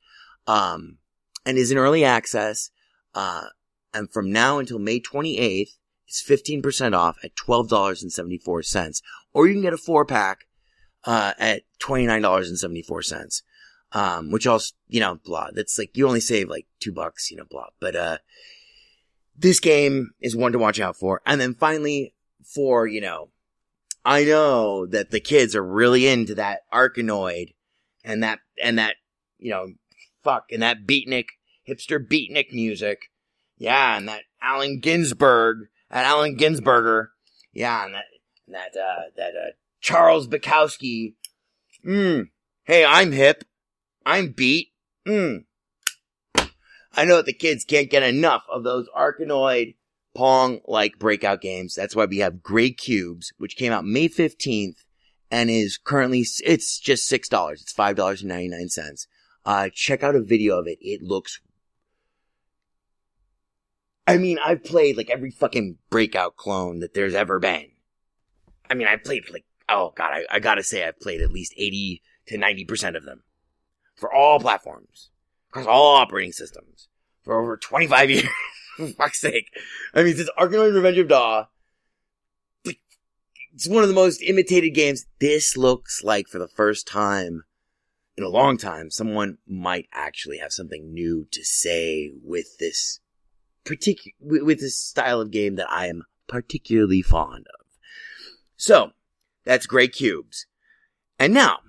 um, 0.47 0.99
and 1.45 1.59
is 1.59 1.71
in 1.71 1.79
early 1.79 2.05
access, 2.05 2.71
uh, 3.15 3.47
and 3.93 4.11
from 4.13 4.31
now 4.31 4.59
until 4.59 4.79
May 4.79 5.01
28th, 5.01 5.71
it's 6.11 6.23
15% 6.25 6.93
off 6.93 7.19
at 7.23 7.37
$12.74. 7.37 9.03
Or 9.33 9.47
you 9.47 9.55
can 9.55 9.63
get 9.63 9.73
a 9.73 9.79
four 9.79 10.05
pack, 10.05 10.49
uh, 11.05 11.35
at 11.39 11.63
$29.74. 11.81 13.43
Um, 13.93 14.31
which 14.31 14.47
also, 14.47 14.75
you 14.89 14.99
know, 14.99 15.21
blah. 15.25 15.49
That's 15.53 15.79
like, 15.79 15.97
you 15.97 16.07
only 16.07 16.21
save 16.21 16.49
like 16.49 16.67
two 16.81 16.93
bucks, 16.93 17.31
you 17.31 17.37
know, 17.37 17.45
blah. 17.49 17.69
But, 17.79 17.95
uh, 17.95 18.19
this 19.37 19.61
game 19.61 20.11
is 20.21 20.35
one 20.35 20.53
to 20.53 20.59
watch 20.59 20.81
out 20.81 20.97
for. 20.97 21.23
And 21.25 21.41
then 21.41 21.55
finally, 21.55 22.15
for, 22.45 22.89
you 22.89 23.01
know, 23.01 23.31
I 24.05 24.25
know 24.25 24.87
that 24.87 25.13
the 25.13 25.21
kids 25.21 25.55
are 25.55 25.65
really 25.65 26.09
into 26.09 26.35
that 26.35 26.63
Arkanoid 26.73 27.55
and 28.05 28.23
that, 28.25 28.41
and 28.63 28.79
that, 28.79 28.97
you 29.39 29.51
know, 29.51 29.75
fuck, 30.25 30.47
and 30.51 30.63
that 30.63 30.87
beatnik, 30.87 31.27
hipster 31.69 32.05
beatnik 32.05 32.53
music. 32.53 33.11
Yeah, 33.59 33.97
and 33.97 34.09
that 34.09 34.23
Allen 34.43 34.81
Ginsberg, 34.81 35.69
and 35.91 36.07
Allen 36.07 36.37
Ginsberger. 36.37 37.09
Yeah, 37.53 37.85
and 37.85 37.95
that, 37.95 38.05
that, 38.49 38.81
uh, 38.81 39.03
that, 39.17 39.31
uh, 39.31 39.51
Charles 39.81 40.29
Bukowski. 40.29 41.15
Hmm. 41.85 42.23
Hey, 42.65 42.85
I'm 42.85 43.13
hip. 43.13 43.45
I'm 44.05 44.33
beat. 44.33 44.69
Hmm. 45.07 45.39
I 46.93 47.05
know 47.05 47.17
that 47.17 47.27
the 47.27 47.33
kids 47.33 47.65
can't 47.65 47.91
get 47.91 48.03
enough 48.03 48.45
of 48.51 48.65
those 48.65 48.89
Arkanoid 48.97 49.77
Pong 50.15 50.61
like 50.67 50.99
breakout 50.99 51.41
games. 51.41 51.75
That's 51.75 51.95
why 51.95 52.05
we 52.05 52.19
have 52.19 52.43
Grey 52.43 52.71
Cubes, 52.71 53.33
which 53.39 53.57
came 53.57 53.73
out 53.73 53.85
May 53.85 54.09
15th 54.09 54.85
and 55.31 55.49
is 55.49 55.79
currently, 55.79 56.27
it's 56.45 56.79
just 56.79 57.11
$6. 57.11 57.53
It's 57.53 57.73
$5.99. 57.73 59.07
Uh, 59.45 59.71
check 59.73 60.03
out 60.03 60.17
a 60.17 60.23
video 60.23 60.59
of 60.59 60.67
it. 60.67 60.79
It 60.81 61.03
looks, 61.03 61.41
I 64.11 64.19
mean, 64.19 64.39
I've 64.45 64.65
played 64.65 64.97
like 64.97 65.11
every 65.11 65.31
fucking 65.31 65.79
breakout 65.89 66.37
clone 66.37 66.81
that 66.81 66.95
there's 66.95 67.15
ever 67.15 67.39
been. 67.39 67.67
I 68.69 68.75
mean, 68.75 68.89
I've 68.89 69.05
played 69.05 69.31
like, 69.31 69.45
oh 69.69 69.93
god, 69.97 70.13
I, 70.13 70.25
I 70.31 70.39
gotta 70.41 70.63
say 70.63 70.87
I've 70.87 71.01
played 71.01 71.21
at 71.21 71.33
least 71.33 71.55
80 71.57 72.03
to 72.27 72.39
90% 72.39 72.97
of 72.97 73.05
them. 73.05 73.23
For 73.97 74.13
all 74.13 74.41
platforms. 74.41 75.11
Across 75.51 75.67
all 75.67 75.97
operating 75.97 76.33
systems. 76.33 76.89
For 77.23 77.41
over 77.41 77.57
25 77.57 78.11
years. 78.11 78.29
For 78.77 78.87
fuck's 78.89 79.21
sake. 79.21 79.51
I 79.95 80.03
mean, 80.03 80.17
since 80.17 80.31
Arkanoid 80.39 80.75
Revenge 80.75 80.99
of 80.99 81.09
Daw, 81.09 81.47
it's 83.53 83.69
one 83.69 83.83
of 83.83 83.89
the 83.89 83.95
most 83.95 84.23
imitated 84.23 84.75
games. 84.75 85.07
This 85.21 85.57
looks 85.57 86.03
like 86.03 86.29
for 86.29 86.39
the 86.39 86.49
first 86.49 86.87
time 86.87 87.45
in 88.17 88.25
a 88.25 88.29
long 88.29 88.59
time, 88.59 88.91
someone 88.91 89.39
might 89.47 89.89
actually 89.93 90.39
have 90.39 90.53
something 90.53 90.93
new 90.93 91.27
to 91.31 91.45
say 91.45 92.11
with 92.23 92.59
this 92.59 93.01
particular, 93.65 94.45
with 94.45 94.61
this 94.61 94.79
style 94.79 95.21
of 95.21 95.31
game 95.31 95.57
that 95.57 95.71
I 95.71 95.87
am 95.87 96.05
particularly 96.29 97.03
fond 97.03 97.47
of. 97.59 97.67
So, 98.57 98.93
that's 99.45 99.67
Grey 99.67 99.89
Cubes. 99.89 100.47
And 101.19 101.35
now, 101.35 101.61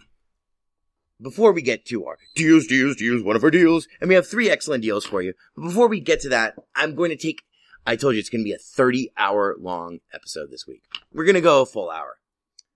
before 1.22 1.52
we 1.52 1.62
get 1.62 1.86
to 1.86 2.06
our 2.06 2.18
deals, 2.36 2.68
deals, 2.68 2.96
deals, 2.96 3.24
one 3.24 3.36
of 3.36 3.44
our 3.44 3.52
deals, 3.52 3.88
and 4.00 4.08
we 4.08 4.16
have 4.16 4.28
three 4.28 4.50
excellent 4.50 4.84
deals 4.84 5.06
for 5.06 5.22
you. 5.22 5.34
But 5.56 5.64
before 5.64 5.88
we 5.88 6.00
get 6.00 6.20
to 6.22 6.30
that, 6.30 6.56
I'm 6.76 6.96
going 6.96 7.12
to 7.12 7.18
take, 7.18 7.44
I 7.86 7.96
told 7.96 8.16
you 8.16 8.20
it's 8.20 8.30
going 8.30 8.42
to 8.42 8.46
be 8.46 8.54
a 8.54 8.58
30 8.58 9.12
hour 9.18 9.56
long 9.60 10.00
episode 10.14 10.50
this 10.52 10.66
week. 10.68 10.84
We're 11.14 11.26
going 11.26 11.36
to 11.36 11.42
go 11.42 11.62
a 11.62 11.66
full 11.66 11.90
hour. 11.90 12.18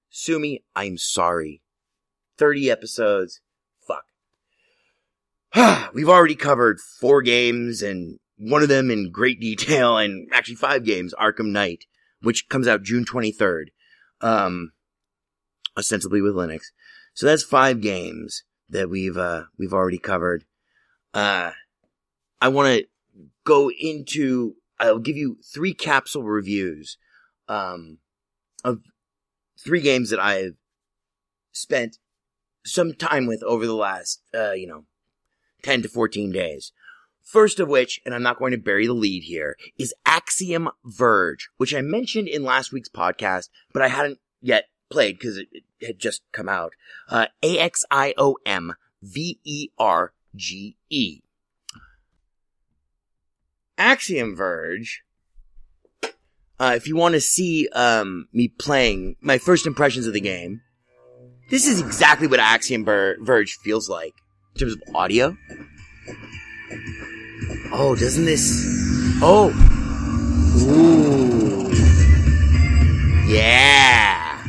Sue 0.10 0.40
me, 0.40 0.64
I'm 0.76 0.98
sorry. 0.98 1.62
30 2.38 2.70
episodes. 2.70 3.42
Fuck. 3.86 4.06
We've 5.94 6.10
already 6.10 6.36
covered 6.36 6.80
four 6.80 7.22
games 7.22 7.82
and 7.82 8.20
one 8.38 8.62
of 8.62 8.70
them 8.70 8.92
in 8.92 9.12
great 9.12 9.40
detail 9.42 9.98
and 9.98 10.28
actually 10.32 10.56
five 10.56 10.84
games, 10.84 11.14
Arkham 11.20 11.52
Knight, 11.52 11.86
which 12.22 12.50
comes 12.50 12.68
out 12.68 12.84
June 12.84 13.06
23rd. 13.06 13.66
Um, 14.22 14.72
ostensibly 15.78 16.22
with 16.22 16.34
Linux. 16.34 16.68
So 17.14 17.26
that's 17.26 17.44
five 17.44 17.82
games 17.82 18.44
that 18.70 18.90
we've, 18.90 19.18
uh, 19.18 19.44
we've 19.58 19.74
already 19.74 19.98
covered. 19.98 20.46
Uh, 21.14 21.52
I 22.42 22.48
want 22.50 22.68
to 22.68 22.88
go 23.44 23.72
into, 23.72 24.56
I'll 24.80 25.00
give 25.00 25.16
you 25.16 25.38
three 25.44 25.74
capsule 25.74 26.24
reviews, 26.24 26.98
um, 27.48 28.00
of 28.64 28.82
three 29.60 29.82
games 29.82 30.10
that 30.10 30.20
I've 30.20 30.56
spent 31.52 31.98
some 32.66 32.94
time 32.94 33.28
with 33.28 33.44
over 33.44 33.66
the 33.66 33.76
last, 33.76 34.22
uh, 34.34 34.52
you 34.52 34.68
know, 34.68 34.86
10 35.62 35.84
to 35.84 35.90
14 35.90 36.32
days. 36.32 36.72
First 37.26 37.60
of 37.60 37.68
which, 37.68 38.00
and 38.06 38.14
I'm 38.14 38.22
not 38.22 38.38
going 38.38 38.52
to 38.52 38.58
bury 38.58 38.86
the 38.86 38.94
lead 38.94 39.24
here, 39.24 39.58
is 39.80 39.96
Axiom 40.06 40.70
Verge, 40.86 41.50
which 41.58 41.74
I 41.74 41.82
mentioned 41.82 42.28
in 42.28 42.44
last 42.44 42.72
week's 42.72 42.88
podcast, 42.88 43.50
but 43.74 43.82
I 43.82 43.88
hadn't 43.88 44.20
yet 44.42 44.66
played 44.92 45.18
because 45.18 45.38
it, 45.38 45.48
it, 45.52 45.64
had 45.86 45.98
just 45.98 46.22
come 46.32 46.48
out. 46.48 46.74
Uh, 47.10 47.26
A-X-I-O-M 47.42 48.76
V-E-R-G-E. 49.02 49.62
Axiom 53.78 54.36
Verge, 54.36 55.04
uh, 56.60 56.74
if 56.76 56.88
you 56.88 56.96
want 56.96 57.14
to 57.14 57.22
see, 57.22 57.68
um, 57.70 58.28
me 58.32 58.48
playing 58.48 59.16
my 59.20 59.40
first 59.40 59.66
impressions 59.66 60.06
of 60.06 60.14
the 60.14 60.22
game, 60.22 60.62
this 61.50 61.68
is 61.68 61.82
exactly 61.82 62.28
what 62.28 62.40
Axiom 62.40 62.86
Ver- 62.86 63.18
Verge 63.20 63.58
feels 63.64 63.90
like 63.90 64.14
in 64.54 64.60
terms 64.60 64.74
of 64.74 64.82
audio. 64.96 65.36
Oh, 67.72 67.96
doesn't 67.96 68.26
this? 68.26 68.64
Oh, 69.22 69.50
ooh, 70.70 71.72
yeah, 73.28 74.46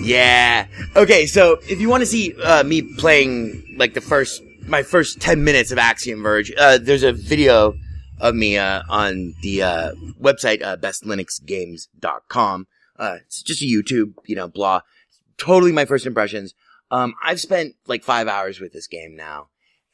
yeah. 0.00 0.66
Okay, 0.96 1.26
so 1.26 1.58
if 1.68 1.80
you 1.80 1.88
want 1.88 2.02
to 2.02 2.06
see 2.06 2.34
uh, 2.42 2.64
me 2.64 2.82
playing 2.82 3.76
like 3.78 3.94
the 3.94 4.00
first 4.00 4.42
my 4.66 4.82
first 4.82 5.20
ten 5.20 5.44
minutes 5.44 5.70
of 5.72 5.78
Axiom 5.78 6.22
Verge, 6.22 6.52
uh, 6.58 6.78
there's 6.78 7.02
a 7.02 7.12
video 7.12 7.74
of 8.20 8.34
me 8.34 8.58
uh, 8.58 8.82
on 8.88 9.34
the 9.42 9.62
uh, 9.62 9.92
website 10.20 10.62
uh, 10.62 10.76
bestlinuxgames.com. 10.76 12.66
Uh, 12.98 13.18
it's 13.24 13.42
just 13.42 13.62
a 13.62 13.66
YouTube, 13.66 14.14
you 14.26 14.34
know, 14.36 14.48
blah. 14.48 14.80
Totally 15.36 15.72
my 15.72 15.84
first 15.84 16.04
impressions. 16.04 16.54
Um, 16.90 17.14
I've 17.22 17.40
spent 17.40 17.76
like 17.86 18.02
five 18.02 18.26
hours 18.28 18.60
with 18.60 18.72
this 18.72 18.86
game 18.86 19.14
now, 19.14 19.48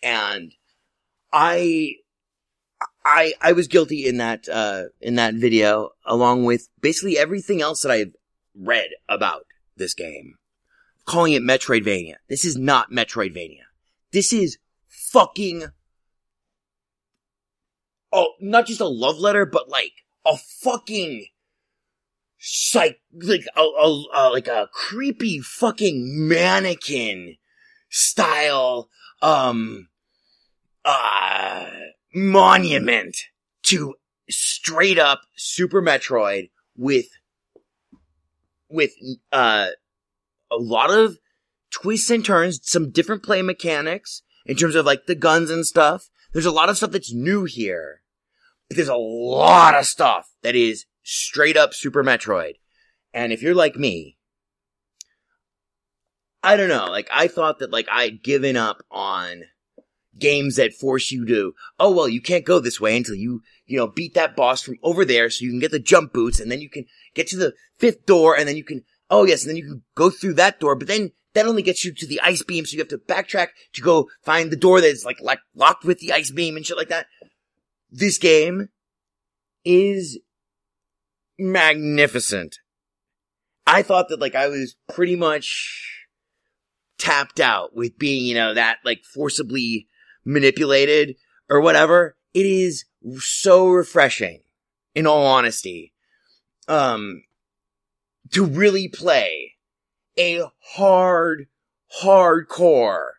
and 0.05 0.55
I, 1.33 1.97
I, 3.05 3.33
I 3.41 3.53
was 3.53 3.67
guilty 3.67 4.07
in 4.07 4.19
that, 4.19 4.49
uh, 4.49 4.85
in 5.01 5.17
that 5.17 5.35
video, 5.35 5.91
along 6.05 6.45
with 6.45 6.69
basically 6.81 7.19
everything 7.19 7.61
else 7.61 7.83
that 7.83 7.91
I've 7.91 8.15
read 8.55 8.91
about 9.09 9.47
this 9.77 9.95
game. 9.95 10.37
Calling 11.07 11.33
it 11.33 11.43
Metroidvania. 11.43 12.15
This 12.29 12.45
is 12.45 12.57
not 12.57 12.91
Metroidvania. 12.91 13.65
This 14.13 14.33
is 14.33 14.59
fucking, 14.87 15.65
oh, 18.13 18.29
not 18.41 18.67
just 18.67 18.81
a 18.81 18.87
love 18.87 19.19
letter, 19.19 19.45
but 19.45 19.69
like 19.69 19.93
a 20.25 20.37
fucking 20.37 21.27
psych, 22.39 23.01
like 23.13 23.45
a, 23.57 23.61
a, 23.61 24.05
a 24.15 24.23
like 24.31 24.49
a 24.49 24.69
creepy 24.73 25.41
fucking 25.41 26.29
mannequin 26.29 27.37
style, 27.91 28.89
um, 29.23 29.89
uh, 30.85 31.67
monument 32.15 33.17
to 33.65 33.95
straight 34.29 34.99
up 34.99 35.23
Super 35.37 35.83
Metroid 35.83 36.51
with, 36.77 37.07
with, 38.69 38.93
uh, 39.33 39.69
a 40.51 40.57
lot 40.57 40.91
of 40.91 41.19
twists 41.71 42.11
and 42.11 42.25
turns, 42.25 42.61
some 42.63 42.91
different 42.91 43.23
play 43.23 43.43
mechanics 43.43 44.23
in 44.47 44.57
terms 44.57 44.75
of 44.75 44.87
like 44.87 45.07
the 45.07 45.15
guns 45.15 45.51
and 45.51 45.67
stuff. 45.67 46.09
There's 46.33 46.47
a 46.47 46.53
lot 46.53 46.69
of 46.69 46.77
stuff 46.77 46.93
that's 46.93 47.13
new 47.13 47.45
here, 47.45 48.03
but 48.69 48.77
there's 48.77 48.89
a 48.89 48.97
lot 48.97 49.75
of 49.75 49.87
stuff 49.87 50.31
that 50.43 50.55
is 50.55 50.87
straight 51.03 51.57
up 51.57 51.75
Super 51.75 52.03
Metroid. 52.03 52.55
And 53.13 53.33
if 53.33 53.43
you're 53.43 53.55
like 53.55 53.77
me, 53.77 54.17
I 56.43 56.57
don't 56.57 56.69
know, 56.69 56.87
like 56.87 57.09
I 57.13 57.29
thought 57.29 57.61
that 57.61 57.73
like 57.73 57.89
I'd 57.91 58.23
given 58.23 58.57
up 58.57 58.83
on 58.91 59.45
games 60.19 60.57
that 60.57 60.75
force 60.75 61.11
you 61.11 61.27
to, 61.27 61.55
oh 61.79 61.91
well, 61.91 62.09
you 62.09 62.21
can't 62.21 62.45
go 62.45 62.61
this 62.61 62.81
way 62.81 62.97
until 62.97 63.15
you, 63.15 63.43
you 63.67 63.77
know, 63.77 63.87
beat 63.87 64.15
that 64.15 64.37
boss 64.37 64.63
from 64.63 64.77
over 64.83 65.05
there 65.05 65.31
so 65.31 65.45
you 65.45 65.51
can 65.51 65.61
get 65.61 65.71
the 65.71 65.79
jump 65.79 66.13
boots 66.13 66.41
and 66.41 66.51
then 66.51 66.61
you 66.61 66.71
can 66.71 66.85
get 67.15 67.27
to 67.29 67.37
the 67.37 67.53
fifth 67.79 68.07
door 68.07 68.37
and 68.37 68.49
then 68.49 68.57
you 68.57 68.65
can, 68.65 68.83
oh 69.11 69.25
yes, 69.25 69.43
and 69.43 69.51
then 69.51 69.57
you 69.57 69.65
can 69.65 69.83
go 69.95 70.11
through 70.11 70.35
that 70.35 70.61
door, 70.61 70.77
but 70.77 70.89
then 70.89 71.13
that 71.35 71.47
only 71.47 71.63
gets 71.63 71.85
you 71.85 71.93
to 71.93 72.07
the 72.07 72.21
ice 72.21 72.43
beam, 72.43 72.65
so 72.65 72.75
you 72.75 72.79
have 72.79 72.89
to 72.89 72.99
backtrack 72.99 73.49
to 73.73 73.83
go 73.83 74.09
find 74.23 74.51
the 74.51 74.57
door 74.57 74.81
that's 74.81 75.05
like, 75.05 75.21
like 75.21 75.41
locked 75.55 75.85
with 75.85 75.99
the 75.99 76.13
ice 76.13 76.31
beam 76.31 76.57
and 76.57 76.65
shit 76.65 76.77
like 76.77 76.89
that. 76.89 77.07
This 77.91 78.19
game 78.19 78.69
is 79.65 80.21
magnificent. 81.39 82.59
I 83.67 83.83
thought 83.83 84.09
that 84.09 84.21
like 84.21 84.35
I 84.35 84.49
was 84.49 84.77
pretty 84.89 85.17
much 85.17 86.07
tapped 86.99 87.41
out 87.41 87.75
with 87.75 87.99
being, 87.99 88.25
you 88.27 88.35
know, 88.35 88.55
that 88.55 88.79
like 88.85 89.03
forcibly 89.05 89.89
manipulated 90.25 91.17
or 91.49 91.61
whatever. 91.61 92.17
It 92.33 92.47
is 92.47 92.85
so 93.19 93.69
refreshing, 93.69 94.41
in 94.95 95.07
all 95.07 95.27
honesty, 95.27 95.93
um, 96.69 97.23
to 98.31 98.45
really 98.45 98.89
play 98.89 99.53
a 100.19 100.43
hard, 100.77 101.47
hardcore 102.03 103.11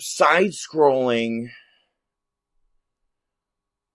side-scrolling 0.00 1.48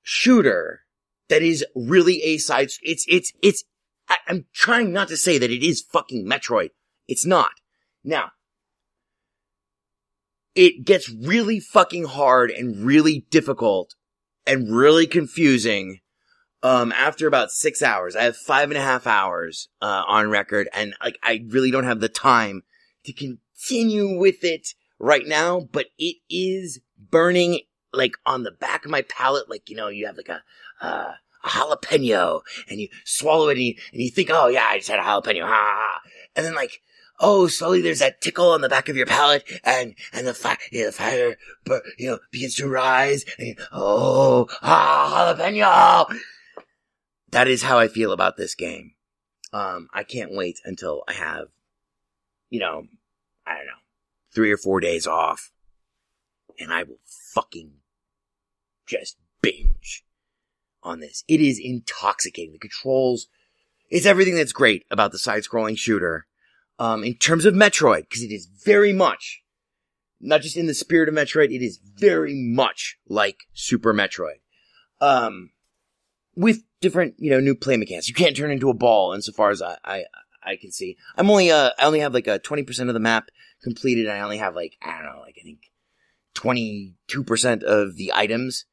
shooter 0.02 0.82
that 1.30 1.42
is 1.42 1.66
really 1.76 2.22
a 2.24 2.38
side. 2.38 2.70
It's 2.82 3.06
it's 3.08 3.32
it's. 3.42 3.64
I, 4.10 4.18
I'm 4.28 4.46
trying 4.54 4.92
not 4.92 5.08
to 5.08 5.16
say 5.16 5.38
that 5.38 5.52
it 5.52 5.64
is 5.64 5.82
fucking 5.82 6.26
Metroid. 6.26 6.72
It's 7.08 7.26
not. 7.26 7.52
Now, 8.04 8.32
it 10.56 10.86
gets 10.86 11.10
really 11.10 11.60
fucking 11.60 12.06
hard 12.06 12.52
and 12.52 12.86
really 12.86 13.26
difficult 13.30 13.96
and 14.46 14.76
really 14.76 15.08
confusing. 15.08 16.00
Um, 16.64 16.92
after 16.92 17.26
about 17.26 17.52
six 17.52 17.82
hours, 17.82 18.16
I 18.16 18.24
have 18.24 18.38
five 18.38 18.70
and 18.70 18.78
a 18.78 18.82
half 18.82 19.08
hours, 19.08 19.70
uh, 19.82 20.04
on 20.08 20.30
record 20.30 20.70
and 20.74 20.94
like, 21.04 21.18
I 21.24 21.44
really 21.48 21.72
don't 21.72 21.86
have 21.86 22.02
the 22.02 22.10
time 22.10 22.64
to 23.06 23.14
continue 23.14 24.18
with 24.18 24.44
it 24.44 24.70
right 25.00 25.26
now, 25.26 25.62
but 25.72 25.88
it 25.98 26.18
is 26.30 26.80
burning 26.98 27.62
like 27.94 28.14
on 28.26 28.44
the 28.44 28.52
back 28.52 28.86
of 28.86 28.92
my 28.92 29.02
palate. 29.04 29.50
Like, 29.50 29.70
you 29.70 29.76
know, 29.76 29.88
you 29.88 30.06
have 30.06 30.18
like 30.18 30.30
a, 30.30 30.44
uh, 30.86 31.14
a 31.44 31.48
jalapeno 31.48 32.42
and 32.70 32.80
you 32.80 32.90
swallow 33.06 33.50
it 33.50 33.58
and 33.58 33.66
you, 33.66 33.76
and 33.92 34.02
you 34.02 34.12
think, 34.12 34.30
oh 34.32 34.48
yeah, 34.48 34.68
I 34.70 34.78
just 34.78 34.90
had 34.90 35.00
a 35.00 35.04
jalapeno, 35.04 35.42
ha 35.42 35.48
ha 35.48 35.88
ha. 35.88 36.02
And 36.36 36.46
then 36.46 36.54
like, 36.54 36.82
oh, 37.22 37.48
slowly 37.48 37.82
there's 37.82 38.00
that 38.00 38.20
tickle 38.20 38.50
on 38.50 38.62
the 38.62 38.70
back 38.70 38.90
of 38.90 38.98
your 38.98 39.06
palate 39.06 39.44
and, 39.64 39.96
and 40.12 40.28
the 40.28 40.34
fire, 40.34 40.58
yeah, 40.72 40.88
the 40.88 40.92
fire, 40.92 41.38
you 41.98 42.10
know, 42.10 42.20
begins 42.32 42.56
to 42.56 42.68
rise 42.68 43.24
and 43.38 43.48
you, 43.48 43.56
oh, 43.72 44.48
ah, 44.62 45.34
jalapeno. 45.38 46.14
That 47.32 47.48
is 47.48 47.64
how 47.64 47.80
I 47.80 47.88
feel 47.88 48.12
about 48.12 48.36
this 48.36 48.56
game. 48.56 48.94
Um, 49.54 49.88
I 49.94 50.04
can't 50.04 50.34
wait 50.34 50.60
until 50.66 51.04
I 51.08 51.14
have, 51.14 51.48
you 52.50 52.60
know, 52.60 52.88
I 53.46 53.56
don't 53.56 53.68
know, 53.68 53.72
three 54.34 54.52
or 54.52 54.58
four 54.58 54.80
days 54.80 55.08
off 55.08 55.52
and 56.60 56.72
I 56.72 56.84
will 56.84 57.00
fucking 57.34 57.74
just 58.86 59.18
binge 59.42 60.06
on 60.84 61.00
this. 61.00 61.24
It 61.28 61.42
is 61.42 61.60
intoxicating. 61.60 62.54
The 62.54 62.60
controls, 62.60 63.28
it's 63.90 64.06
everything 64.06 64.36
that's 64.36 64.52
great 64.52 64.86
about 64.92 65.12
the 65.12 65.20
side-scrolling 65.20 65.78
shooter. 65.78 66.28
Um, 66.82 67.04
in 67.04 67.14
terms 67.14 67.46
of 67.46 67.54
Metroid, 67.54 68.10
because 68.10 68.24
it 68.24 68.32
is 68.32 68.48
very 68.48 68.92
much, 68.92 69.44
not 70.20 70.42
just 70.42 70.58
in 70.58 70.66
the 70.66 70.74
spirit 70.74 71.08
of 71.08 71.14
Metroid, 71.14 71.56
it 71.56 71.64
is 71.64 71.78
very 71.78 72.34
much 72.34 72.98
like 73.08 73.42
Super 73.54 73.94
Metroid. 73.94 74.40
Um, 75.00 75.52
with 76.36 76.64
different, 76.80 77.14
you 77.20 77.30
know, 77.30 77.40
new 77.40 77.54
play 77.54 77.78
mechanics. 77.78 78.10
You 78.10 78.16
can't 78.16 78.36
turn 78.36 78.50
into 78.50 78.72
a 78.72 78.74
ball 78.74 79.14
insofar 79.14 79.52
as 79.52 79.62
I, 79.62 79.78
I, 79.86 80.06
I 80.44 80.56
can 80.56 80.72
see. 80.72 80.98
I'm 81.16 81.30
only, 81.30 81.52
uh, 81.52 81.70
I 81.78 81.86
only 81.86 82.00
have 82.00 82.16
like 82.16 82.26
a 82.26 82.40
20% 82.40 82.88
of 82.88 82.96
the 82.96 83.00
map 83.00 83.30
completed. 83.62 84.10
I 84.10 84.22
only 84.22 84.40
have 84.40 84.56
like, 84.56 84.76
I 84.82 85.04
don't 85.04 85.06
know, 85.06 85.22
like 85.22 85.38
I 85.40 85.44
think 85.44 85.60
22% 86.34 87.62
of 87.62 87.96
the 87.96 88.12
items. 88.12 88.66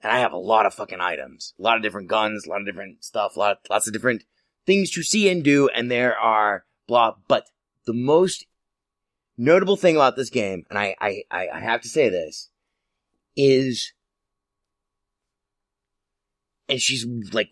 And 0.00 0.10
I 0.10 0.18
have 0.18 0.32
a 0.32 0.36
lot 0.36 0.66
of 0.66 0.74
fucking 0.74 1.00
items. 1.00 1.54
A 1.60 1.62
lot 1.62 1.76
of 1.76 1.84
different 1.84 2.08
guns, 2.08 2.44
a 2.44 2.50
lot 2.50 2.60
of 2.60 2.66
different 2.66 3.04
stuff, 3.04 3.36
a 3.36 3.38
lot, 3.38 3.58
lots 3.70 3.86
of 3.86 3.92
different 3.92 4.24
things 4.66 4.90
to 4.90 5.04
see 5.04 5.28
and 5.28 5.44
do. 5.44 5.68
And 5.68 5.88
there 5.88 6.18
are 6.18 6.64
blah, 6.88 7.14
but 7.28 7.46
the 7.84 7.92
most 7.92 8.46
notable 9.36 9.76
thing 9.76 9.96
about 9.96 10.16
this 10.16 10.30
game, 10.30 10.64
and 10.70 10.78
I, 10.78 10.94
I, 11.00 11.22
I 11.30 11.60
have 11.60 11.80
to 11.82 11.88
say 11.88 12.08
this, 12.08 12.50
is, 13.36 13.92
and 16.68 16.80
she's 16.80 17.06
like, 17.32 17.50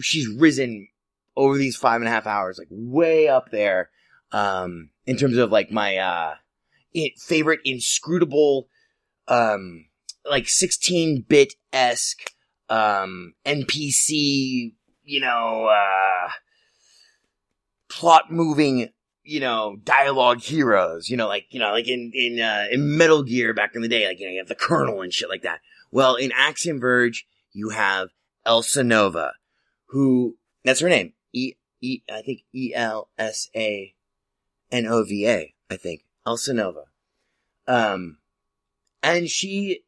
she's 0.00 0.28
risen 0.28 0.88
over 1.36 1.56
these 1.56 1.76
five 1.76 2.00
and 2.00 2.08
a 2.08 2.10
half 2.10 2.26
hours, 2.26 2.58
like 2.58 2.68
way 2.70 3.28
up 3.28 3.50
there, 3.50 3.90
um, 4.32 4.90
in 5.06 5.16
terms 5.16 5.36
of 5.36 5.50
like 5.52 5.70
my, 5.70 5.96
uh, 5.98 6.34
favorite 7.18 7.60
inscrutable, 7.64 8.68
um, 9.28 9.86
like 10.28 10.44
16-bit 10.44 11.54
esque, 11.72 12.30
um, 12.68 13.34
NPC, 13.44 14.72
you 15.04 15.20
know, 15.20 15.66
uh, 15.66 16.30
plot 17.88 18.30
moving 18.30 18.88
you 19.26 19.40
know, 19.40 19.76
dialogue 19.82 20.40
heroes, 20.40 21.10
you 21.10 21.16
know, 21.16 21.26
like, 21.26 21.46
you 21.50 21.58
know, 21.58 21.72
like 21.72 21.88
in, 21.88 22.12
in, 22.14 22.40
uh, 22.40 22.66
in 22.70 22.96
Metal 22.96 23.22
Gear 23.22 23.52
back 23.52 23.74
in 23.74 23.82
the 23.82 23.88
day, 23.88 24.06
like, 24.06 24.20
you 24.20 24.26
know, 24.26 24.32
you 24.32 24.38
have 24.38 24.48
the 24.48 24.54
Colonel 24.54 25.02
and 25.02 25.12
shit 25.12 25.28
like 25.28 25.42
that. 25.42 25.60
Well, 25.90 26.14
in 26.14 26.32
Axiom 26.32 26.80
Verge, 26.80 27.26
you 27.52 27.70
have 27.70 28.10
Elsenova, 28.46 29.32
who, 29.86 30.36
that's 30.64 30.80
her 30.80 30.88
name. 30.88 31.12
E, 31.32 31.54
E, 31.80 32.02
I 32.10 32.22
think 32.22 32.42
E-L-S-A-N-O-V-A, 32.54 33.94
I 35.70 35.76
think. 35.76 36.04
Elsenova. 36.26 36.84
Um, 37.66 38.18
and 39.02 39.28
she 39.28 39.82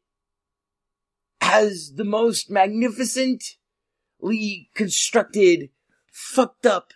has 1.41 1.93
the 1.95 2.05
most 2.05 2.49
magnificently 2.49 4.69
constructed, 4.73 5.69
fucked 6.11 6.65
up 6.65 6.93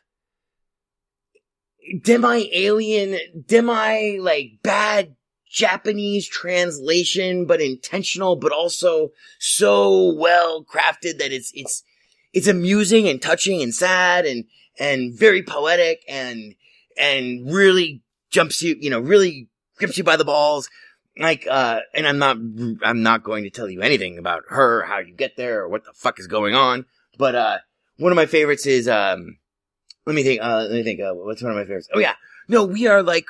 demi 2.02 2.50
alien, 2.54 3.18
demi 3.46 4.20
like 4.20 4.60
bad 4.64 5.16
Japanese 5.50 6.28
translation, 6.28 7.46
but 7.46 7.62
intentional, 7.62 8.36
but 8.36 8.52
also 8.52 9.12
so 9.40 10.14
well 10.16 10.64
crafted 10.64 11.20
that 11.20 11.32
it's, 11.32 11.52
it's, 11.54 11.84
it's 12.34 12.48
amusing 12.48 13.08
and 13.08 13.22
touching 13.22 13.62
and 13.62 13.74
sad 13.74 14.26
and, 14.26 14.46
and 14.80 15.18
very 15.18 15.44
poetic 15.44 16.04
and, 16.08 16.56
and 16.98 17.54
really 17.54 18.02
jumps 18.32 18.64
you, 18.64 18.76
you 18.80 18.90
know, 18.90 19.00
really 19.00 19.48
grips 19.78 19.98
you 19.98 20.04
by 20.04 20.16
the 20.16 20.26
balls. 20.26 20.70
Like, 21.20 21.46
uh, 21.48 21.82
and 21.94 22.08
I'm 22.08 22.18
not, 22.18 22.38
I'm 22.84 23.04
not 23.04 23.24
going 23.24 23.44
to 23.44 23.52
tell 23.52 23.70
you 23.70 23.84
anything 23.84 24.18
about 24.18 24.44
her, 24.50 24.84
how 24.84 24.98
you 24.98 25.14
get 25.14 25.38
there 25.38 25.62
or 25.62 25.70
what 25.70 25.86
the 25.86 25.94
fuck 25.94 26.20
is 26.20 26.26
going 26.26 26.56
on. 26.56 26.86
But, 27.20 27.36
uh, 27.36 27.58
one 27.98 28.12
of 28.12 28.16
my 28.16 28.26
favorites 28.26 28.66
is, 28.66 28.88
um, 28.88 29.38
let 30.06 30.16
me 30.16 30.24
think. 30.24 30.42
Uh, 30.42 30.68
let 30.70 30.72
me 30.72 30.84
think. 30.84 31.00
Uh, 31.00 31.14
what's 31.14 31.42
one 31.42 31.52
of 31.52 31.58
my 31.58 31.64
favorites? 31.64 31.90
Oh 31.94 32.00
yeah, 32.00 32.16
no, 32.48 32.66
we 32.66 32.88
are 32.88 33.04
like, 33.04 33.26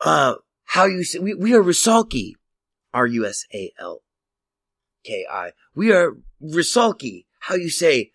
uh, 0.00 0.34
how 0.64 0.84
you 0.86 1.04
say 1.04 1.18
we 1.18 1.34
we 1.34 1.54
are 1.54 1.62
Rusalki, 1.62 2.32
R 2.92 3.06
U 3.06 3.26
S 3.26 3.44
A 3.54 3.72
L 3.78 4.02
K 5.04 5.26
I. 5.30 5.52
We 5.74 5.92
are 5.92 6.16
Rusalki. 6.42 7.24
How 7.40 7.54
you 7.54 7.70
say 7.70 8.12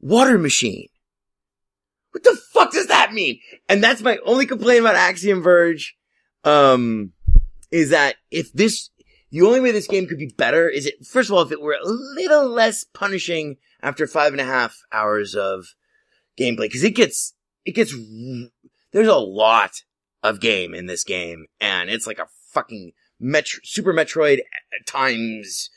water 0.00 0.38
machine? 0.38 0.88
What 2.10 2.22
the 2.22 2.38
fuck 2.52 2.72
does 2.72 2.86
that 2.88 3.12
mean? 3.12 3.40
And 3.68 3.82
that's 3.82 4.02
my 4.02 4.18
only 4.24 4.46
complaint 4.46 4.80
about 4.80 4.94
Axiom 4.94 5.42
Verge. 5.42 5.96
Um, 6.44 7.12
is 7.72 7.90
that 7.90 8.16
if 8.30 8.52
this, 8.52 8.90
the 9.32 9.42
only 9.42 9.60
way 9.60 9.72
this 9.72 9.88
game 9.88 10.06
could 10.06 10.18
be 10.18 10.32
better 10.36 10.68
is 10.68 10.86
it, 10.86 11.04
first 11.04 11.28
of 11.28 11.34
all, 11.34 11.42
if 11.42 11.50
it 11.50 11.60
were 11.60 11.72
a 11.72 11.88
little 11.88 12.48
less 12.48 12.84
punishing 12.84 13.56
after 13.82 14.06
five 14.06 14.32
and 14.32 14.40
a 14.40 14.44
half 14.44 14.78
hours 14.92 15.34
of 15.34 15.74
gameplay 16.38 16.62
because 16.62 16.84
it 16.84 16.94
gets 16.94 17.34
it 17.64 17.72
gets 17.72 17.94
there's 18.92 19.08
a 19.08 19.16
lot 19.16 19.82
of 20.22 20.40
game 20.40 20.74
in 20.74 20.86
this 20.86 21.04
game 21.04 21.46
and 21.60 21.90
it's 21.90 22.06
like 22.06 22.18
a 22.18 22.28
fucking 22.52 22.92
Metro, 23.20 23.60
Super 23.62 23.92
Metroid 23.92 24.40
times 24.86 25.70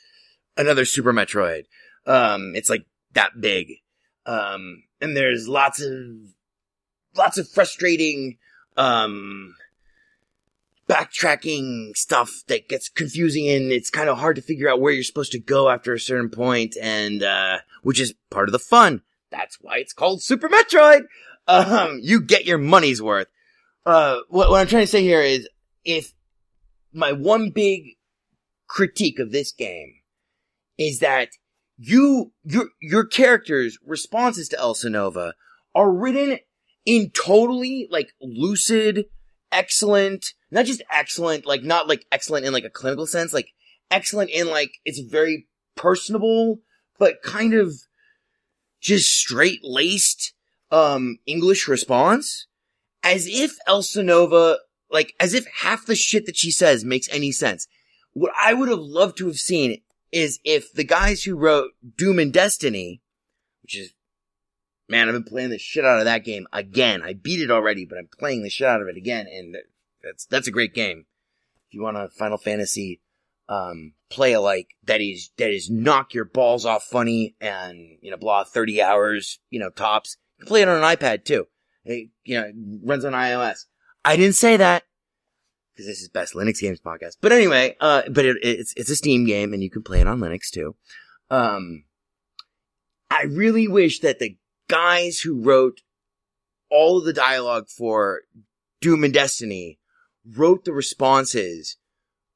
another 0.56 0.84
Super 0.84 1.12
Metroid. 1.12 1.64
Um, 2.06 2.52
it's 2.54 2.70
like 2.70 2.84
that 3.12 3.40
big. 3.40 3.74
Um, 4.26 4.84
and 5.00 5.16
there's 5.16 5.48
lots 5.48 5.80
of 5.80 5.92
lots 7.16 7.38
of 7.38 7.48
frustrating 7.48 8.38
um 8.76 9.54
backtracking 10.88 11.96
stuff 11.96 12.42
that 12.46 12.68
gets 12.68 12.88
confusing 12.88 13.48
and 13.48 13.72
it's 13.72 13.90
kind 13.90 14.08
of 14.08 14.18
hard 14.18 14.36
to 14.36 14.42
figure 14.42 14.70
out 14.70 14.80
where 14.80 14.92
you're 14.92 15.02
supposed 15.02 15.32
to 15.32 15.38
go 15.38 15.68
after 15.68 15.92
a 15.92 16.00
certain 16.00 16.30
point 16.30 16.76
and 16.80 17.22
uh 17.22 17.58
which 17.82 18.00
is 18.00 18.14
part 18.30 18.48
of 18.48 18.52
the 18.52 18.58
fun 18.58 19.02
that's 19.30 19.58
why 19.60 19.78
it's 19.78 19.92
called 19.92 20.22
Super 20.22 20.48
Metroid. 20.48 21.02
Um, 21.46 22.00
you 22.02 22.20
get 22.20 22.44
your 22.44 22.58
money's 22.58 23.00
worth. 23.00 23.28
Uh, 23.86 24.18
what, 24.28 24.50
what 24.50 24.60
I'm 24.60 24.66
trying 24.66 24.82
to 24.82 24.86
say 24.86 25.02
here 25.02 25.22
is, 25.22 25.48
if 25.84 26.12
my 26.92 27.12
one 27.12 27.50
big 27.50 27.96
critique 28.66 29.18
of 29.18 29.32
this 29.32 29.52
game 29.52 29.94
is 30.76 30.98
that 30.98 31.30
you, 31.78 32.32
your, 32.44 32.66
your 32.82 33.04
character's 33.04 33.78
responses 33.84 34.48
to 34.50 34.56
Elsenova 34.56 35.32
are 35.74 35.90
written 35.90 36.38
in 36.84 37.10
totally, 37.10 37.88
like, 37.90 38.12
lucid, 38.20 39.06
excellent, 39.50 40.26
not 40.50 40.66
just 40.66 40.82
excellent, 40.92 41.46
like, 41.46 41.62
not 41.62 41.88
like 41.88 42.04
excellent 42.12 42.44
in 42.44 42.52
like 42.52 42.64
a 42.64 42.70
clinical 42.70 43.06
sense, 43.06 43.32
like, 43.32 43.48
excellent 43.90 44.30
in 44.30 44.48
like, 44.48 44.72
it's 44.84 45.00
very 45.00 45.46
personable, 45.76 46.58
but 46.98 47.22
kind 47.22 47.54
of 47.54 47.72
just 48.80 49.10
straight 49.10 49.60
laced, 49.62 50.32
um, 50.70 51.18
English 51.26 51.68
response. 51.68 52.46
As 53.02 53.26
if 53.26 53.56
Elsenova, 53.66 54.56
like, 54.90 55.14
as 55.20 55.32
if 55.32 55.46
half 55.60 55.86
the 55.86 55.94
shit 55.94 56.26
that 56.26 56.36
she 56.36 56.50
says 56.50 56.84
makes 56.84 57.08
any 57.10 57.32
sense. 57.32 57.68
What 58.12 58.32
I 58.40 58.54
would 58.54 58.68
have 58.68 58.80
loved 58.80 59.16
to 59.18 59.26
have 59.26 59.36
seen 59.36 59.80
is 60.10 60.40
if 60.44 60.72
the 60.72 60.84
guys 60.84 61.22
who 61.22 61.36
wrote 61.36 61.72
Doom 61.96 62.18
and 62.18 62.32
Destiny, 62.32 63.00
which 63.62 63.78
is, 63.78 63.92
man, 64.88 65.08
I've 65.08 65.14
been 65.14 65.24
playing 65.24 65.50
the 65.50 65.58
shit 65.58 65.84
out 65.84 65.98
of 65.98 66.06
that 66.06 66.24
game 66.24 66.46
again. 66.52 67.02
I 67.02 67.12
beat 67.12 67.40
it 67.40 67.50
already, 67.50 67.84
but 67.84 67.98
I'm 67.98 68.08
playing 68.18 68.42
the 68.42 68.50
shit 68.50 68.66
out 68.66 68.80
of 68.80 68.88
it 68.88 68.96
again, 68.96 69.26
and 69.30 69.56
that's, 70.02 70.26
that's 70.26 70.48
a 70.48 70.52
great 70.52 70.74
game. 70.74 71.06
If 71.68 71.74
you 71.74 71.82
want 71.82 71.98
a 71.98 72.08
Final 72.08 72.38
Fantasy 72.38 73.00
um, 73.48 73.92
play 74.10 74.36
like 74.36 74.68
that 74.84 75.00
is, 75.00 75.30
that 75.38 75.50
is 75.50 75.70
knock 75.70 76.14
your 76.14 76.24
balls 76.24 76.64
off 76.64 76.84
funny 76.84 77.34
and, 77.40 77.98
you 78.00 78.10
know, 78.10 78.16
blah, 78.16 78.44
30 78.44 78.82
hours, 78.82 79.38
you 79.50 79.60
know, 79.60 79.70
tops. 79.70 80.16
You 80.38 80.44
can 80.44 80.48
play 80.48 80.62
it 80.62 80.68
on 80.68 80.76
an 80.76 80.82
iPad 80.82 81.24
too. 81.24 81.46
It, 81.84 82.10
you 82.24 82.40
know, 82.40 82.50
runs 82.84 83.04
on 83.04 83.12
iOS. 83.12 83.66
I 84.04 84.16
didn't 84.16 84.36
say 84.36 84.56
that 84.56 84.84
because 85.74 85.86
this 85.86 86.00
is 86.00 86.08
best 86.08 86.34
Linux 86.34 86.60
games 86.60 86.80
podcast. 86.80 87.16
But 87.20 87.32
anyway, 87.32 87.76
uh, 87.80 88.02
but 88.10 88.24
it, 88.24 88.36
it's, 88.42 88.74
it's 88.76 88.90
a 88.90 88.96
Steam 88.96 89.26
game 89.26 89.52
and 89.52 89.62
you 89.62 89.70
can 89.70 89.82
play 89.82 90.00
it 90.00 90.06
on 90.06 90.20
Linux 90.20 90.50
too. 90.50 90.74
Um, 91.30 91.84
I 93.10 93.24
really 93.24 93.68
wish 93.68 94.00
that 94.00 94.18
the 94.18 94.36
guys 94.68 95.20
who 95.20 95.40
wrote 95.40 95.80
all 96.70 96.98
of 96.98 97.04
the 97.04 97.12
dialogue 97.12 97.68
for 97.68 98.22
Doom 98.80 99.04
and 99.04 99.12
Destiny 99.14 99.78
wrote 100.36 100.64
the 100.64 100.72
responses 100.72 101.76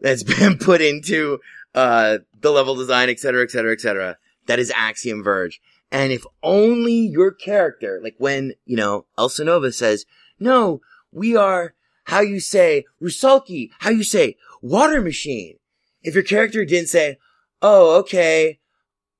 that's 0.00 0.22
been 0.24 0.58
put 0.58 0.80
into 0.80 1.38
uh 1.74 2.18
the 2.40 2.50
level 2.50 2.74
design, 2.74 3.08
et 3.08 3.20
cetera, 3.20 3.44
et 3.44 3.52
cetera, 3.52 3.72
et 3.72 3.80
cetera. 3.80 4.18
That 4.46 4.58
is 4.58 4.72
Axiom 4.74 5.22
Verge. 5.22 5.60
And 5.90 6.12
if 6.12 6.24
only 6.42 6.94
your 6.94 7.30
character, 7.30 8.00
like 8.02 8.14
when, 8.18 8.54
you 8.64 8.76
know, 8.76 9.06
Elsenova 9.18 9.74
says, 9.74 10.06
no, 10.40 10.80
we 11.12 11.36
are, 11.36 11.74
how 12.04 12.20
you 12.20 12.40
say, 12.40 12.84
Rusalki, 13.00 13.70
how 13.80 13.90
you 13.90 14.02
say, 14.02 14.36
water 14.62 15.00
machine. 15.00 15.58
If 16.02 16.14
your 16.14 16.24
character 16.24 16.64
didn't 16.64 16.88
say, 16.88 17.18
oh, 17.60 17.98
okay, 18.00 18.58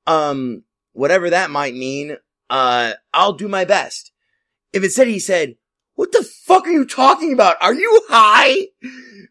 um, 0.07 0.64
whatever 0.93 1.31
that 1.31 1.51
might 1.51 1.75
mean, 1.75 2.16
uh, 2.51 2.95
I'll 3.12 3.35
do 3.35 3.49
my 3.49 3.64
best. 3.64 4.11
If 4.73 4.83
instead 4.83 5.09
he 5.09 5.18
said, 5.18 5.57
what 5.95 6.12
the 6.12 6.22
fuck 6.22 6.66
are 6.66 6.70
you 6.70 6.86
talking 6.86 7.32
about? 7.32 7.57
Are 7.61 7.74
you 7.74 8.03
high? 8.09 8.68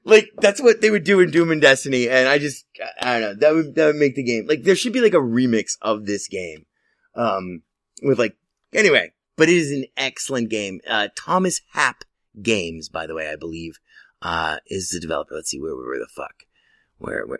Like, 0.03 0.29
that's 0.37 0.61
what 0.61 0.81
they 0.81 0.89
would 0.89 1.03
do 1.03 1.19
in 1.19 1.31
Doom 1.31 1.51
and 1.51 1.61
Destiny. 1.61 2.09
And 2.09 2.27
I 2.27 2.37
just, 2.37 2.65
I 3.01 3.19
don't 3.19 3.21
know, 3.21 3.35
that 3.35 3.53
would, 3.53 3.75
that 3.75 3.85
would 3.87 3.95
make 3.95 4.15
the 4.15 4.23
game, 4.23 4.47
like, 4.47 4.63
there 4.63 4.75
should 4.75 4.93
be 4.93 5.01
like 5.01 5.13
a 5.13 5.17
remix 5.17 5.77
of 5.81 6.05
this 6.05 6.27
game. 6.27 6.65
Um, 7.15 7.63
with 8.01 8.19
like, 8.19 8.37
anyway, 8.73 9.11
but 9.35 9.49
it 9.49 9.57
is 9.57 9.71
an 9.71 9.85
excellent 9.97 10.49
game. 10.49 10.79
Uh, 10.87 11.09
Thomas 11.15 11.61
Happ 11.73 12.03
Games, 12.41 12.89
by 12.89 13.05
the 13.07 13.15
way, 13.15 13.29
I 13.29 13.35
believe, 13.35 13.79
uh, 14.21 14.57
is 14.67 14.89
the 14.89 14.99
developer. 14.99 15.35
Let's 15.35 15.49
see 15.49 15.59
where, 15.59 15.75
where 15.75 15.99
the 15.99 16.07
fuck, 16.07 16.45
where, 16.97 17.25
where, 17.25 17.39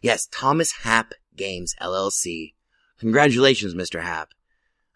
yes, 0.00 0.26
Thomas 0.30 0.72
Happ 0.82 1.12
Games 1.36 1.74
LLC. 1.80 2.54
Congratulations, 2.98 3.74
Mr. 3.74 4.02
Happ. 4.02 4.30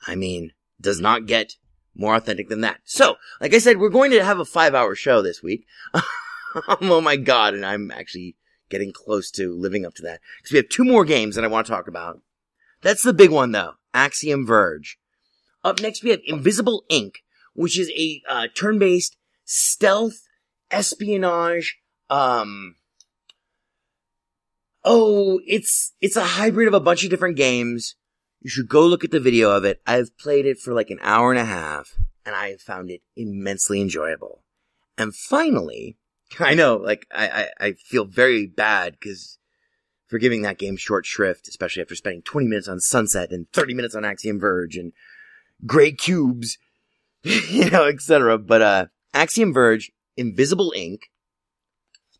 I 0.06 0.14
mean, 0.14 0.52
does 0.80 1.00
not 1.00 1.26
get 1.26 1.56
more 1.94 2.14
authentic 2.14 2.48
than 2.48 2.60
that. 2.62 2.80
So, 2.84 3.16
like 3.40 3.54
I 3.54 3.58
said, 3.58 3.78
we're 3.78 3.88
going 3.88 4.10
to 4.12 4.24
have 4.24 4.38
a 4.38 4.44
five 4.44 4.74
hour 4.74 4.94
show 4.94 5.22
this 5.22 5.42
week. 5.42 5.66
oh 6.80 7.00
my 7.00 7.16
god, 7.16 7.54
and 7.54 7.64
I'm 7.64 7.90
actually 7.90 8.36
getting 8.68 8.92
close 8.92 9.30
to 9.32 9.54
living 9.54 9.84
up 9.84 9.94
to 9.94 10.02
that. 10.02 10.20
Because 10.38 10.52
we 10.52 10.56
have 10.58 10.68
two 10.68 10.84
more 10.84 11.04
games 11.04 11.34
that 11.34 11.44
I 11.44 11.48
want 11.48 11.66
to 11.66 11.72
talk 11.72 11.88
about. 11.88 12.20
That's 12.82 13.02
the 13.02 13.12
big 13.12 13.30
one 13.30 13.52
though. 13.52 13.74
Axiom 13.92 14.46
Verge. 14.46 14.98
Up 15.62 15.80
next 15.80 16.02
we 16.02 16.10
have 16.10 16.20
Invisible 16.26 16.84
Inc, 16.90 17.16
which 17.54 17.78
is 17.78 17.90
a 17.90 18.22
uh, 18.28 18.48
turn-based 18.54 19.16
stealth 19.44 20.26
espionage 20.70 21.78
um 22.10 22.76
Oh, 24.84 25.40
it's 25.46 25.94
it's 26.00 26.16
a 26.16 26.24
hybrid 26.24 26.68
of 26.68 26.74
a 26.74 26.80
bunch 26.80 27.04
of 27.04 27.10
different 27.10 27.36
games. 27.36 27.94
You 28.44 28.50
should 28.50 28.68
go 28.68 28.86
look 28.86 29.04
at 29.04 29.10
the 29.10 29.20
video 29.20 29.50
of 29.50 29.64
it. 29.64 29.80
I've 29.86 30.16
played 30.18 30.44
it 30.44 30.58
for 30.58 30.74
like 30.74 30.90
an 30.90 30.98
hour 31.00 31.32
and 31.32 31.40
a 31.40 31.46
half, 31.46 31.96
and 32.26 32.36
I 32.36 32.56
found 32.58 32.90
it 32.90 33.00
immensely 33.16 33.80
enjoyable. 33.80 34.42
And 34.98 35.14
finally, 35.14 35.96
I 36.38 36.52
know, 36.52 36.76
like, 36.76 37.06
I, 37.10 37.28
I, 37.28 37.66
I 37.66 37.72
feel 37.72 38.04
very 38.04 38.46
bad 38.46 38.98
because 39.00 39.38
for 40.08 40.18
giving 40.18 40.42
that 40.42 40.58
game 40.58 40.76
short 40.76 41.06
shrift, 41.06 41.48
especially 41.48 41.80
after 41.80 41.94
spending 41.94 42.20
20 42.20 42.46
minutes 42.46 42.68
on 42.68 42.80
Sunset 42.80 43.32
and 43.32 43.50
30 43.54 43.72
minutes 43.72 43.94
on 43.94 44.04
Axiom 44.04 44.38
Verge 44.38 44.76
and 44.76 44.92
Grey 45.64 45.92
Cubes, 45.92 46.58
you 47.22 47.70
know, 47.70 47.86
etc. 47.86 48.36
But, 48.36 48.60
uh, 48.60 48.86
Axiom 49.14 49.54
Verge, 49.54 49.90
Invisible 50.18 50.74
Inc, 50.76 50.98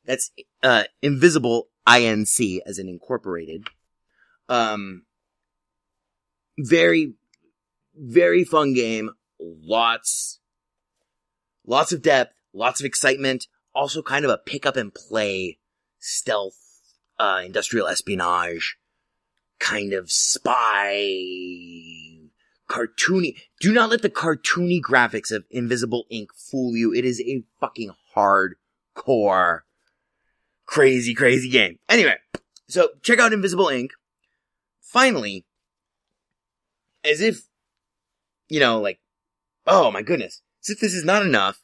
that's, 0.07 0.31
uh, 0.63 0.85
Invisible 1.03 1.69
INC 1.87 2.61
as 2.65 2.79
in 2.79 2.89
incorporated. 2.89 3.69
Um, 4.49 5.03
very, 6.59 7.15
very 7.95 8.45
fun 8.45 8.75
game. 8.75 9.11
Lots, 9.39 10.41
lots 11.67 11.93
of 11.93 12.03
depth, 12.03 12.35
lots 12.53 12.81
of 12.81 12.87
excitement. 12.87 13.47
Also 13.75 14.03
kind 14.03 14.25
of 14.25 14.31
a 14.31 14.39
pick 14.39 14.67
up 14.67 14.77
and 14.77 14.95
play 14.95 15.59
stealth, 15.99 16.59
uh, 17.19 17.43
industrial 17.45 17.89
espionage 17.89 18.79
kind 19.59 19.93
of 19.93 20.11
spy 20.11 21.11
cartoony. 22.69 23.37
Do 23.61 23.73
not 23.73 23.91
let 23.91 24.03
the 24.03 24.11
cartoony 24.11 24.81
graphics 24.81 25.31
of 25.33 25.45
Invisible 25.51 26.05
Inc 26.13 26.29
fool 26.37 26.77
you. 26.77 26.93
It 26.93 27.05
is 27.05 27.21
a 27.21 27.43
fucking 27.61 27.93
hardcore, 28.15 29.61
crazy, 30.67 31.15
crazy 31.15 31.49
game. 31.49 31.79
Anyway, 31.89 32.17
so 32.69 32.91
check 33.03 33.19
out 33.19 33.33
Invisible 33.33 33.67
Inc. 33.67 33.91
Finally, 34.81 35.47
as 37.05 37.21
if, 37.21 37.43
you 38.49 38.61
know, 38.61 38.81
like, 38.81 39.01
oh 39.67 39.91
my 39.91 40.03
goodness, 40.03 40.43
if 40.67 40.81
this 40.81 40.95
is 40.95 41.05
not 41.05 41.25
enough, 41.25 41.61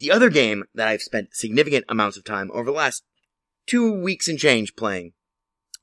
the 0.00 0.10
other 0.10 0.30
game 0.30 0.64
that 0.74 0.88
I've 0.88 1.02
spent 1.02 1.34
significant 1.34 1.84
amounts 1.88 2.16
of 2.16 2.24
time 2.24 2.50
over 2.52 2.66
the 2.66 2.76
last 2.76 3.04
two 3.66 3.92
weeks 3.92 4.28
and 4.28 4.38
change 4.38 4.76
playing, 4.76 5.12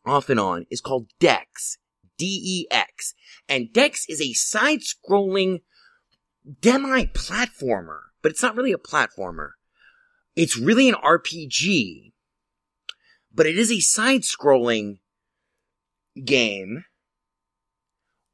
off 0.05 0.29
and 0.29 0.39
on, 0.39 0.65
is 0.69 0.81
called 0.81 1.09
Dex. 1.19 1.77
D-E-X. 2.17 3.13
And 3.47 3.71
Dex 3.73 4.05
is 4.07 4.21
a 4.21 4.33
side-scrolling 4.33 5.61
demi-platformer, 6.61 7.99
but 8.21 8.31
it's 8.31 8.41
not 8.41 8.55
really 8.55 8.71
a 8.71 8.77
platformer. 8.77 9.51
It's 10.35 10.57
really 10.57 10.89
an 10.89 10.95
RPG, 10.95 12.13
but 13.33 13.45
it 13.45 13.57
is 13.57 13.71
a 13.71 13.79
side-scrolling 13.79 14.99
game 16.23 16.85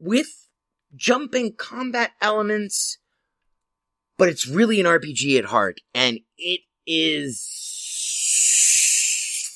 with 0.01 0.47
jumping 0.95 1.53
combat 1.55 2.11
elements, 2.21 2.97
but 4.17 4.27
it's 4.27 4.47
really 4.47 4.79
an 4.79 4.85
RPG 4.85 5.37
at 5.37 5.45
heart, 5.45 5.79
and 5.93 6.19
it 6.37 6.61
is 6.85 7.47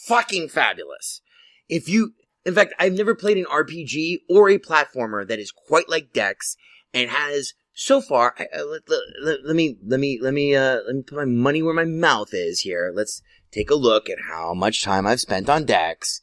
fucking 0.06 0.50
fabulous. 0.50 1.22
If 1.68 1.90
you, 1.90 2.14
in 2.46 2.54
fact, 2.54 2.74
I've 2.80 2.94
never 2.94 3.16
played 3.16 3.38
an 3.38 3.46
RPG 3.46 4.20
or 4.30 4.50
a 4.50 4.60
platformer 4.60 5.28
that 5.28 5.40
is 5.40 5.52
quite 5.52 5.90
like 5.90 6.14
Dex 6.14 6.56
and 6.94 7.10
has 7.10 7.54
so 7.74 8.00
far. 8.02 8.36
I, 8.38 8.48
I, 8.56 8.62
let, 8.62 8.82
let, 9.24 9.46
let, 9.46 9.56
me 9.56 9.78
let 9.86 10.00
me 10.00 10.20
let 10.22 10.34
me 10.34 10.56
uh, 10.56 10.82
let 10.86 10.96
me 10.96 11.02
put 11.02 11.18
my 11.18 11.26
money 11.26 11.62
where 11.62 11.74
my 11.74 11.86
mouth 11.86 12.30
is 12.34 12.62
here. 12.62 12.92
Let's 12.96 13.22
take 13.52 13.70
a 13.72 13.76
look 13.76 14.10
at 14.10 14.18
how 14.30 14.54
much 14.54 14.84
time 14.84 15.08
I've 15.08 15.20
spent 15.20 15.50
on 15.50 15.66
Dex 15.66 16.22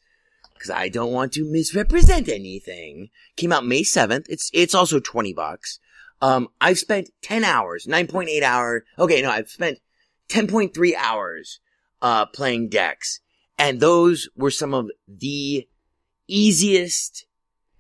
because 0.63 0.75
I 0.77 0.89
don't 0.89 1.13
want 1.13 1.33
to 1.33 1.51
misrepresent 1.51 2.29
anything. 2.29 3.09
Came 3.37 3.53
out 3.53 3.67
May 3.67 3.83
7th. 3.83 4.27
It's, 4.29 4.49
it's 4.55 4.77
also 4.77 5.01
20 5.01 5.33
bucks. 5.33 5.81
Um, 6.21 6.49
I've 6.61 6.79
spent 6.79 7.11
10 7.23 7.43
hours, 7.43 7.85
9.8 7.85 8.43
hours. 8.43 8.83
Okay, 8.97 9.23
no, 9.23 9.31
I've 9.31 9.49
spent 9.49 9.81
10.3 10.29 10.95
hours, 10.97 11.59
uh, 12.01 12.27
playing 12.27 12.69
Dex. 12.69 13.19
And 13.59 13.81
those 13.81 14.29
were 14.37 14.53
some 14.53 14.73
of 14.73 14.89
the 15.09 15.67
easiest, 16.29 17.27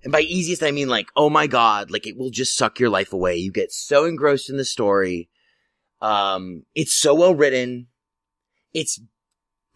and 0.02 0.10
by 0.10 0.22
easiest, 0.22 0.64
I 0.64 0.72
mean 0.72 0.88
like, 0.88 1.06
oh 1.14 1.30
my 1.30 1.46
god, 1.46 1.92
like 1.92 2.08
it 2.08 2.18
will 2.18 2.30
just 2.30 2.56
suck 2.56 2.80
your 2.80 2.90
life 2.90 3.12
away. 3.12 3.36
You 3.36 3.52
get 3.52 3.70
so 3.70 4.06
engrossed 4.06 4.50
in 4.50 4.56
the 4.56 4.64
story. 4.64 5.28
Um, 6.00 6.64
it's 6.74 6.94
so 6.94 7.14
well 7.14 7.34
written. 7.34 7.86
It's 8.74 9.00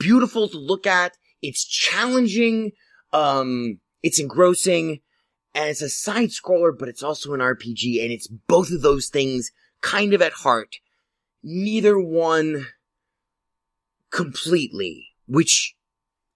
beautiful 0.00 0.48
to 0.48 0.58
look 0.58 0.88
at. 0.88 1.16
It's 1.40 1.64
challenging. 1.64 2.72
Um, 3.12 3.80
it's 4.02 4.20
engrossing 4.20 5.00
and 5.54 5.70
it's 5.70 5.82
a 5.82 5.88
side 5.88 6.28
scroller, 6.28 6.76
but 6.76 6.88
it's 6.88 7.02
also 7.02 7.32
an 7.32 7.40
RPG 7.40 8.02
and 8.02 8.12
it's 8.12 8.26
both 8.26 8.70
of 8.70 8.82
those 8.82 9.08
things 9.08 9.50
kind 9.80 10.12
of 10.12 10.22
at 10.22 10.32
heart. 10.32 10.76
Neither 11.42 11.98
one 11.98 12.66
completely, 14.10 15.08
which, 15.26 15.74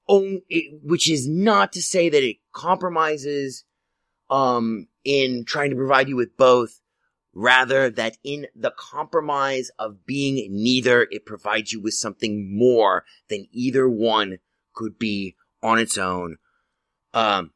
which 0.09 1.11
is 1.11 1.29
not 1.29 1.73
to 1.73 1.83
say 1.83 2.09
that 2.09 2.23
it 2.23 2.37
compromises, 2.53 3.65
um, 4.31 4.87
in 5.05 5.45
trying 5.45 5.71
to 5.71 5.77
provide 5.77 6.09
you 6.09 6.17
with 6.17 6.37
both. 6.37 6.81
Rather 7.33 7.89
that 7.91 8.17
in 8.25 8.49
the 8.57 8.73
compromise 8.77 9.71
of 9.79 10.05
being 10.05 10.49
neither, 10.51 11.07
it 11.13 11.25
provides 11.25 11.73
you 11.73 11.81
with 11.81 11.95
something 11.95 12.57
more 12.57 13.05
than 13.29 13.47
either 13.53 13.89
one 13.89 14.39
could 14.75 14.99
be 14.99 15.37
on 15.63 15.79
its 15.79 15.97
own. 15.97 16.39
Um, 17.13 17.51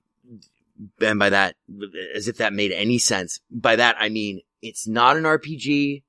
and 1.01 1.19
by 1.19 1.31
that, 1.31 1.57
as 2.15 2.29
if 2.29 2.39
that 2.39 2.53
made 2.53 2.73
any 2.73 2.99
sense. 2.99 3.41
By 3.51 3.77
that, 3.77 3.97
I 3.99 4.09
mean, 4.09 4.41
it's 4.63 4.87
not 4.89 5.17
an 5.17 5.25
RPG. 5.25 6.03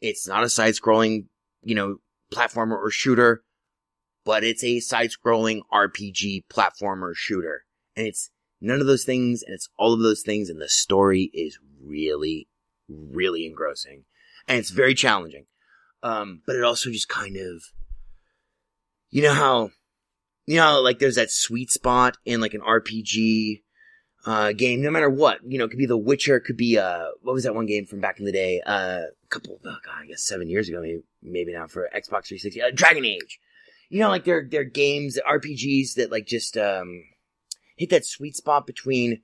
It's 0.00 0.26
not 0.26 0.44
a 0.44 0.48
side 0.48 0.74
scrolling, 0.74 1.26
you 1.62 1.74
know, 1.74 1.96
platformer 2.32 2.76
or 2.76 2.90
shooter, 2.90 3.42
but 4.24 4.44
it's 4.44 4.64
a 4.64 4.80
side 4.80 5.10
scrolling 5.10 5.60
RPG 5.72 6.44
platformer 6.50 7.12
shooter. 7.14 7.64
And 7.96 8.06
it's 8.06 8.30
none 8.60 8.80
of 8.80 8.86
those 8.86 9.04
things 9.04 9.42
and 9.42 9.54
it's 9.54 9.68
all 9.78 9.92
of 9.92 10.00
those 10.00 10.22
things. 10.22 10.48
And 10.48 10.60
the 10.60 10.68
story 10.68 11.30
is 11.32 11.58
really, 11.82 12.48
really 12.88 13.46
engrossing 13.46 14.04
and 14.46 14.58
it's 14.58 14.70
very 14.70 14.94
challenging. 14.94 15.46
Um, 16.02 16.42
but 16.46 16.56
it 16.56 16.64
also 16.64 16.90
just 16.90 17.08
kind 17.08 17.36
of, 17.36 17.62
you 19.10 19.22
know 19.22 19.34
how, 19.34 19.70
you 20.48 20.56
know, 20.56 20.80
like 20.80 20.98
there's 20.98 21.16
that 21.16 21.30
sweet 21.30 21.70
spot 21.70 22.16
in 22.24 22.40
like 22.40 22.54
an 22.54 22.62
RPG, 22.62 23.60
uh, 24.24 24.52
game, 24.52 24.80
no 24.80 24.90
matter 24.90 25.10
what, 25.10 25.40
you 25.46 25.58
know, 25.58 25.66
it 25.66 25.68
could 25.68 25.78
be 25.78 25.84
The 25.84 25.98
Witcher, 25.98 26.36
it 26.36 26.44
could 26.44 26.56
be, 26.56 26.78
uh, 26.78 27.08
what 27.20 27.34
was 27.34 27.44
that 27.44 27.54
one 27.54 27.66
game 27.66 27.84
from 27.84 28.00
back 28.00 28.18
in 28.18 28.24
the 28.24 28.32
day? 28.32 28.62
Uh, 28.64 29.02
a 29.02 29.28
couple, 29.28 29.60
oh 29.62 29.76
God, 29.84 29.94
I 30.02 30.06
guess 30.06 30.22
seven 30.22 30.48
years 30.48 30.70
ago, 30.70 30.80
maybe, 30.80 31.02
maybe 31.22 31.52
now 31.52 31.66
for 31.66 31.90
Xbox 31.94 32.28
360, 32.28 32.62
uh, 32.62 32.70
Dragon 32.72 33.04
Age. 33.04 33.38
you 33.90 34.00
know, 34.00 34.08
like 34.08 34.24
they're, 34.24 34.48
they're 34.50 34.64
games, 34.64 35.18
RPGs 35.28 35.96
that 35.96 36.10
like 36.10 36.26
just, 36.26 36.56
um, 36.56 37.04
hit 37.76 37.90
that 37.90 38.06
sweet 38.06 38.34
spot 38.34 38.66
between, 38.66 39.20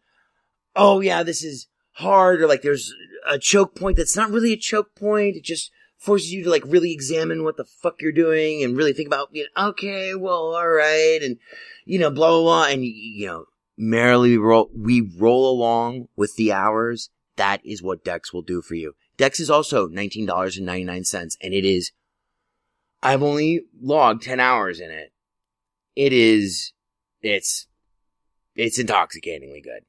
oh 0.76 1.00
yeah, 1.00 1.22
this 1.22 1.42
is 1.42 1.68
hard, 1.92 2.42
or 2.42 2.46
like 2.46 2.60
there's 2.60 2.92
a 3.26 3.38
choke 3.38 3.74
point 3.74 3.96
that's 3.96 4.16
not 4.16 4.30
really 4.30 4.52
a 4.52 4.58
choke 4.58 4.94
point. 4.94 5.36
It 5.36 5.44
just 5.44 5.70
forces 6.04 6.32
you 6.32 6.44
to 6.44 6.50
like 6.50 6.62
really 6.66 6.92
examine 6.92 7.44
what 7.44 7.56
the 7.56 7.64
fuck 7.64 8.00
you're 8.00 8.12
doing 8.12 8.62
and 8.62 8.76
really 8.76 8.92
think 8.92 9.06
about, 9.06 9.30
you 9.32 9.44
know, 9.56 9.68
okay, 9.68 10.14
well, 10.14 10.54
alright, 10.54 11.22
and, 11.22 11.38
you 11.86 11.98
know, 11.98 12.10
blah, 12.10 12.28
blah, 12.28 12.42
blah, 12.42 12.66
and, 12.66 12.84
you 12.84 13.26
know, 13.26 13.46
merrily 13.78 14.36
roll, 14.36 14.70
we 14.76 15.00
roll 15.00 15.50
along 15.50 16.08
with 16.14 16.36
the 16.36 16.52
hours. 16.52 17.10
That 17.36 17.64
is 17.64 17.82
what 17.82 18.04
Dex 18.04 18.32
will 18.32 18.42
do 18.42 18.60
for 18.60 18.74
you. 18.74 18.94
Dex 19.16 19.40
is 19.40 19.48
also 19.48 19.88
$19.99 19.88 21.36
and 21.40 21.54
it 21.54 21.64
is, 21.64 21.92
I've 23.02 23.22
only 23.22 23.62
logged 23.80 24.22
10 24.22 24.40
hours 24.40 24.80
in 24.80 24.90
it. 24.90 25.12
It 25.96 26.12
is, 26.12 26.72
it's, 27.22 27.66
it's 28.54 28.78
intoxicatingly 28.78 29.62
good. 29.62 29.84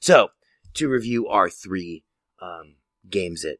So, 0.00 0.28
to 0.74 0.88
review 0.88 1.28
our 1.28 1.50
three, 1.50 2.04
um, 2.40 2.76
games 3.08 3.42
that 3.42 3.58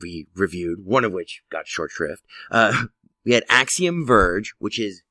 we 0.00 0.26
reviewed, 0.34 0.84
one 0.84 1.04
of 1.04 1.12
which 1.12 1.42
got 1.50 1.66
short 1.66 1.90
shrift, 1.90 2.24
uh, 2.50 2.84
we 3.24 3.32
had 3.32 3.44
Axiom 3.48 4.06
Verge, 4.06 4.54
which 4.58 4.78
is, 4.78 5.02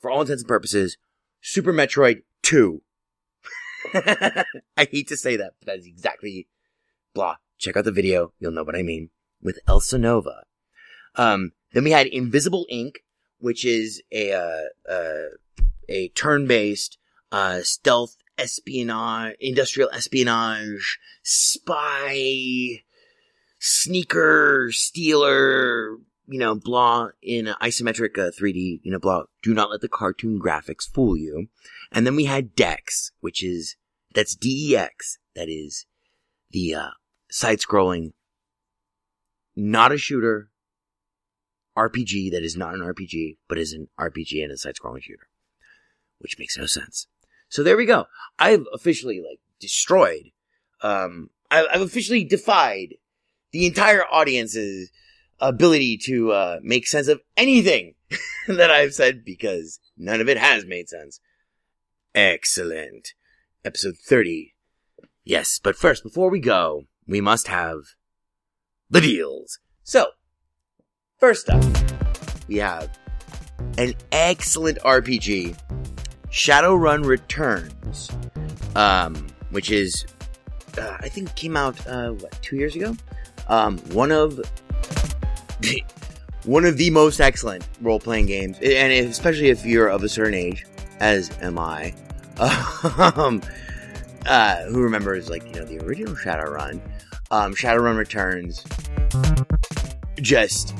for 0.00 0.10
all 0.10 0.20
intents 0.20 0.42
and 0.42 0.48
purposes, 0.48 0.96
Super 1.40 1.72
Metroid 1.72 2.22
2. 2.42 2.82
I 3.94 4.44
hate 4.90 5.08
to 5.08 5.16
say 5.16 5.36
that, 5.36 5.54
but 5.60 5.66
that 5.66 5.78
is 5.78 5.86
exactly 5.86 6.48
blah. 7.14 7.36
Check 7.58 7.76
out 7.76 7.84
the 7.84 7.92
video. 7.92 8.32
You'll 8.38 8.52
know 8.52 8.64
what 8.64 8.76
I 8.76 8.82
mean. 8.82 9.10
With 9.40 9.58
Elsenova. 9.66 10.42
Um, 11.14 11.52
then 11.72 11.84
we 11.84 11.90
had 11.90 12.06
Invisible 12.06 12.66
Inc, 12.72 12.96
which 13.38 13.64
is 13.64 14.02
a, 14.12 14.32
uh, 14.32 14.92
uh, 14.92 15.62
a 15.88 16.08
turn-based, 16.08 16.98
uh, 17.32 17.60
stealth 17.62 18.16
espionage, 18.36 19.36
industrial 19.40 19.90
espionage, 19.92 20.98
spy, 21.22 22.82
sneaker, 23.58 24.68
stealer, 24.72 25.98
you 26.26 26.38
know, 26.38 26.54
blah, 26.54 27.08
in 27.22 27.46
isometric 27.60 28.18
uh, 28.18 28.30
3D, 28.30 28.80
you 28.82 28.92
know, 28.92 28.98
blah. 28.98 29.24
Do 29.42 29.54
not 29.54 29.70
let 29.70 29.80
the 29.80 29.88
cartoon 29.88 30.38
graphics 30.38 30.88
fool 30.92 31.16
you. 31.16 31.48
And 31.90 32.06
then 32.06 32.16
we 32.16 32.26
had 32.26 32.54
Dex, 32.54 33.12
which 33.20 33.42
is, 33.42 33.76
that's 34.14 34.36
DEX. 34.36 35.18
That 35.34 35.48
is 35.48 35.86
the, 36.50 36.74
uh, 36.74 36.90
side-scrolling, 37.30 38.12
not 39.56 39.92
a 39.92 39.98
shooter, 39.98 40.50
RPG 41.76 42.32
that 42.32 42.42
is 42.42 42.56
not 42.56 42.74
an 42.74 42.80
RPG, 42.80 43.36
but 43.48 43.58
is 43.58 43.72
an 43.72 43.88
RPG 43.98 44.42
and 44.42 44.52
a 44.52 44.56
side-scrolling 44.56 45.02
shooter. 45.02 45.28
Which 46.18 46.38
makes 46.38 46.58
no 46.58 46.66
sense. 46.66 47.06
So 47.48 47.62
there 47.62 47.76
we 47.76 47.86
go. 47.86 48.06
I've 48.38 48.66
officially, 48.74 49.20
like, 49.20 49.40
destroyed, 49.60 50.32
um, 50.82 51.30
I've 51.50 51.80
officially 51.80 52.24
defied 52.24 52.96
the 53.52 53.66
entire 53.66 54.04
audience's 54.04 54.90
ability 55.40 55.98
to, 56.04 56.32
uh, 56.32 56.58
make 56.62 56.86
sense 56.86 57.08
of 57.08 57.20
anything 57.36 57.94
that 58.48 58.70
I've 58.70 58.94
said 58.94 59.24
because 59.24 59.78
none 59.96 60.20
of 60.20 60.28
it 60.28 60.38
has 60.38 60.64
made 60.64 60.88
sense. 60.88 61.20
Excellent. 62.14 63.14
Episode 63.64 63.96
30. 63.96 64.54
Yes, 65.24 65.60
but 65.62 65.76
first, 65.76 66.02
before 66.02 66.30
we 66.30 66.40
go, 66.40 66.84
we 67.06 67.20
must 67.20 67.48
have 67.48 67.80
the 68.90 69.00
deals. 69.00 69.58
So, 69.82 70.06
first 71.18 71.50
up, 71.50 71.62
we 72.48 72.56
have 72.56 72.98
an 73.76 73.94
excellent 74.10 74.78
RPG, 74.80 75.58
Shadowrun 76.30 77.04
Returns, 77.04 78.10
um, 78.74 79.26
which 79.50 79.70
is, 79.70 80.06
uh, 80.78 80.96
I 81.00 81.08
think 81.08 81.34
came 81.34 81.56
out, 81.56 81.86
uh, 81.86 82.12
what, 82.12 82.40
two 82.42 82.56
years 82.56 82.74
ago? 82.74 82.96
Um, 83.48 83.78
one 83.92 84.12
of, 84.12 84.40
one 86.44 86.64
of 86.64 86.76
the 86.76 86.90
most 86.90 87.20
excellent 87.20 87.66
role-playing 87.80 88.26
games, 88.26 88.58
and 88.58 88.92
especially 89.08 89.48
if 89.48 89.64
you're 89.64 89.88
of 89.88 90.02
a 90.02 90.08
certain 90.08 90.34
age, 90.34 90.66
as 91.00 91.30
am 91.40 91.58
I, 91.58 91.94
um, 93.16 93.42
uh, 94.26 94.64
who 94.64 94.82
remembers, 94.82 95.30
like, 95.30 95.44
you 95.46 95.52
know, 95.60 95.64
the 95.64 95.78
original 95.84 96.14
Shadowrun, 96.14 96.80
um, 97.30 97.54
Shadowrun 97.54 97.96
Returns, 97.96 98.64
just, 100.20 100.74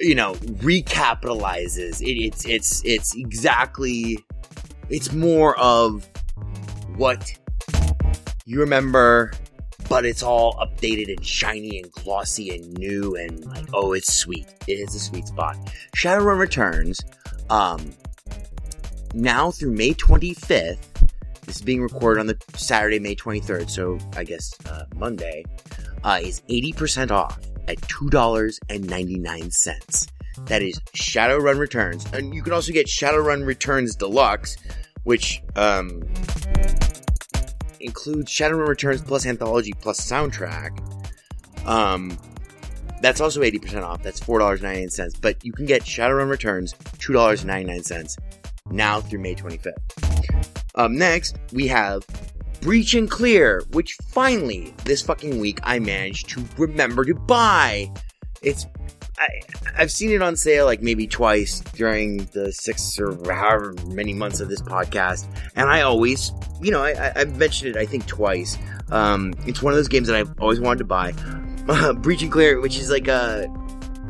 you 0.00 0.14
know, 0.14 0.34
recapitalizes. 0.34 2.00
It, 2.00 2.18
it's, 2.22 2.46
it's, 2.46 2.82
it's 2.84 3.14
exactly, 3.16 4.24
it's 4.88 5.12
more 5.12 5.58
of 5.58 6.08
what 6.96 7.32
you 8.46 8.60
remember, 8.60 9.32
but 9.88 10.04
it's 10.04 10.22
all 10.22 10.54
updated 10.56 11.16
and 11.16 11.24
shiny 11.24 11.80
and 11.80 11.90
glossy 11.92 12.54
and 12.54 12.74
new 12.74 13.16
and 13.16 13.46
like, 13.46 13.64
oh, 13.72 13.92
it's 13.92 14.12
sweet. 14.12 14.46
It 14.66 14.74
is 14.74 14.94
a 14.94 15.00
sweet 15.00 15.26
spot. 15.26 15.56
Shadowrun 15.96 16.38
Returns, 16.38 17.00
um, 17.50 17.94
now 19.14 19.50
through 19.50 19.72
May 19.72 19.94
25th, 19.94 20.76
this 21.46 21.56
is 21.56 21.62
being 21.62 21.80
recorded 21.80 22.20
on 22.20 22.26
the 22.26 22.36
Saturday, 22.54 22.98
May 22.98 23.16
23rd, 23.16 23.70
so 23.70 23.98
I 24.16 24.24
guess 24.24 24.52
uh, 24.66 24.84
Monday, 24.94 25.46
uh, 26.04 26.20
is 26.22 26.42
80% 26.42 27.10
off 27.10 27.38
at 27.68 27.78
$2.99. 27.78 30.08
That 30.46 30.62
is 30.62 30.78
Shadowrun 30.94 31.58
Returns. 31.58 32.06
And 32.12 32.32
you 32.34 32.42
can 32.42 32.52
also 32.52 32.72
get 32.72 32.86
Shadowrun 32.86 33.46
Returns 33.46 33.96
Deluxe, 33.96 34.58
which 35.04 35.42
um, 35.56 36.02
includes 37.80 38.30
Shadowrun 38.30 38.68
Returns 38.68 39.02
plus 39.02 39.26
Anthology 39.26 39.72
plus 39.80 40.00
Soundtrack. 40.00 40.78
Um, 41.66 42.18
that's 43.00 43.20
also 43.20 43.40
80% 43.40 43.82
off. 43.82 44.02
That's 44.02 44.20
$4.99. 44.20 45.20
But 45.20 45.44
you 45.44 45.52
can 45.52 45.66
get 45.66 45.82
Shadowrun 45.82 46.28
Returns, 46.28 46.74
$2.99 46.98 48.18
now 48.70 49.00
through 49.00 49.20
May 49.20 49.34
25th. 49.34 50.64
Um, 50.74 50.96
next, 50.96 51.36
we 51.52 51.66
have 51.68 52.02
Breach 52.60 52.94
and 52.94 53.10
Clear, 53.10 53.62
which 53.72 53.96
finally, 54.08 54.74
this 54.84 55.02
fucking 55.02 55.38
week, 55.38 55.60
I 55.62 55.78
managed 55.78 56.28
to 56.30 56.44
remember 56.56 57.04
to 57.04 57.14
buy. 57.14 57.90
It's, 58.42 58.66
I, 59.18 59.40
I've 59.76 59.90
seen 59.90 60.10
it 60.10 60.22
on 60.22 60.36
sale 60.36 60.64
like 60.64 60.82
maybe 60.82 61.06
twice 61.06 61.60
during 61.74 62.18
the 62.32 62.52
six 62.52 62.98
or 62.98 63.16
however 63.32 63.74
many 63.86 64.14
months 64.14 64.40
of 64.40 64.48
this 64.48 64.62
podcast, 64.62 65.26
and 65.56 65.68
I 65.68 65.82
always, 65.82 66.32
you 66.60 66.70
know, 66.70 66.82
I, 66.82 67.12
I've 67.14 67.36
mentioned 67.36 67.74
it 67.74 67.78
I 67.78 67.86
think 67.86 68.06
twice. 68.06 68.56
Um, 68.90 69.34
it's 69.46 69.62
one 69.62 69.72
of 69.72 69.76
those 69.76 69.88
games 69.88 70.08
that 70.08 70.16
I've 70.16 70.32
always 70.40 70.60
wanted 70.60 70.78
to 70.78 70.84
buy. 70.84 71.14
Uh, 71.68 71.92
Breach 71.92 72.22
and 72.22 72.32
Clear, 72.32 72.62
which 72.62 72.78
is 72.78 72.90
like 72.90 73.08
a, 73.08 73.46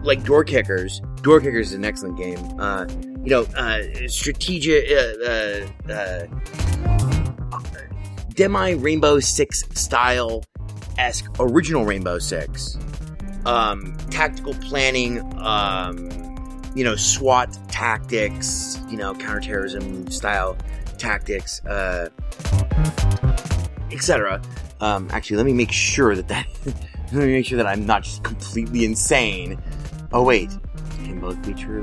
like 0.05 0.23
Door 0.23 0.45
Kickers. 0.45 1.03
Door 1.23 1.41
Kickers 1.41 1.71
is 1.71 1.75
an 1.75 1.85
excellent 1.85 2.17
game. 2.17 2.39
Uh, 2.61 2.87
you 3.25 3.31
know, 3.31 3.43
uh, 3.57 3.83
strategic, 4.07 4.89
uh, 4.89 5.91
uh, 5.91 5.93
uh, 5.93 6.27
demi 8.35 8.75
Rainbow 8.75 9.19
Six 9.19 9.65
style 9.75 10.45
esque 10.99 11.29
original 11.41 11.85
Rainbow 11.85 12.21
Six, 12.21 12.79
um, 13.47 13.97
tactical 14.11 14.55
planning, 14.55 15.21
um, 15.39 16.11
you 16.75 16.85
know, 16.85 16.97
SWAT 16.97 17.59
tactics, 17.69 18.81
you 18.89 18.97
know, 18.97 19.15
counterterrorism 19.15 20.11
style 20.11 20.57
tactics, 20.99 21.65
uh, 21.67 22.09
etc. 23.91 24.41
Um, 24.81 25.09
actually, 25.13 25.37
let 25.39 25.47
me 25.47 25.53
make 25.53 25.73
sure 25.73 26.15
that 26.15 26.29
that, 26.29 26.47
let 27.13 27.27
me 27.27 27.33
make 27.33 27.47
sure 27.47 27.57
that 27.57 27.67
I'm 27.67 27.87
not 27.87 28.05
just 28.05 28.23
completely 28.23 28.85
insane. 28.85 29.61
Oh 30.13 30.23
wait, 30.23 30.51
can 31.05 31.21
both 31.21 31.41
be 31.47 31.55
true. 31.55 31.83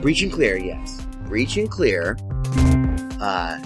Breach 0.00 0.22
and 0.22 0.32
Clear, 0.32 0.56
yes. 0.56 1.00
Breach 1.26 1.56
and 1.56 1.70
Clear 1.70 2.16
uh, 3.20 3.58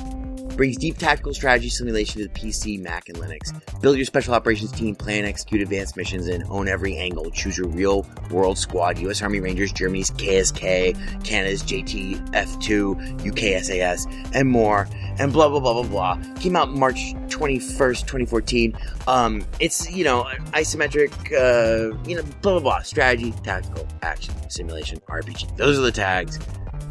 brings 0.57 0.77
deep 0.77 0.97
tactical 0.99 1.35
strategy 1.35 1.69
simulation 1.69 2.21
to 2.21 2.29
the 2.29 2.35
PC, 2.35 2.81
Mac, 2.83 3.09
and 3.09 3.19
Linux. 3.19 3.53
Build 3.81 3.97
your 3.97 4.07
special 4.07 4.35
operations 4.35 4.73
team, 4.73 4.95
plan, 4.95 5.25
execute 5.25 5.61
advanced 5.61 5.97
missions, 5.97 6.27
and 6.27 6.45
own 6.49 6.69
every 6.69 6.97
angle. 6.97 7.31
Choose 7.31 7.59
your 7.59 7.69
real 7.69 8.07
world 8.31 8.59
squad: 8.59 8.99
U.S. 8.99 9.23
Army 9.23 9.41
Rangers, 9.41 9.73
Germany's 9.73 10.11
KSK, 10.13 11.25
Canada's 11.25 11.63
JTF2, 11.63 13.29
UK 13.29 13.63
SAS, 13.63 14.07
and 14.33 14.49
more. 14.49 14.89
And 15.19 15.33
blah 15.33 15.49
blah 15.49 15.61
blah 15.61 15.83
blah 15.83 16.17
blah. 16.17 16.35
Came 16.41 16.57
out 16.57 16.71
March 16.71 17.15
21st, 17.29 18.01
2014. 18.01 18.77
Um, 19.07 19.47
it's 19.61 19.91
you 19.91 20.05
know 20.05 20.25
isometric, 20.53 21.13
uh, 21.33 21.97
you 22.09 22.17
know 22.17 22.23
blah 22.43 22.53
blah 22.53 22.61
blah. 22.61 22.83
Strategy, 22.83 23.33
tactical, 23.43 23.87
action, 24.03 24.35
simulation, 24.51 25.01
RPG. 25.09 25.57
Those 25.57 25.79
are 25.79 25.83
the 25.83 25.93
tags. 25.93 26.39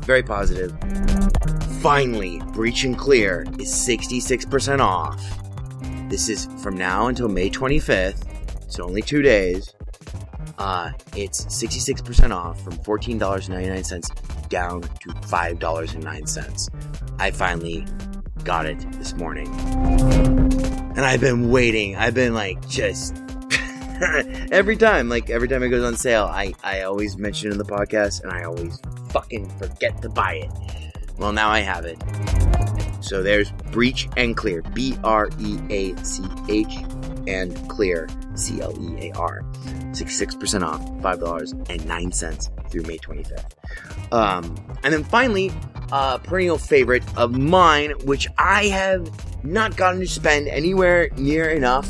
Very 0.05 0.23
positive. 0.23 0.71
Finally, 1.81 2.39
Breach 2.53 2.83
and 2.83 2.97
Clear 2.97 3.45
is 3.59 3.71
66% 3.71 4.79
off. 4.79 5.21
This 6.09 6.29
is 6.29 6.47
from 6.61 6.77
now 6.77 7.07
until 7.07 7.27
May 7.27 7.49
25th, 7.49 8.23
so 8.71 8.83
only 8.83 9.01
two 9.01 9.21
days. 9.23 9.73
Uh, 10.57 10.91
it's 11.15 11.45
66% 11.45 12.31
off 12.31 12.61
from 12.63 12.73
$14.99 12.73 14.49
down 14.49 14.81
to 14.81 15.09
$5.09. 15.09 16.69
I 17.19 17.31
finally 17.31 17.85
got 18.43 18.65
it 18.67 18.79
this 18.93 19.15
morning. 19.15 19.47
And 20.95 21.01
I've 21.01 21.21
been 21.21 21.49
waiting. 21.49 21.95
I've 21.95 22.13
been 22.13 22.33
like 22.33 22.67
just 22.69 23.24
every 24.51 24.75
time, 24.75 25.09
like 25.09 25.29
every 25.29 25.47
time 25.47 25.63
it 25.63 25.69
goes 25.69 25.83
on 25.83 25.95
sale, 25.95 26.25
I, 26.25 26.53
I 26.63 26.81
always 26.81 27.17
mention 27.17 27.49
it 27.49 27.53
in 27.53 27.57
the 27.57 27.65
podcast 27.65 28.23
and 28.23 28.31
I 28.31 28.43
always 28.43 28.79
fucking 29.09 29.49
forget 29.57 30.01
to 30.01 30.09
buy 30.09 30.35
it. 30.35 30.51
Well, 31.17 31.31
now 31.31 31.49
I 31.49 31.59
have 31.59 31.85
it. 31.85 31.97
So 33.01 33.23
there's 33.23 33.51
Breach 33.71 34.09
and 34.17 34.35
Clear. 34.35 34.61
B 34.73 34.97
R 35.03 35.29
E 35.39 35.59
A 35.69 35.95
C 36.03 36.23
H 36.49 36.75
and 37.27 37.69
Clear. 37.69 38.09
C 38.35 38.61
L 38.61 38.73
E 38.81 39.09
A 39.09 39.17
R. 39.17 39.43
66% 39.91 40.63
off, 40.63 40.81
$5.09 41.01 42.69
through 42.69 42.81
May 42.81 42.97
25th. 42.97 44.11
Um, 44.11 44.55
and 44.83 44.93
then 44.93 45.03
finally, 45.05 45.51
uh, 45.91 46.17
perennial 46.17 46.57
favorite 46.57 47.03
of 47.15 47.37
mine, 47.37 47.91
which 48.03 48.27
I 48.37 48.65
have 48.65 49.09
not 49.45 49.77
gotten 49.77 50.01
to 50.01 50.07
spend 50.07 50.47
anywhere 50.49 51.09
near 51.15 51.49
enough 51.49 51.87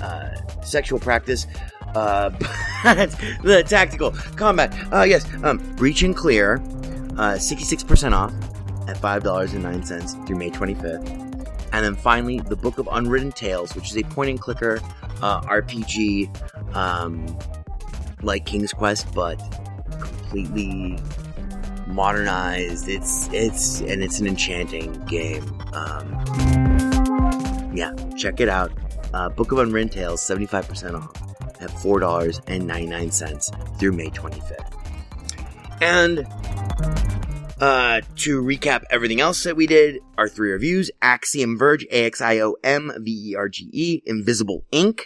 uh, 0.00 0.34
sexual 0.62 0.98
practice, 0.98 1.46
uh, 1.94 2.28
the 3.42 3.64
tactical 3.66 4.12
combat. 4.36 4.74
Uh, 4.92 5.02
yes, 5.02 5.26
um, 5.42 5.58
Breach 5.76 6.02
and 6.02 6.16
Clear, 6.16 6.56
uh, 7.16 7.34
66% 7.34 8.12
off 8.12 8.32
at 8.88 8.96
$5.09 8.96 10.26
through 10.26 10.36
May 10.36 10.50
25th. 10.50 11.24
And 11.72 11.84
then 11.84 11.96
finally, 11.96 12.38
the 12.38 12.54
Book 12.54 12.78
of 12.78 12.88
Unwritten 12.92 13.32
Tales, 13.32 13.74
which 13.74 13.90
is 13.90 13.96
a 13.96 14.04
point 14.04 14.30
and 14.30 14.40
clicker 14.40 14.80
uh, 15.22 15.40
RPG 15.42 16.76
um, 16.76 17.26
like 18.22 18.46
King's 18.46 18.72
Quest, 18.72 19.12
but 19.12 19.40
completely 20.34 20.98
modernized. 21.86 22.88
It's 22.88 23.28
it's 23.32 23.80
and 23.80 24.02
it's 24.02 24.18
an 24.18 24.26
enchanting 24.26 24.92
game. 25.04 25.44
Um, 25.72 26.10
yeah, 27.72 27.94
check 28.16 28.40
it 28.40 28.48
out. 28.48 28.72
Uh, 29.12 29.28
Book 29.28 29.52
of 29.52 29.58
Unwritten 29.58 29.90
Tales, 29.90 30.20
75% 30.20 31.00
off 31.00 31.14
at 31.62 31.70
$4.99 31.70 33.78
through 33.78 33.92
May 33.92 34.10
25th. 34.10 34.72
And 35.80 36.26
uh, 37.60 38.00
to 38.16 38.42
recap 38.42 38.82
everything 38.90 39.20
else 39.20 39.44
that 39.44 39.54
we 39.54 39.68
did, 39.68 40.00
our 40.18 40.28
three 40.28 40.50
reviews, 40.50 40.90
Axiom 41.00 41.56
Verge, 41.56 41.86
A-X-I-O-M-V-E-R-G-E, 41.92 44.02
Invisible 44.04 44.64
Inc, 44.72 45.02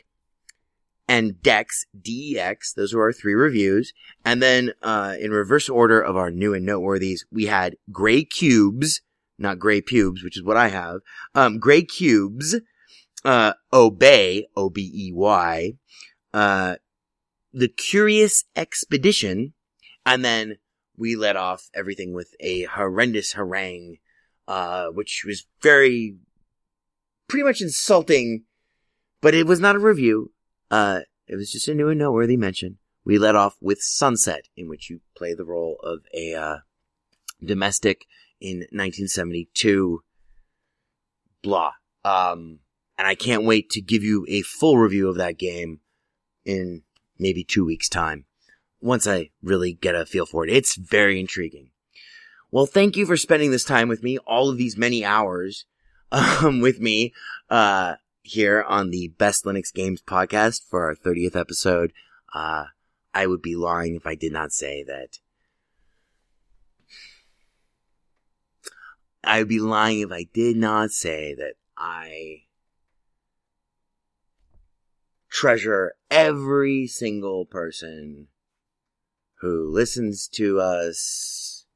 and 1.08 1.40
Dex, 1.42 1.86
D-E-X, 1.98 2.74
those 2.74 2.92
were 2.92 3.04
our 3.04 3.12
three 3.12 3.34
reviews. 3.34 3.94
And 4.24 4.42
then, 4.42 4.72
uh, 4.82 5.14
in 5.18 5.30
reverse 5.30 5.68
order 5.68 6.00
of 6.00 6.16
our 6.16 6.30
new 6.30 6.52
and 6.52 6.68
noteworthies, 6.68 7.20
we 7.32 7.46
had 7.46 7.76
Grey 7.90 8.24
Cubes, 8.24 9.00
not 9.38 9.58
Gray 9.58 9.80
Pubes, 9.80 10.22
which 10.22 10.36
is 10.36 10.44
what 10.44 10.58
I 10.58 10.68
have, 10.68 11.00
um, 11.34 11.58
Grey 11.58 11.82
Cubes, 11.82 12.56
uh, 13.24 13.54
Obey, 13.72 14.46
O-B-E-Y, 14.54 15.72
uh, 16.34 16.76
The 17.54 17.68
Curious 17.68 18.44
Expedition, 18.54 19.54
and 20.04 20.22
then 20.22 20.58
we 20.96 21.16
let 21.16 21.36
off 21.36 21.70
everything 21.74 22.12
with 22.12 22.34
a 22.40 22.64
horrendous 22.64 23.32
harangue, 23.32 23.96
uh, 24.46 24.88
which 24.88 25.24
was 25.26 25.46
very, 25.62 26.16
pretty 27.28 27.44
much 27.44 27.62
insulting, 27.62 28.44
but 29.22 29.34
it 29.34 29.46
was 29.46 29.60
not 29.60 29.76
a 29.76 29.80
review. 29.80 30.32
Uh, 30.70 31.00
it 31.26 31.36
was 31.36 31.52
just 31.52 31.68
a 31.68 31.74
new 31.74 31.88
and 31.88 31.98
noteworthy 31.98 32.36
mention. 32.36 32.78
We 33.04 33.18
let 33.18 33.36
off 33.36 33.56
with 33.60 33.80
Sunset, 33.80 34.48
in 34.56 34.68
which 34.68 34.90
you 34.90 35.00
play 35.16 35.34
the 35.34 35.44
role 35.44 35.78
of 35.82 36.00
a, 36.14 36.34
uh, 36.34 36.58
domestic 37.42 38.06
in 38.40 38.58
1972. 38.58 40.02
Blah. 41.42 41.72
Um, 42.04 42.60
and 42.96 43.06
I 43.06 43.14
can't 43.14 43.44
wait 43.44 43.70
to 43.70 43.80
give 43.80 44.02
you 44.02 44.26
a 44.28 44.42
full 44.42 44.78
review 44.78 45.08
of 45.08 45.16
that 45.16 45.38
game 45.38 45.80
in 46.44 46.82
maybe 47.18 47.44
two 47.44 47.64
weeks' 47.64 47.88
time. 47.88 48.24
Once 48.80 49.06
I 49.06 49.30
really 49.42 49.72
get 49.72 49.94
a 49.94 50.06
feel 50.06 50.26
for 50.26 50.44
it. 50.44 50.52
It's 50.52 50.76
very 50.76 51.18
intriguing. 51.20 51.70
Well, 52.50 52.66
thank 52.66 52.96
you 52.96 53.06
for 53.06 53.16
spending 53.16 53.50
this 53.50 53.64
time 53.64 53.88
with 53.88 54.02
me, 54.02 54.18
all 54.18 54.48
of 54.48 54.56
these 54.56 54.76
many 54.76 55.04
hours, 55.04 55.66
um, 56.12 56.60
with 56.60 56.80
me, 56.80 57.12
uh, 57.50 57.96
here 58.28 58.62
on 58.62 58.90
the 58.90 59.08
Best 59.08 59.44
Linux 59.44 59.72
Games 59.72 60.02
podcast 60.02 60.62
for 60.68 60.84
our 60.84 60.94
30th 60.94 61.36
episode. 61.36 61.92
Uh, 62.34 62.66
I 63.14 63.26
would 63.26 63.42
be 63.42 63.56
lying 63.56 63.94
if 63.94 64.06
I 64.06 64.14
did 64.14 64.32
not 64.32 64.52
say 64.52 64.84
that. 64.84 65.18
I 69.24 69.40
would 69.40 69.48
be 69.48 69.60
lying 69.60 70.00
if 70.00 70.12
I 70.12 70.26
did 70.32 70.56
not 70.56 70.90
say 70.90 71.34
that 71.34 71.54
I 71.76 72.42
treasure 75.28 75.94
every 76.10 76.86
single 76.86 77.44
person 77.44 78.28
who 79.40 79.70
listens 79.70 80.28
to 80.28 80.60
us, 80.60 81.66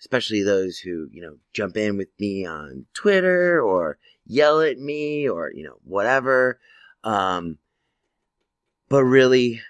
especially 0.00 0.42
those 0.42 0.78
who, 0.78 1.08
you 1.10 1.22
know, 1.22 1.36
jump 1.52 1.76
in 1.76 1.96
with 1.96 2.08
me 2.18 2.44
on 2.44 2.86
Twitter 2.92 3.60
or 3.60 3.98
yell 4.30 4.60
at 4.60 4.78
me 4.78 5.28
or, 5.28 5.50
you 5.52 5.64
know, 5.64 5.78
whatever. 5.84 6.60
Um, 7.02 7.58
but 8.88 9.04
really, 9.04 9.60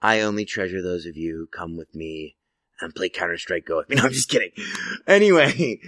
I 0.00 0.20
only 0.20 0.44
treasure 0.44 0.82
those 0.82 1.06
of 1.06 1.16
you 1.16 1.36
who 1.36 1.46
come 1.46 1.76
with 1.76 1.94
me 1.94 2.36
and 2.80 2.94
play 2.94 3.08
Counter 3.08 3.38
Strike 3.38 3.66
Go 3.66 3.78
with 3.78 3.88
me. 3.88 3.96
No, 3.96 4.04
I'm 4.04 4.12
just 4.12 4.30
kidding. 4.30 4.50
Anyway, 5.06 5.80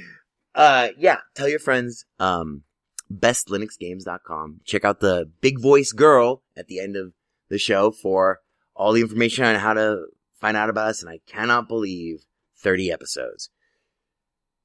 uh, 0.55 0.89
yeah, 0.99 1.19
tell 1.35 1.49
your 1.49 1.59
friends, 1.59 2.05
um, 2.19 2.65
bestlinuxgames.com. 3.13 4.61
Check 4.65 4.85
out 4.85 5.01
the 5.01 5.31
big 5.41 5.61
voice 5.61 5.93
girl 5.93 6.43
at 6.57 6.67
the 6.69 6.81
end 6.81 6.97
of 6.97 7.13
the 7.49 7.59
show 7.59 7.91
for 7.91 8.41
all 8.75 8.93
the 8.93 9.01
information 9.01 9.45
on 9.45 9.55
how 9.57 9.73
to 9.73 10.07
find 10.39 10.57
out 10.57 10.71
about 10.71 10.89
us. 10.89 11.03
And 11.03 11.11
I 11.11 11.21
cannot 11.27 11.69
believe 11.69 12.27
30 12.59 12.93
episodes. 12.93 13.51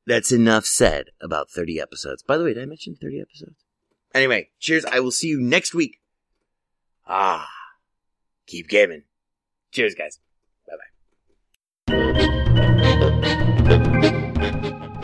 That's 0.06 0.32
enough 0.32 0.66
said 0.66 1.08
about 1.22 1.50
30 1.50 1.80
episodes. 1.80 2.24
By 2.24 2.38
the 2.38 2.44
way, 2.44 2.54
did 2.54 2.64
I 2.64 2.66
mention 2.66 2.96
30 2.96 3.22
episodes? 3.22 3.56
Anyway, 4.14 4.50
cheers. 4.60 4.86
I 4.86 5.00
will 5.00 5.12
see 5.12 5.28
you 5.28 5.40
next 5.40 5.74
week. 5.74 6.00
Ah. 7.08 7.48
keep 8.46 8.68
gaming. 8.68 9.04
Cheers, 9.72 9.96
guys. 9.96 10.20
Bye 10.68 10.76
bye. 10.78 11.94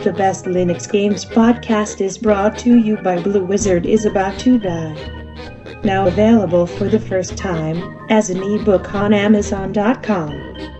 The 0.04 0.12
Best 0.12 0.46
Linux 0.46 0.90
Games 0.90 1.24
podcast 1.26 2.00
is 2.00 2.16
brought 2.16 2.56
to 2.58 2.78
you 2.78 2.96
by 2.98 3.20
Blue 3.20 3.44
Wizard 3.44 3.84
is 3.84 4.06
About 4.06 4.38
to 4.40 4.58
Die. 4.58 5.20
Now 5.84 6.06
available 6.06 6.66
for 6.66 6.88
the 6.88 7.00
first 7.00 7.36
time 7.36 7.98
as 8.10 8.30
an 8.30 8.42
ebook 8.42 8.94
on 8.94 9.12
Amazon.com. 9.12 10.79